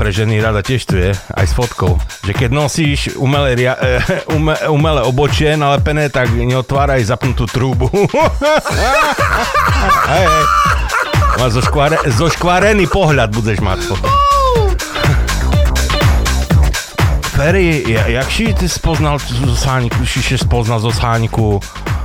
Pre 0.00 0.08
ženy 0.08 0.40
rada 0.40 0.64
tiež 0.64 0.88
tu 0.88 0.96
je, 0.96 1.12
aj 1.12 1.44
s 1.44 1.52
fotkou. 1.52 2.00
Že 2.24 2.32
keď 2.32 2.50
nosíš 2.56 3.20
umelé, 3.20 3.52
ria, 3.52 3.76
e, 3.76 4.00
ume, 4.40 4.56
umelé 4.72 5.04
obočie 5.04 5.52
nalepené, 5.60 6.08
tak 6.08 6.32
neotváraj 6.32 7.04
zapnutú 7.04 7.44
trúbu. 7.44 7.92
hej, 10.08 10.24
hej. 10.24 10.44
A 11.40 11.48
zo, 11.48 11.64
škvare, 11.64 11.96
zo 12.12 12.28
škvarený 12.28 12.84
pohľad 12.84 13.32
budeš 13.32 13.64
mať 13.64 13.78
potom. 13.88 14.12
Ferry, 17.32 17.80
ja- 17.88 18.20
jak 18.20 18.28
si 18.28 18.52
ty 18.52 18.68
spoznal 18.68 19.16
zo 19.16 19.56
sániku, 19.56 20.04
si 20.04 20.20
si 20.20 20.36
spoznal 20.36 20.84
zo 20.84 20.92
sániku? 20.92 21.56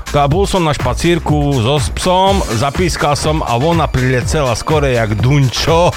Tá 0.07 0.32
bol 0.32 0.48
som 0.48 0.64
na 0.64 0.72
špacírku 0.72 1.60
so 1.60 1.76
psom, 1.99 2.40
zapískal 2.56 3.20
som 3.20 3.44
a 3.44 3.60
ona 3.60 3.91
prilecela 3.91 4.56
skore 4.56 4.95
jak 4.95 5.20
Dunčo. 5.20 5.91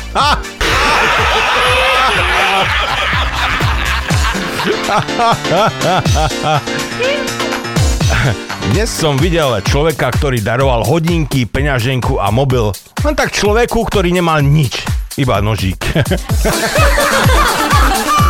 Dnes 8.75 8.91
som 8.91 9.15
videl 9.17 9.63
človeka, 9.65 10.11
ktorý 10.13 10.43
daroval 10.43 10.85
hodinky, 10.85 11.47
peňaženku 11.47 12.19
a 12.19 12.29
mobil. 12.35 12.75
Len 13.05 13.15
tak 13.15 13.31
človeku, 13.31 13.79
ktorý 13.87 14.11
nemal 14.11 14.43
nič. 14.43 14.83
Iba 15.19 15.43
nožík. 15.43 15.83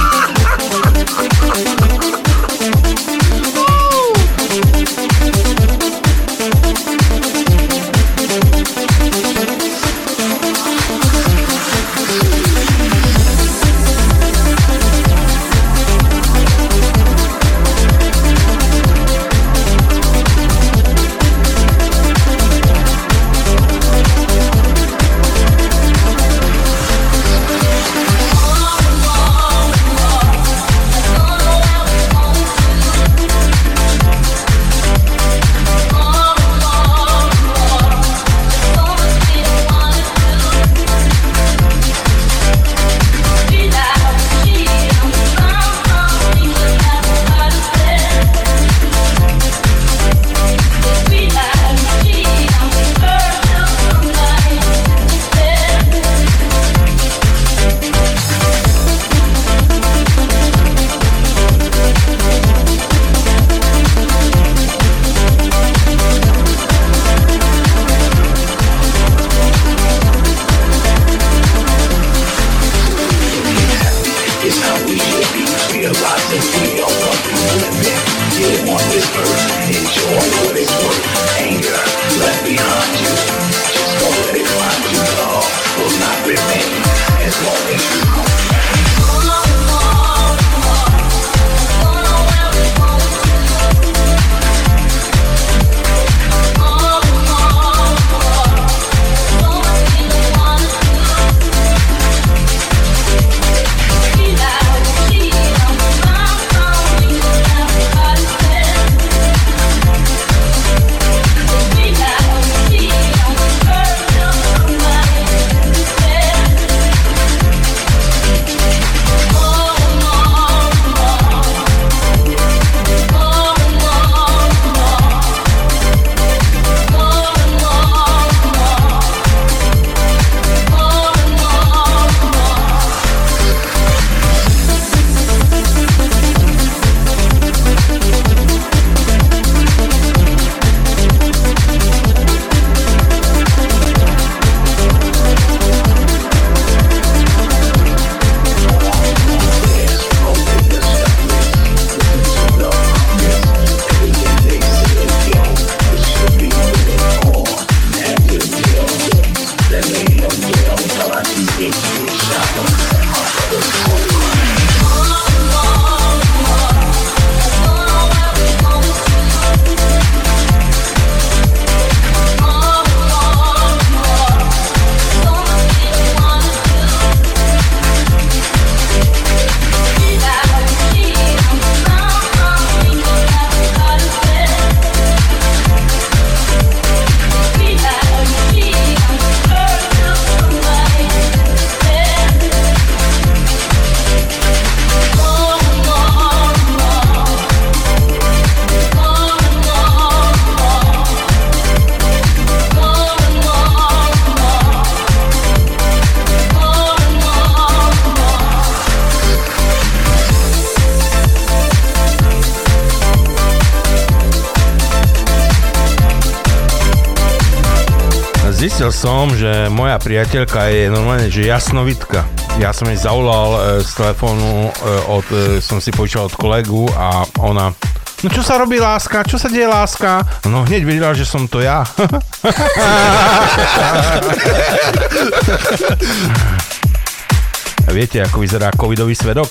že 219.38 219.70
moja 219.70 220.02
priateľka 220.02 220.66
je 220.66 220.90
normálne, 220.90 221.30
že 221.30 221.46
jasnovitka. 221.46 222.26
Ja 222.58 222.74
som 222.74 222.90
jej 222.90 222.98
zavolal 222.98 223.78
e, 223.78 223.86
z 223.86 223.94
telefónu, 223.94 224.66
e, 224.66 224.70
od, 225.06 225.22
e, 225.30 225.62
som 225.62 225.78
si 225.78 225.94
počal 225.94 226.26
od 226.26 226.34
kolegu 226.34 226.90
a 226.98 227.22
ona 227.38 227.70
No 228.18 228.26
čo 228.34 228.42
sa 228.42 228.58
robí 228.58 228.82
láska? 228.82 229.22
Čo 229.22 229.38
sa 229.38 229.46
deje 229.46 229.70
láska? 229.70 230.26
No 230.50 230.66
hneď 230.66 230.82
vedela, 230.82 231.14
že 231.14 231.22
som 231.22 231.46
to 231.46 231.62
ja. 231.62 231.86
Viete, 237.94 238.26
ako 238.26 238.42
vyzerá 238.42 238.74
covidový 238.74 239.14
svedok? 239.14 239.46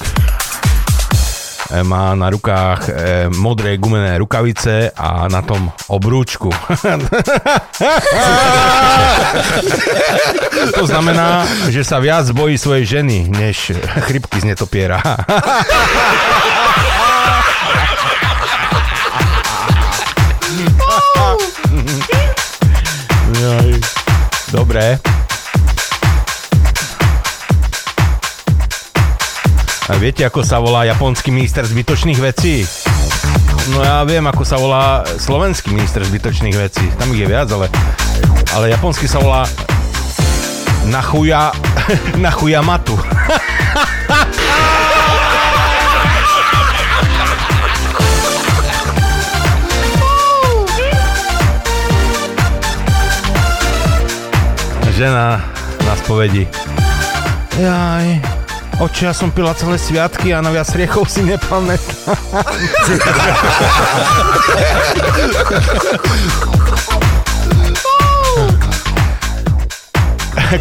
E, 1.71 1.83
Má 1.83 2.15
na 2.15 2.29
rukách 2.29 2.89
e, 2.89 2.93
modré 3.35 3.77
gumené 3.77 4.17
rukavice 4.17 4.91
a 4.95 5.27
na 5.27 5.41
tom 5.41 5.71
obrúčku. 5.91 6.47
to 10.79 10.87
znamená, 10.87 11.43
že 11.67 11.83
sa 11.83 11.99
viac 11.99 12.31
bojí 12.31 12.55
svojej 12.57 12.85
ženy, 13.03 13.27
než 13.27 13.75
chrypky 14.07 14.39
z 14.39 14.55
netopiera. 14.55 15.03
Dobre. 24.51 24.99
A 29.87 29.95
viete, 29.95 30.27
ako 30.27 30.43
sa 30.43 30.59
volá 30.59 30.83
japonský 30.83 31.31
minister 31.31 31.63
zbytočných 31.63 32.19
vecí? 32.19 32.67
No 33.71 33.79
ja 33.79 34.03
viem, 34.03 34.27
ako 34.27 34.43
sa 34.43 34.59
volá 34.59 35.07
slovenský 35.15 35.71
minister 35.71 36.03
zbytočných 36.03 36.59
vecí. 36.59 36.83
Tam 36.99 37.07
ich 37.15 37.23
je 37.23 37.27
viac, 37.31 37.47
ale, 37.55 37.71
ale 38.51 38.75
japonský 38.75 39.07
sa 39.07 39.23
volá 39.23 39.47
Nachuja, 40.91 41.55
Nachuja 42.23 42.59
Matu. 42.59 42.99
Žena 54.97 55.39
na 55.85 55.93
spovedi. 55.95 56.43
Jaj, 57.55 58.36
oči, 58.79 59.09
ja 59.09 59.13
som 59.13 59.33
pila 59.33 59.53
celé 59.57 59.77
sviatky 59.81 60.33
a 60.33 60.41
na 60.41 60.53
viac 60.53 60.69
riechov 60.73 61.09
si 61.09 61.25
nepamätám. 61.25 62.13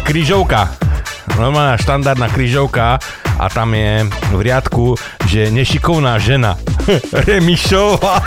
Krížovka. 0.03 0.67
Normálna 1.37 1.77
štandardná 1.77 2.27
krížovka 2.33 2.97
a 3.37 3.45
tam 3.53 3.77
je 3.77 4.09
v 4.33 4.41
riadku, 4.41 4.97
že 5.29 5.53
nešikovná 5.53 6.17
žena. 6.17 6.57
Remišová. 7.29 8.17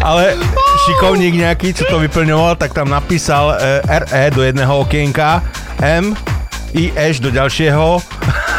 Ale 0.00 0.36
šikovník 0.90 1.38
nejaký, 1.38 1.70
čo 1.70 1.86
to 1.86 2.02
vyplňoval, 2.02 2.58
tak 2.58 2.74
tam 2.74 2.90
napísal 2.90 3.54
e, 3.54 3.78
RE 3.86 4.24
do 4.34 4.42
jedného 4.42 4.82
okienka, 4.82 5.38
M, 5.78 6.18
I, 6.74 6.90
Š 6.98 7.22
do 7.22 7.30
ďalšieho, 7.30 8.02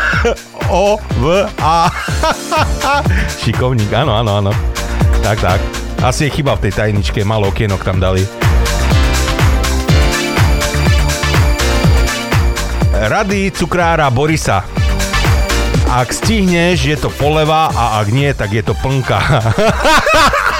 O, 0.72 0.95
V, 1.20 1.44
A. 1.60 1.91
Šikovník, 3.44 3.91
áno, 3.91 4.16
áno, 4.16 4.32
áno. 4.40 4.52
Tak, 5.20 5.44
tak. 5.44 5.60
Asi 5.99 6.32
je 6.32 6.40
chyba 6.40 6.56
v 6.56 6.72
tej 6.72 6.74
tajničke, 6.80 7.20
malo 7.28 7.52
okienok 7.52 7.84
tam 7.84 7.99
dali. 7.99 8.24
Rady 12.95 13.52
cukrára 13.52 14.08
Borisa. 14.08 14.64
Ak 15.91 16.16
stihneš, 16.16 16.80
je 16.88 16.95
to 16.95 17.12
poleva 17.12 17.68
a 17.76 17.99
ak 17.99 18.08
nie, 18.16 18.32
tak 18.32 18.56
je 18.56 18.64
to 18.64 18.72
plnka. 18.80 19.20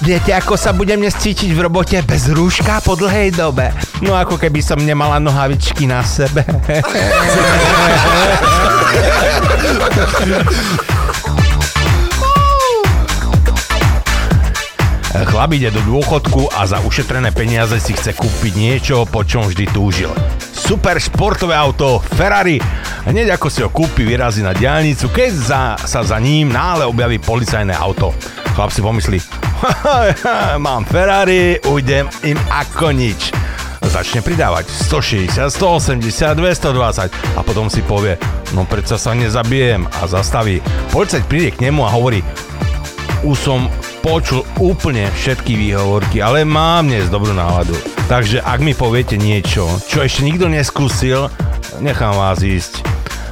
Viete, 0.00 0.32
ako 0.32 0.56
sa 0.56 0.72
budem 0.72 1.00
dnes 1.00 1.12
cítiť 1.16 1.52
v 1.52 1.60
robote 1.68 2.00
bez 2.04 2.32
rúška 2.32 2.80
po 2.84 2.96
dlhej 2.96 3.36
dobe? 3.36 3.68
No 4.00 4.16
ako 4.16 4.40
keby 4.40 4.64
som 4.64 4.80
nemala 4.80 5.20
nohavičky 5.20 5.84
na 5.84 6.00
sebe. 6.04 6.40
Chlap 15.20 15.52
ide 15.52 15.68
do 15.68 15.84
dôchodku 15.84 16.48
a 16.56 16.64
za 16.64 16.80
ušetrené 16.80 17.28
peniaze 17.36 17.76
si 17.76 17.92
chce 17.92 18.16
kúpiť 18.16 18.52
niečo, 18.56 19.04
po 19.04 19.20
čom 19.20 19.46
vždy 19.46 19.68
túžil. 19.68 20.10
Super 20.50 20.96
športové 20.96 21.52
auto 21.52 22.00
Ferrari. 22.16 22.56
Hneď 23.00 23.40
ako 23.40 23.48
si 23.48 23.64
ho 23.64 23.72
kúpi, 23.72 24.04
vyrazí 24.04 24.44
na 24.44 24.52
diálnicu, 24.52 25.08
keď 25.08 25.30
za, 25.32 25.62
sa 25.80 26.04
za 26.04 26.20
ním 26.20 26.52
nále 26.52 26.84
objaví 26.84 27.16
policajné 27.16 27.72
auto. 27.72 28.12
Chlap 28.52 28.68
si 28.68 28.84
pomyslí, 28.84 29.18
mám 30.64 30.84
Ferrari, 30.84 31.56
ujdem 31.64 32.04
im 32.28 32.36
ako 32.52 32.92
nič. 32.92 33.32
Začne 33.80 34.20
pridávať 34.20 34.68
160, 34.92 35.32
180, 35.48 36.36
220 36.36 37.08
a 37.36 37.40
potom 37.40 37.72
si 37.72 37.80
povie, 37.80 38.20
no 38.52 38.68
predsa 38.68 39.00
sa 39.00 39.16
nezabijem 39.16 39.88
a 39.88 40.04
zastaví. 40.04 40.60
Policajt 40.92 41.24
príde 41.24 41.56
k 41.56 41.72
nemu 41.72 41.80
a 41.88 41.90
hovorí, 41.96 42.20
už 43.24 43.36
som 43.40 43.72
počul 44.04 44.44
úplne 44.60 45.08
všetky 45.16 45.56
výhovorky, 45.56 46.20
ale 46.20 46.44
mám 46.44 46.88
dnes 46.88 47.08
dobrú 47.08 47.32
náladu. 47.32 47.76
Takže 48.12 48.44
ak 48.44 48.60
mi 48.60 48.76
poviete 48.76 49.16
niečo, 49.16 49.68
čo 49.88 50.04
ešte 50.04 50.24
nikto 50.28 50.52
neskúsil, 50.52 51.32
nechám 51.80 52.16
vás 52.16 52.44
ísť. 52.44 52.89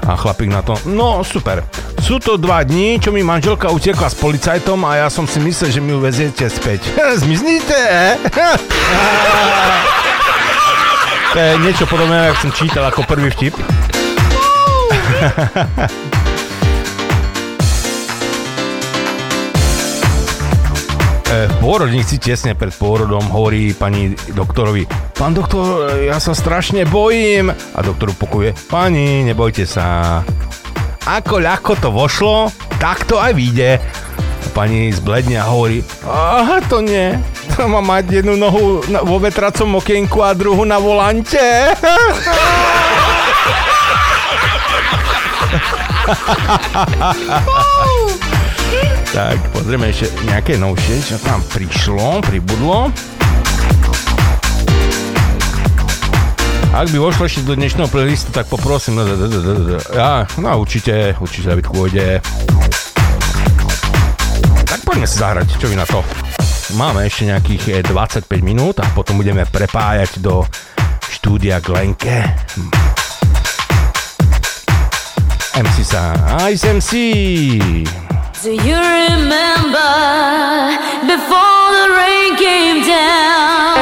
A 0.09 0.17
chlapík 0.17 0.49
na 0.49 0.65
to, 0.65 0.73
no 0.89 1.21
super. 1.21 1.61
Sú 2.01 2.17
to 2.17 2.41
dva 2.41 2.65
dní, 2.65 2.97
čo 2.97 3.13
mi 3.13 3.21
manželka 3.21 3.69
utekla 3.69 4.09
s 4.09 4.17
policajtom 4.17 4.81
a 4.89 5.05
ja 5.05 5.09
som 5.13 5.29
si 5.29 5.37
myslel, 5.37 5.69
že 5.69 5.85
mi 5.85 5.93
ju 5.93 6.01
veziete 6.01 6.49
späť. 6.49 6.81
Zmiznite! 7.21 7.77
to 11.33 11.37
je 11.37 11.61
niečo 11.61 11.85
podobné, 11.85 12.33
ako 12.33 12.49
som 12.49 12.57
čítal 12.57 12.89
ako 12.89 13.05
prvý 13.05 13.29
vtip. 13.29 13.53
v 21.29 21.61
pôrodnici 21.61 22.17
tesne 22.17 22.57
pred 22.57 22.73
pôrodom 22.73 23.21
hovorí 23.29 23.77
pani 23.77 24.17
doktorovi, 24.33 24.89
pán 25.13 25.37
doktor, 25.37 26.01
ja 26.01 26.17
sa 26.17 26.33
strašne 26.33 26.89
bojím. 26.89 27.53
A 27.53 27.79
doktor 27.85 28.17
upokuje, 28.17 28.57
pani, 28.73 29.29
nebojte 29.29 29.69
sa. 29.69 30.25
Ako 31.05 31.45
ľahko 31.45 31.77
to 31.85 31.93
vošlo, 31.93 32.49
tak 32.81 33.05
to 33.05 33.21
aj 33.21 33.37
vyjde. 33.37 33.77
Pani 34.57 34.89
zbledne 34.89 35.45
a 35.45 35.53
hovorí, 35.53 35.85
aha, 36.09 36.65
to 36.65 36.81
nie. 36.81 37.13
To 37.61 37.69
má 37.69 37.85
mať 37.85 38.25
jednu 38.25 38.41
nohu 38.41 38.81
vo 38.89 39.17
vetracom 39.21 39.85
okienku 39.85 40.25
a 40.25 40.33
druhú 40.33 40.65
na 40.65 40.81
volante. 40.81 41.45
Tak, 49.09 49.41
pozrieme 49.57 49.89
ešte 49.89 50.13
nejaké 50.29 50.61
novšie, 50.61 51.01
čo 51.01 51.17
tam 51.25 51.41
prišlo, 51.49 52.21
pribudlo. 52.21 52.93
Ak 56.77 56.93
by 56.93 56.99
vošlo 57.01 57.25
ešte 57.25 57.49
do 57.49 57.57
dnešného 57.57 57.89
playlistu, 57.89 58.29
tak 58.37 58.53
poprosím. 58.53 59.01
No, 59.01 59.09
no 60.45 60.49
určite, 60.61 61.17
určite 61.17 61.57
David 61.57 61.73
pôjde. 61.73 62.21
Tak 64.69 64.85
poďme 64.85 65.09
si 65.09 65.17
zahrať, 65.17 65.57
čo 65.57 65.73
vy 65.73 65.81
na 65.81 65.89
to? 65.89 66.05
Máme 66.77 67.09
ešte 67.09 67.33
nejakých 67.33 67.81
eh, 67.81 67.89
25 67.89 68.29
minút 68.45 68.77
a 68.85 68.87
potom 68.93 69.17
budeme 69.17 69.49
prepájať 69.49 70.21
do 70.21 70.45
štúdia 71.09 71.65
Glenke. 71.65 72.29
MC 75.57 75.77
sa, 75.81 76.13
Ice 76.53 76.69
MC. 76.69 76.93
Do 78.41 78.53
you 78.53 78.77
remember 78.77 79.91
before 81.11 81.67
the 81.75 81.87
rain 81.99 82.37
came 82.37 82.87
down? 82.87 83.79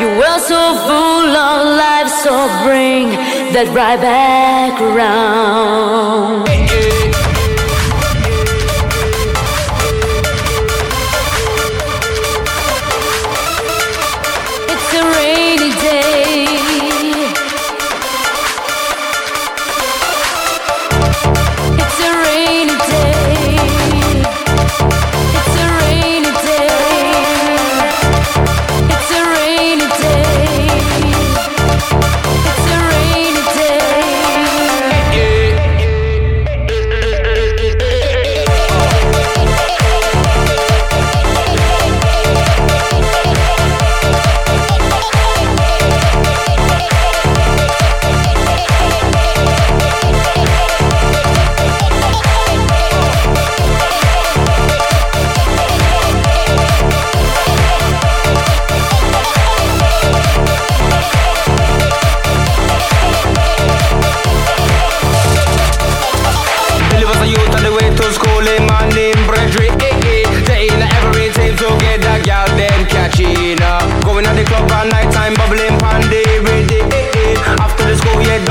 You 0.00 0.06
were 0.16 0.38
so 0.38 0.76
full 0.86 1.34
of 1.34 1.66
life, 1.82 2.08
so 2.22 2.46
bring 2.62 3.08
that 3.54 3.66
right 3.74 4.00
back 4.00 4.80
around. 4.80 6.55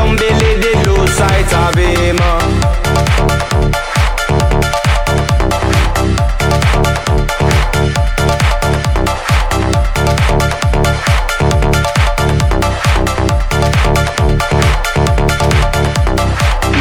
And 0.06 0.20
Billy 0.20 0.62
did 0.62 0.88
lose 0.88 1.12
sight 1.14 1.52
of 1.54 1.76
him. 1.76 2.18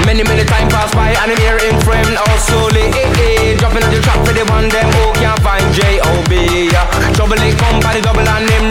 Many, 0.05 0.23
many 0.23 0.45
time 0.45 0.69
pass 0.69 0.95
by 0.95 1.09
and 1.09 1.33
I'm 1.33 1.39
here 1.39 1.59
in 1.59 1.81
frame 1.81 2.15
now 2.15 2.37
slowly 2.37 2.83
eh, 2.83 3.19
eh, 3.19 3.57
Dropping 3.57 3.83
on 3.83 3.91
the 3.91 4.01
track 4.01 4.25
for 4.27 4.33
the 4.33 4.45
one 4.47 4.69
them 4.69 4.87
who 4.93 5.13
can't 5.15 5.41
find 5.43 5.75
J.O.B. 5.75 6.71
Trouble 7.15 7.41
it 7.41 7.59
come 7.59 7.81
by 7.81 7.95
the 7.95 8.03
double 8.03 8.21
and 8.21 8.49
them 8.49 8.69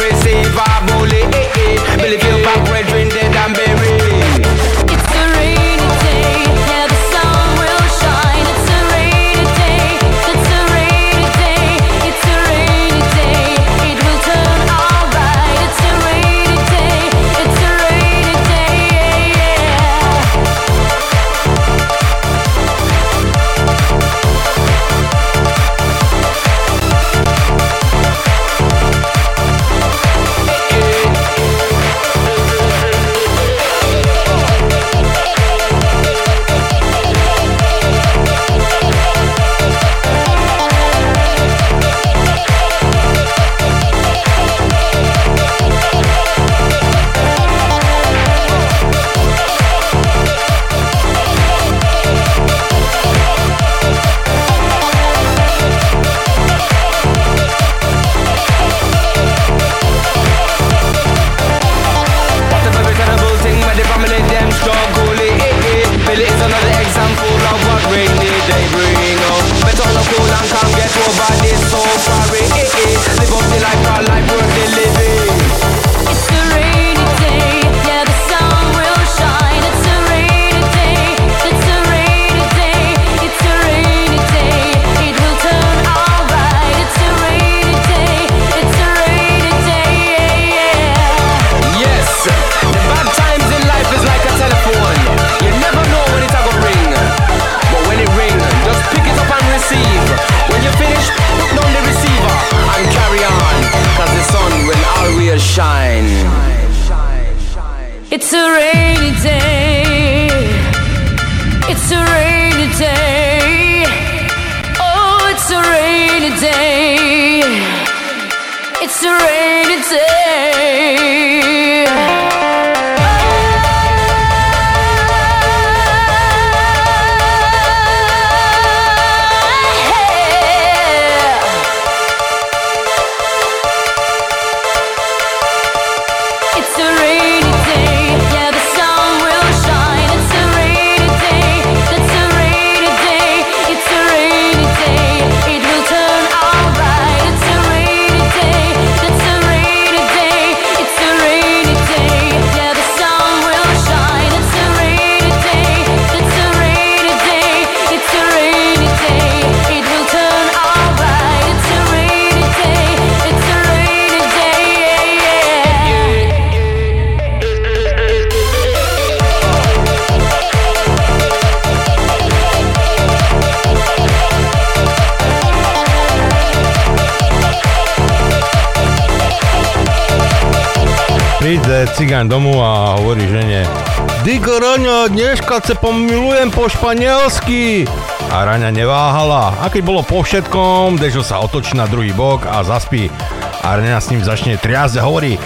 dneška 185.13 185.61
se 185.61 185.75
pomilujem 185.77 186.49
po 186.49 186.65
španielsky. 186.65 187.85
A 188.33 188.49
Raňa 188.49 188.73
neváhala. 188.73 189.53
A 189.61 189.69
keď 189.69 189.85
bolo 189.85 190.01
po 190.01 190.25
všetkom, 190.25 190.97
Dežo 190.97 191.21
sa 191.21 191.37
otočí 191.37 191.77
na 191.77 191.85
druhý 191.85 192.09
bok 192.17 192.49
a 192.49 192.65
zaspí. 192.65 193.13
A 193.61 193.77
Raňa 193.77 194.01
s 194.01 194.09
ním 194.09 194.25
začne 194.25 194.57
triasť 194.57 194.97
a 194.97 195.05
hovorí 195.05 195.37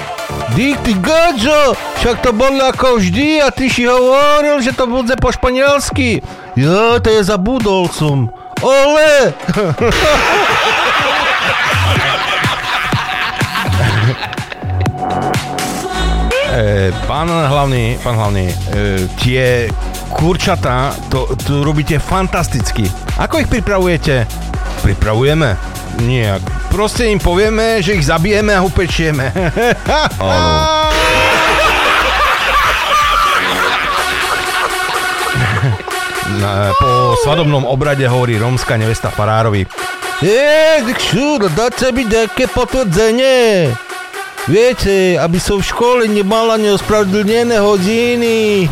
Dick, 0.55 0.79
ty 0.87 0.95
gačo, 0.95 1.75
však 1.99 2.23
to 2.23 2.31
bolo 2.31 2.63
ako 2.63 3.03
vždy 3.03 3.43
a 3.43 3.51
ty 3.51 3.67
si 3.67 3.83
hovoril, 3.83 4.63
že 4.63 4.71
to 4.71 4.87
bude 4.87 5.11
po 5.19 5.35
španielsky. 5.35 6.23
Jo, 6.55 7.03
to 7.03 7.11
je 7.11 7.27
zabudol 7.27 7.91
som. 7.91 8.31
Ole! 8.63 9.35
E, 16.57 16.89
pán 17.05 17.29
hlavný, 17.29 18.01
pán 18.01 18.17
hlavný, 18.17 18.49
e, 18.49 18.55
tie 19.21 19.69
kurčatá, 20.09 20.89
to, 21.05 21.37
to 21.45 21.61
robíte 21.61 22.01
fantasticky. 22.01 22.89
Ako 23.21 23.45
ich 23.45 23.49
pripravujete? 23.49 24.25
Pripravujeme? 24.81 25.53
Nijak. 26.01 26.41
Proste 26.73 27.13
im 27.13 27.21
povieme, 27.21 27.77
že 27.85 27.93
ich 27.93 28.09
zabijeme 28.09 28.57
a 28.57 28.65
upečieme. 28.65 29.29
Áno. 30.17 30.49
Po 36.81 36.89
svadobnom 37.21 37.69
obrade 37.69 38.09
hovorí 38.09 38.41
rómska 38.41 38.81
nevesta 38.81 39.13
farárovi. 39.13 39.61
E, 40.25 40.81
čudo, 40.97 41.53
dáte 41.53 41.93
mi 41.93 42.01
nejaké 42.01 42.49
potvrdzenie. 42.49 43.77
Viete, 44.47 45.19
aby 45.19 45.43
som 45.43 45.59
v 45.59 45.67
škole 45.67 46.07
nemala 46.07 46.55
neospravedlnené 46.55 47.59
hodiny. 47.59 48.63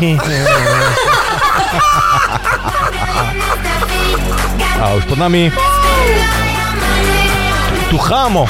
A 4.80 4.96
už 4.96 5.04
pod 5.04 5.20
nami 5.20 5.52
tu 7.92 7.98
chámo. 8.00 8.48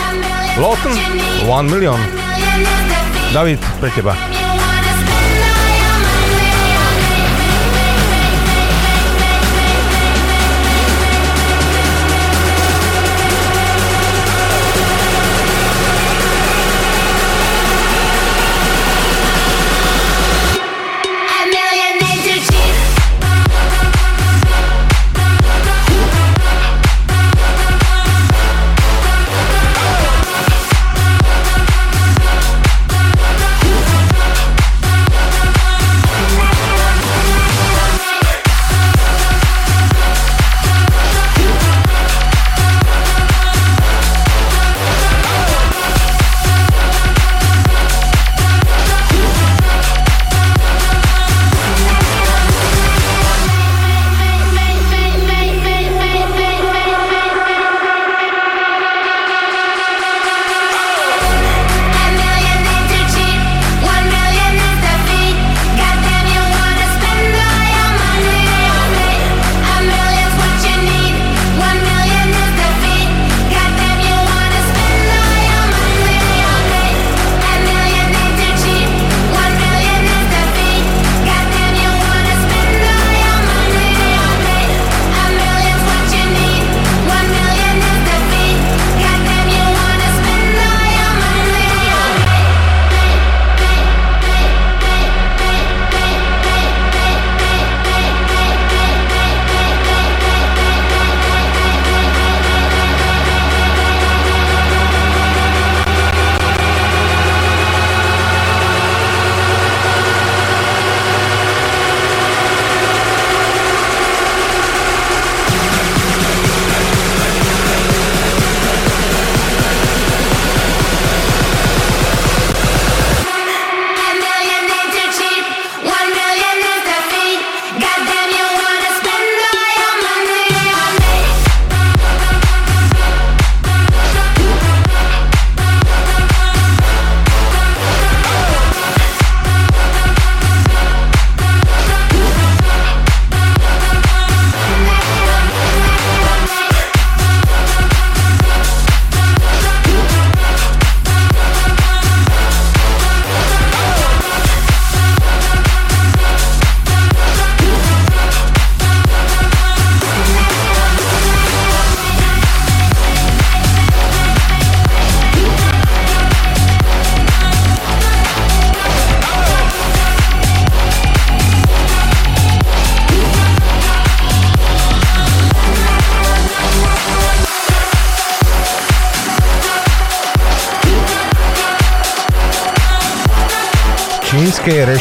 Lawton, 0.57 0.94
1 1.43 1.66
milión. 1.66 1.98
David, 3.35 3.59
pre 3.82 3.90
teba. 3.90 4.36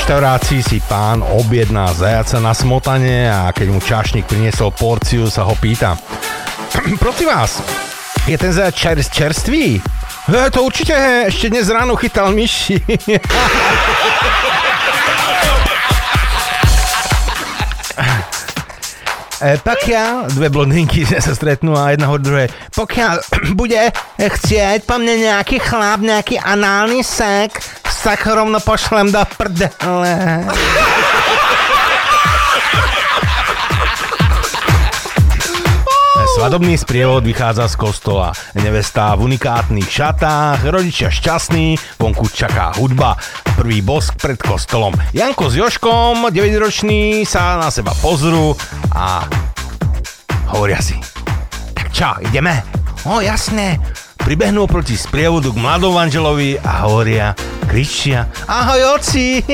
Reštaurácii 0.06 0.62
si 0.62 0.78
pán 0.86 1.26
objedná 1.26 1.90
zajaca 1.90 2.38
na 2.38 2.54
smotane 2.54 3.26
a 3.26 3.50
keď 3.50 3.68
mu 3.74 3.82
čašník 3.82 4.30
priniesol 4.30 4.70
porciu, 4.70 5.26
sa 5.34 5.42
ho 5.42 5.58
pýta. 5.58 5.98
Prosím 7.02 7.34
vás, 7.34 7.58
je 8.30 8.38
ten 8.38 8.54
zajac 8.54 8.78
čer, 8.78 9.02
čerstvý? 9.02 9.82
E, 10.30 10.50
to 10.54 10.62
určite 10.62 10.94
he, 10.94 11.34
ešte 11.34 11.50
dnes 11.50 11.66
ráno 11.74 11.98
chytal 11.98 12.30
myši. 12.38 12.78
E, 19.36 19.60
pokiaľ 19.60 20.32
dve 20.32 20.48
blondinky 20.48 21.04
sa 21.04 21.36
stretnú 21.36 21.76
a 21.76 21.92
jedna 21.92 22.08
hovorí 22.08 22.24
druhej, 22.24 22.50
pokiaľ 22.72 23.16
bude 23.60 23.92
chcieť 24.16 24.88
po 24.88 24.96
mne 24.96 25.28
nejaký 25.28 25.60
chlap, 25.60 26.00
nejaký 26.00 26.40
análny 26.40 27.04
sek, 27.04 27.60
tak 28.06 28.22
rovno 28.30 28.62
pošlem 28.62 29.10
do 29.10 29.18
prdele. 29.34 30.46
Svadobný 36.38 36.78
sprievod 36.78 37.26
vychádza 37.26 37.66
z 37.66 37.76
kostola. 37.82 38.30
Nevesta 38.54 39.18
v 39.18 39.34
unikátnych 39.34 39.90
šatách, 39.90 40.62
rodičia 40.70 41.10
šťastní, 41.10 41.98
vonku 41.98 42.30
čaká 42.30 42.78
hudba. 42.78 43.18
Prvý 43.58 43.82
bosk 43.82 44.22
pred 44.22 44.38
kostolom. 44.38 44.94
Janko 45.10 45.50
s 45.50 45.58
Joškom, 45.58 46.30
9-roční, 46.30 47.26
sa 47.26 47.58
na 47.58 47.74
seba 47.74 47.98
pozrú 48.06 48.54
a 48.94 49.26
hovoria 50.54 50.78
si. 50.78 51.00
Tak 51.74 51.90
čo, 51.90 52.14
ideme? 52.22 52.62
O, 53.10 53.18
jasné. 53.24 53.82
Pribehnú 54.26 54.66
proti 54.66 54.98
sprievodu 54.98 55.54
k 55.54 55.62
mladom 55.62 55.94
manželovi 56.02 56.58
a 56.58 56.90
hovoria, 56.90 57.38
kričia, 57.70 58.26
ahoj 58.50 58.98
oci! 58.98 59.38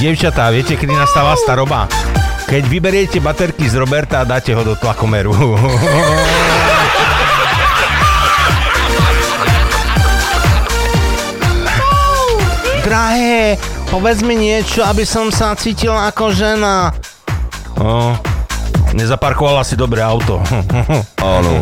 Dievčatá, 0.00 0.48
viete, 0.48 0.80
kedy 0.80 0.96
nastáva 0.96 1.36
staroba? 1.36 1.84
Keď 2.48 2.62
vyberiete 2.64 3.20
baterky 3.20 3.68
z 3.68 3.76
Roberta 3.76 4.24
a 4.24 4.28
dáte 4.28 4.56
ho 4.56 4.64
do 4.64 4.72
tlakomeru. 4.72 5.36
Drahé, 12.88 13.60
povedz 13.92 14.24
mi 14.24 14.40
niečo, 14.40 14.80
aby 14.80 15.04
som 15.04 15.28
sa 15.28 15.52
cítil 15.52 15.92
ako 15.92 16.32
žena. 16.32 16.96
No, 17.76 18.16
nezaparkovala 18.94 19.64
si 19.64 19.76
dobré 19.76 20.02
auto. 20.02 20.40
Áno. 21.20 21.50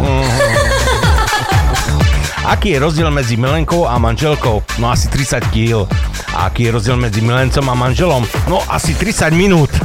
Aký 2.48 2.72
je 2.72 2.80
rozdiel 2.80 3.12
medzi 3.12 3.36
milenkou 3.36 3.84
a 3.84 4.00
manželkou? 4.00 4.64
No 4.80 4.88
asi 4.88 5.04
30 5.12 5.52
kg. 5.52 5.84
A 6.32 6.48
aký 6.48 6.64
je 6.64 6.72
rozdiel 6.72 6.96
medzi 6.96 7.20
milencom 7.20 7.60
a 7.68 7.74
manželom? 7.76 8.24
No 8.48 8.64
asi 8.72 8.96
30 8.96 9.36
minút. 9.36 9.68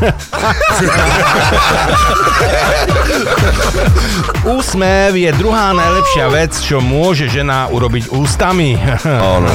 Úsmev 4.47 5.11
je 5.11 5.27
druhá 5.35 5.75
najlepšia 5.75 6.31
vec, 6.31 6.55
čo 6.55 6.79
môže 6.79 7.27
žena 7.27 7.67
urobiť 7.67 8.15
ústami. 8.15 8.79
Áno. 9.03 9.51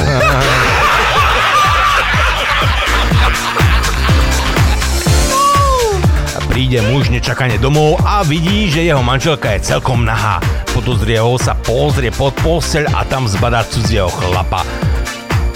Príde 6.59 6.83
muž 6.91 7.07
nečakane 7.07 7.55
domov 7.55 7.95
a 8.03 8.19
vidí, 8.19 8.67
že 8.67 8.83
jeho 8.83 8.99
manželka 8.99 9.55
je 9.55 9.63
celkom 9.71 10.03
nahá. 10.03 10.43
Podozrie 10.75 11.15
ho 11.15 11.39
sa, 11.39 11.55
pozrie 11.55 12.11
pod 12.11 12.35
posteľ 12.43 12.99
a 12.99 13.07
tam 13.07 13.31
zbadá 13.31 13.63
cudzieho 13.63 14.11
chlapa. 14.11 14.67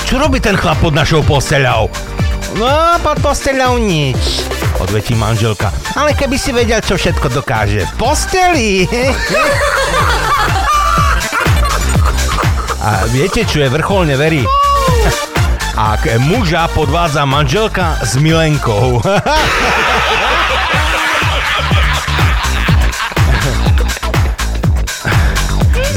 Čo 0.08 0.24
robí 0.24 0.40
ten 0.40 0.56
chlap 0.56 0.80
pod 0.80 0.96
našou 0.96 1.20
posteľou? 1.28 1.92
No, 2.56 2.96
pod 3.04 3.20
posteľou 3.20 3.84
nič, 3.84 4.48
odvetí 4.80 5.12
manželka. 5.12 5.76
Ale 6.00 6.16
keby 6.16 6.40
si 6.40 6.56
vedel, 6.56 6.80
čo 6.80 6.96
všetko 6.96 7.36
dokáže 7.36 7.84
posteli. 8.00 8.88
A 12.80 13.04
viete, 13.12 13.44
čo 13.44 13.60
je 13.60 13.68
vrcholne 13.68 14.16
verí? 14.16 14.48
Ak 15.76 16.08
muža 16.24 16.72
podvádza 16.72 17.28
manželka 17.28 18.00
s 18.00 18.16
milenkou. 18.16 19.04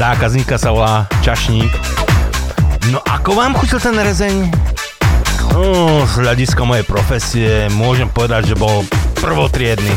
Zákazníka 0.07 0.55
sa 0.55 0.71
volá 0.71 1.03
Čašník. 1.19 1.67
No 2.95 3.03
ako 3.03 3.43
vám 3.43 3.51
chutil 3.59 3.75
ten 3.75 3.91
rezeň? 3.91 4.55
No, 5.51 6.07
z 6.07 6.23
hľadiska 6.23 6.63
mojej 6.63 6.87
profesie 6.87 7.67
môžem 7.75 8.07
povedať, 8.07 8.47
že 8.47 8.55
bol 8.55 8.87
prvotriedny. 9.19 9.91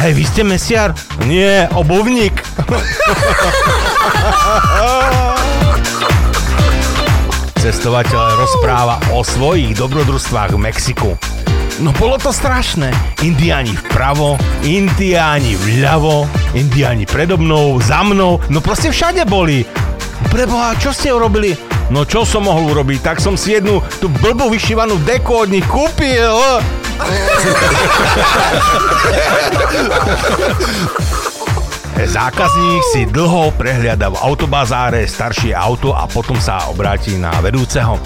Hej, 0.00 0.16
vy 0.16 0.24
ste 0.24 0.48
mesiar? 0.48 0.96
Nie, 1.28 1.68
obuvník. 1.76 2.40
Cestovateľ 7.60 8.40
rozpráva 8.40 8.96
o 9.12 9.20
svojich 9.20 9.76
dobrodružstvách 9.76 10.56
v 10.56 10.60
Mexiku. 10.72 11.20
No 11.82 11.90
bolo 11.98 12.14
to 12.22 12.30
strašné. 12.30 12.94
Indiáni 13.26 13.74
vpravo, 13.74 14.38
indiáni 14.62 15.58
vľavo, 15.58 16.30
indiáni 16.54 17.02
predo 17.02 17.34
mnou, 17.34 17.82
za 17.82 18.06
mnou, 18.06 18.38
no 18.46 18.62
proste 18.62 18.94
všade 18.94 19.26
boli. 19.26 19.66
Preboha, 20.30 20.78
čo 20.78 20.94
ste 20.94 21.10
urobili? 21.10 21.58
No 21.90 22.06
čo 22.06 22.22
som 22.22 22.46
mohol 22.46 22.70
urobiť? 22.70 23.02
Tak 23.02 23.18
som 23.18 23.34
si 23.34 23.58
jednu 23.58 23.82
tú 23.98 24.06
blbú 24.06 24.54
vyšívanú 24.54 25.02
deku 25.02 25.34
od 25.34 25.50
nich 25.50 25.66
kúpil. 25.66 26.62
Zákazník 31.94 32.82
si 32.94 33.02
dlho 33.10 33.50
prehliada 33.58 34.14
v 34.14 34.20
autobazáre 34.22 35.10
staršie 35.10 35.50
auto 35.50 35.90
a 35.90 36.06
potom 36.06 36.38
sa 36.38 36.70
obráti 36.70 37.18
na 37.18 37.34
vedúceho. 37.42 37.98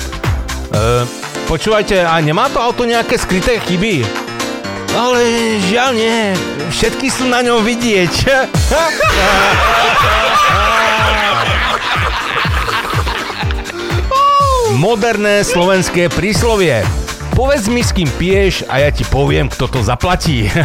E, 0.73 1.05
počúvajte, 1.49 2.05
a 2.05 2.21
nemá 2.21 2.53
to 2.53 2.61
auto 2.61 2.85
nejaké 2.85 3.17
skryté 3.17 3.57
chyby? 3.65 4.05
Ale 4.93 5.25
žiaľ 5.65 5.97
nie, 5.97 6.37
všetky 6.69 7.09
sú 7.09 7.25
na 7.25 7.41
ňom 7.41 7.65
vidieť. 7.65 8.29
Moderné 14.77 15.41
slovenské 15.41 16.13
príslovie. 16.13 16.85
Povedz 17.33 17.73
mi, 17.73 17.81
s 17.81 17.97
kým 17.97 18.13
piješ 18.21 18.69
a 18.69 18.85
ja 18.85 18.93
ti 18.93 19.09
poviem, 19.09 19.49
kto 19.49 19.73
to 19.73 19.81
zaplatí. 19.81 20.53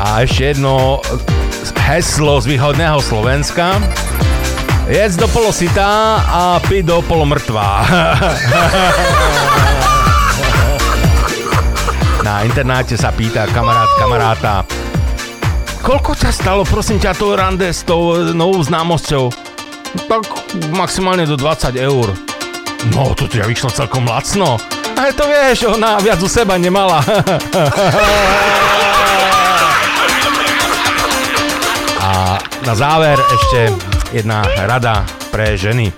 a 0.00 0.22
ešte 0.22 0.54
jedno 0.54 1.02
heslo 1.90 2.38
z 2.38 2.54
východného 2.54 3.02
Slovenska. 3.02 3.82
Jedz 4.90 5.14
do 5.14 5.30
polositá 5.30 6.18
a 6.26 6.58
pi 6.58 6.82
do 6.82 6.98
polomrtvá. 7.06 7.86
Na 12.26 12.42
internáte 12.42 12.98
sa 12.98 13.14
pýta 13.14 13.46
kamarát 13.54 13.86
kamaráta, 13.94 14.66
koľko 15.86 16.18
ťa 16.18 16.34
stalo, 16.34 16.66
prosím 16.66 16.98
ťa, 16.98 17.14
to 17.14 17.38
rande 17.38 17.70
s 17.70 17.86
tou 17.86 18.34
novou 18.34 18.58
známosťou? 18.66 19.30
Tak 20.10 20.26
maximálne 20.74 21.22
do 21.22 21.38
20 21.38 21.70
eur. 21.78 22.10
No, 22.90 23.14
to 23.14 23.30
ťa 23.30 23.46
vyšlo 23.46 23.70
celkom 23.70 24.10
lacno. 24.10 24.58
Aj 24.98 25.14
to 25.14 25.22
vieš, 25.30 25.70
ona 25.70 26.02
viac 26.02 26.18
u 26.18 26.26
seba 26.26 26.58
nemala. 26.58 26.98
A 32.10 32.42
na 32.66 32.74
záver 32.74 33.22
ešte 33.22 33.70
jedna 34.10 34.42
rada 34.66 35.06
pre 35.30 35.54
ženy. 35.54 35.94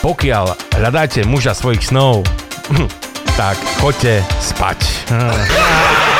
Pokiaľ 0.00 0.76
hľadáte 0.80 1.24
muža 1.28 1.52
svojich 1.52 1.84
snov, 1.84 2.24
tak 3.40 3.56
choďte 3.80 4.24
spať. 4.40 4.78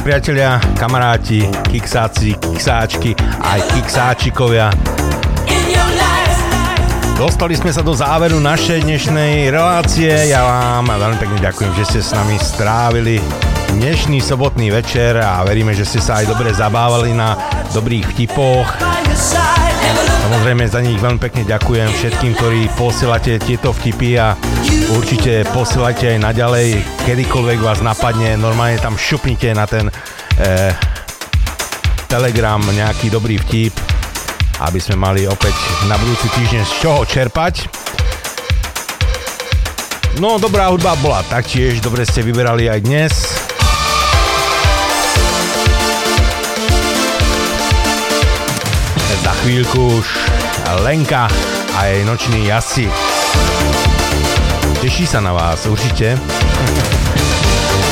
Tak, 0.00 0.08
priatelia, 0.08 0.56
kamaráti, 0.80 1.44
kiksáci, 1.68 2.32
kiksáčky, 2.40 3.12
aj 3.20 3.60
kiksáčikovia. 3.76 4.72
Dostali 7.20 7.52
sme 7.52 7.68
sa 7.68 7.84
do 7.84 7.92
záveru 7.92 8.40
našej 8.40 8.80
dnešnej 8.88 9.52
relácie. 9.52 10.32
Ja 10.32 10.40
vám 10.40 10.88
veľmi 10.88 11.20
pekne 11.20 11.44
ďakujem, 11.44 11.72
že 11.76 11.84
ste 11.84 12.00
s 12.00 12.16
nami 12.16 12.40
strávili 12.40 13.20
dnešný 13.76 14.24
sobotný 14.24 14.72
večer 14.72 15.20
a 15.20 15.44
veríme, 15.44 15.76
že 15.76 15.84
ste 15.84 16.00
sa 16.00 16.24
aj 16.24 16.32
dobre 16.32 16.48
zabávali 16.56 17.12
na 17.12 17.36
dobrých 17.76 18.16
vtipoch. 18.16 18.72
Samozrejme 20.30 20.70
za 20.70 20.78
nich 20.78 20.94
veľmi 21.02 21.18
pekne 21.18 21.42
ďakujem 21.42 21.90
všetkým, 21.90 22.38
ktorí 22.38 22.70
posielate 22.78 23.42
tieto 23.42 23.74
vtipy 23.74 24.14
a 24.14 24.38
určite 24.94 25.42
posielate 25.50 26.14
aj 26.14 26.22
naďalej, 26.22 26.86
kedykoľvek 27.02 27.58
vás 27.58 27.82
napadne, 27.82 28.38
normálne 28.38 28.78
tam 28.78 28.94
šupnite 28.94 29.50
na 29.58 29.66
ten 29.66 29.90
eh, 29.90 30.70
telegram 32.06 32.62
nejaký 32.62 33.10
dobrý 33.10 33.42
vtip, 33.42 33.74
aby 34.62 34.78
sme 34.78 35.02
mali 35.02 35.26
opäť 35.26 35.58
na 35.90 35.98
budúci 35.98 36.30
týždeň 36.30 36.62
z 36.62 36.72
čoho 36.78 37.02
čerpať. 37.02 37.66
No, 40.22 40.38
dobrá 40.38 40.70
hudba 40.70 40.94
bola 41.02 41.26
taktiež, 41.26 41.82
dobre 41.82 42.06
ste 42.06 42.22
vyberali 42.22 42.70
aj 42.70 42.80
dnes. 42.86 43.14
Chvíľku 49.40 50.00
už 50.00 50.06
Lenka 50.84 51.28
a 51.76 51.86
jej 51.86 52.04
noční 52.04 52.46
jazdci. 52.46 52.92
Teší 54.80 55.08
sa 55.08 55.20
na 55.24 55.32
vás, 55.32 55.64
určite. 55.64 56.20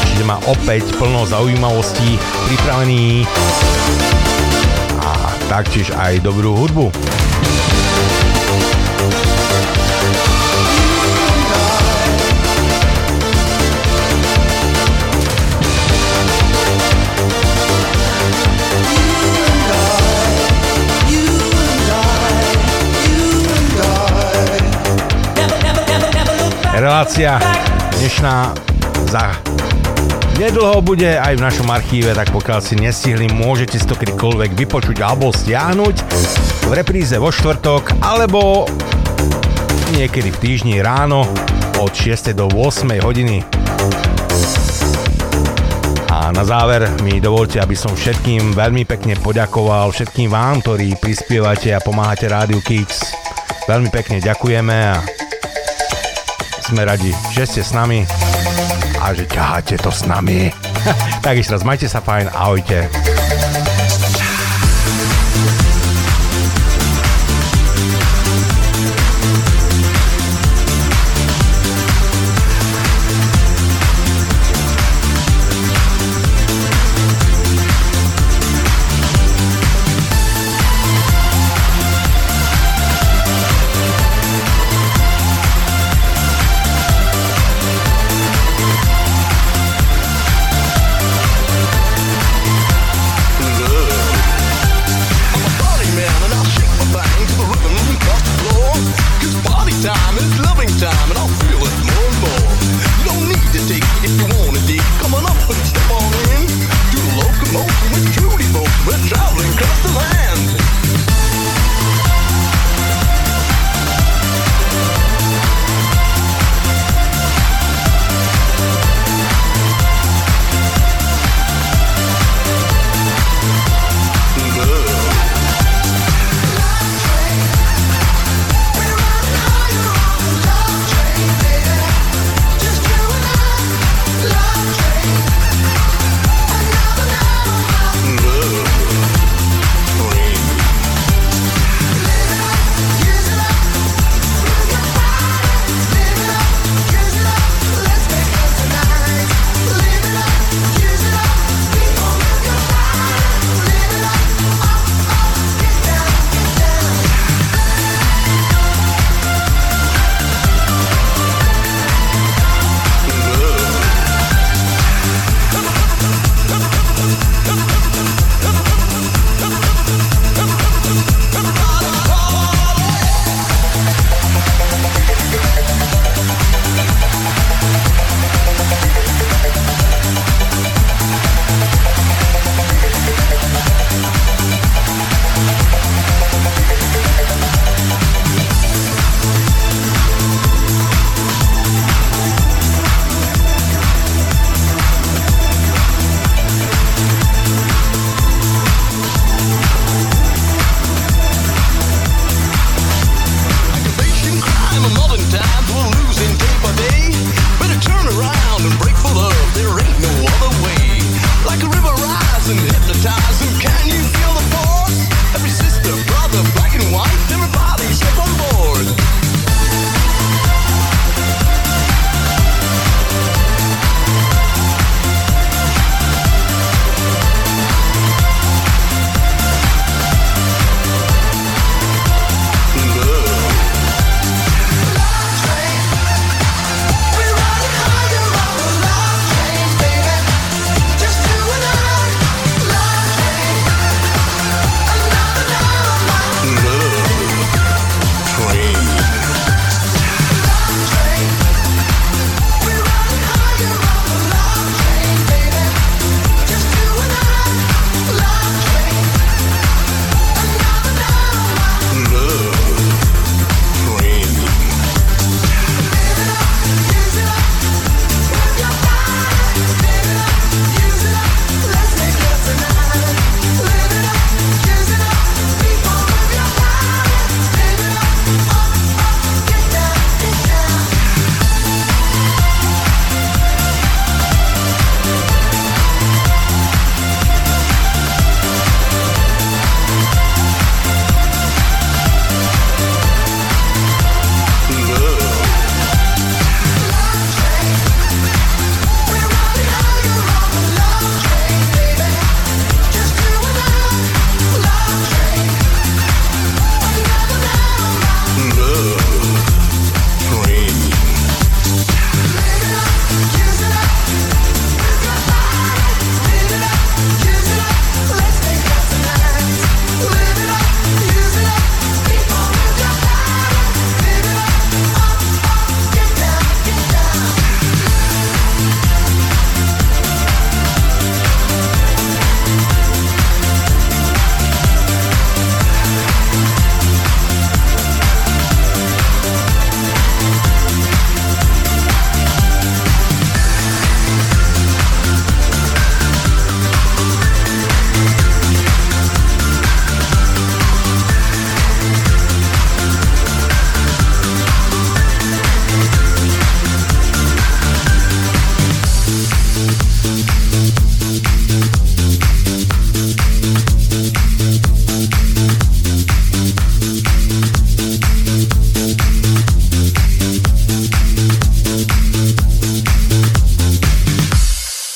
Určite 0.05 0.25
má 0.29 0.37
opäť 0.45 0.93
plno 1.01 1.25
zaujímavostí 1.25 2.21
pripravený 2.49 3.25
a 5.01 5.33
taktiež 5.49 5.93
aj 5.97 6.21
dobrú 6.21 6.53
hudbu. 6.53 6.93
Relácia 26.79 27.43
dnešná 27.99 28.55
za 29.11 29.35
nedlho 30.39 30.79
bude 30.79 31.19
aj 31.19 31.35
v 31.35 31.43
našom 31.43 31.67
archíve, 31.75 32.15
tak 32.15 32.31
pokiaľ 32.31 32.63
si 32.63 32.79
nestihli, 32.79 33.27
môžete 33.27 33.83
si 33.83 33.83
to 33.83 33.99
kedykoľvek 33.99 34.55
vypočuť 34.55 35.03
alebo 35.03 35.35
stiahnuť 35.35 35.97
v 36.71 36.73
repríze 36.79 37.19
vo 37.19 37.35
štvrtok 37.35 37.99
alebo 37.99 38.71
niekedy 39.91 40.31
v 40.31 40.39
týždni 40.39 40.79
ráno 40.79 41.27
od 41.83 41.91
6. 41.91 42.31
do 42.39 42.47
8. 42.47 42.87
hodiny. 43.03 43.43
A 46.15 46.31
na 46.31 46.47
záver 46.47 46.87
mi 47.03 47.19
dovolte, 47.19 47.59
aby 47.59 47.75
som 47.75 47.91
všetkým 47.91 48.55
veľmi 48.55 48.87
pekne 48.87 49.19
poďakoval, 49.19 49.91
všetkým 49.91 50.31
vám, 50.31 50.63
ktorí 50.63 50.95
prispievate 51.03 51.75
a 51.75 51.83
pomáhate 51.83 52.31
Rádiu 52.31 52.63
Kix. 52.63 53.03
Veľmi 53.67 53.91
pekne 53.91 54.23
ďakujeme 54.23 54.77
a 54.95 55.27
sme 56.69 56.85
radi, 56.85 57.17
že 57.33 57.49
ste 57.49 57.65
s 57.65 57.73
nami 57.73 58.05
a 59.01 59.17
že 59.17 59.25
ťaháte 59.25 59.81
to 59.81 59.89
s 59.89 60.05
nami. 60.05 60.53
tak 61.25 61.41
ešte 61.41 61.57
raz, 61.57 61.65
majte 61.65 61.89
sa 61.89 62.05
fajn, 62.05 62.29
ahojte. 62.29 63.18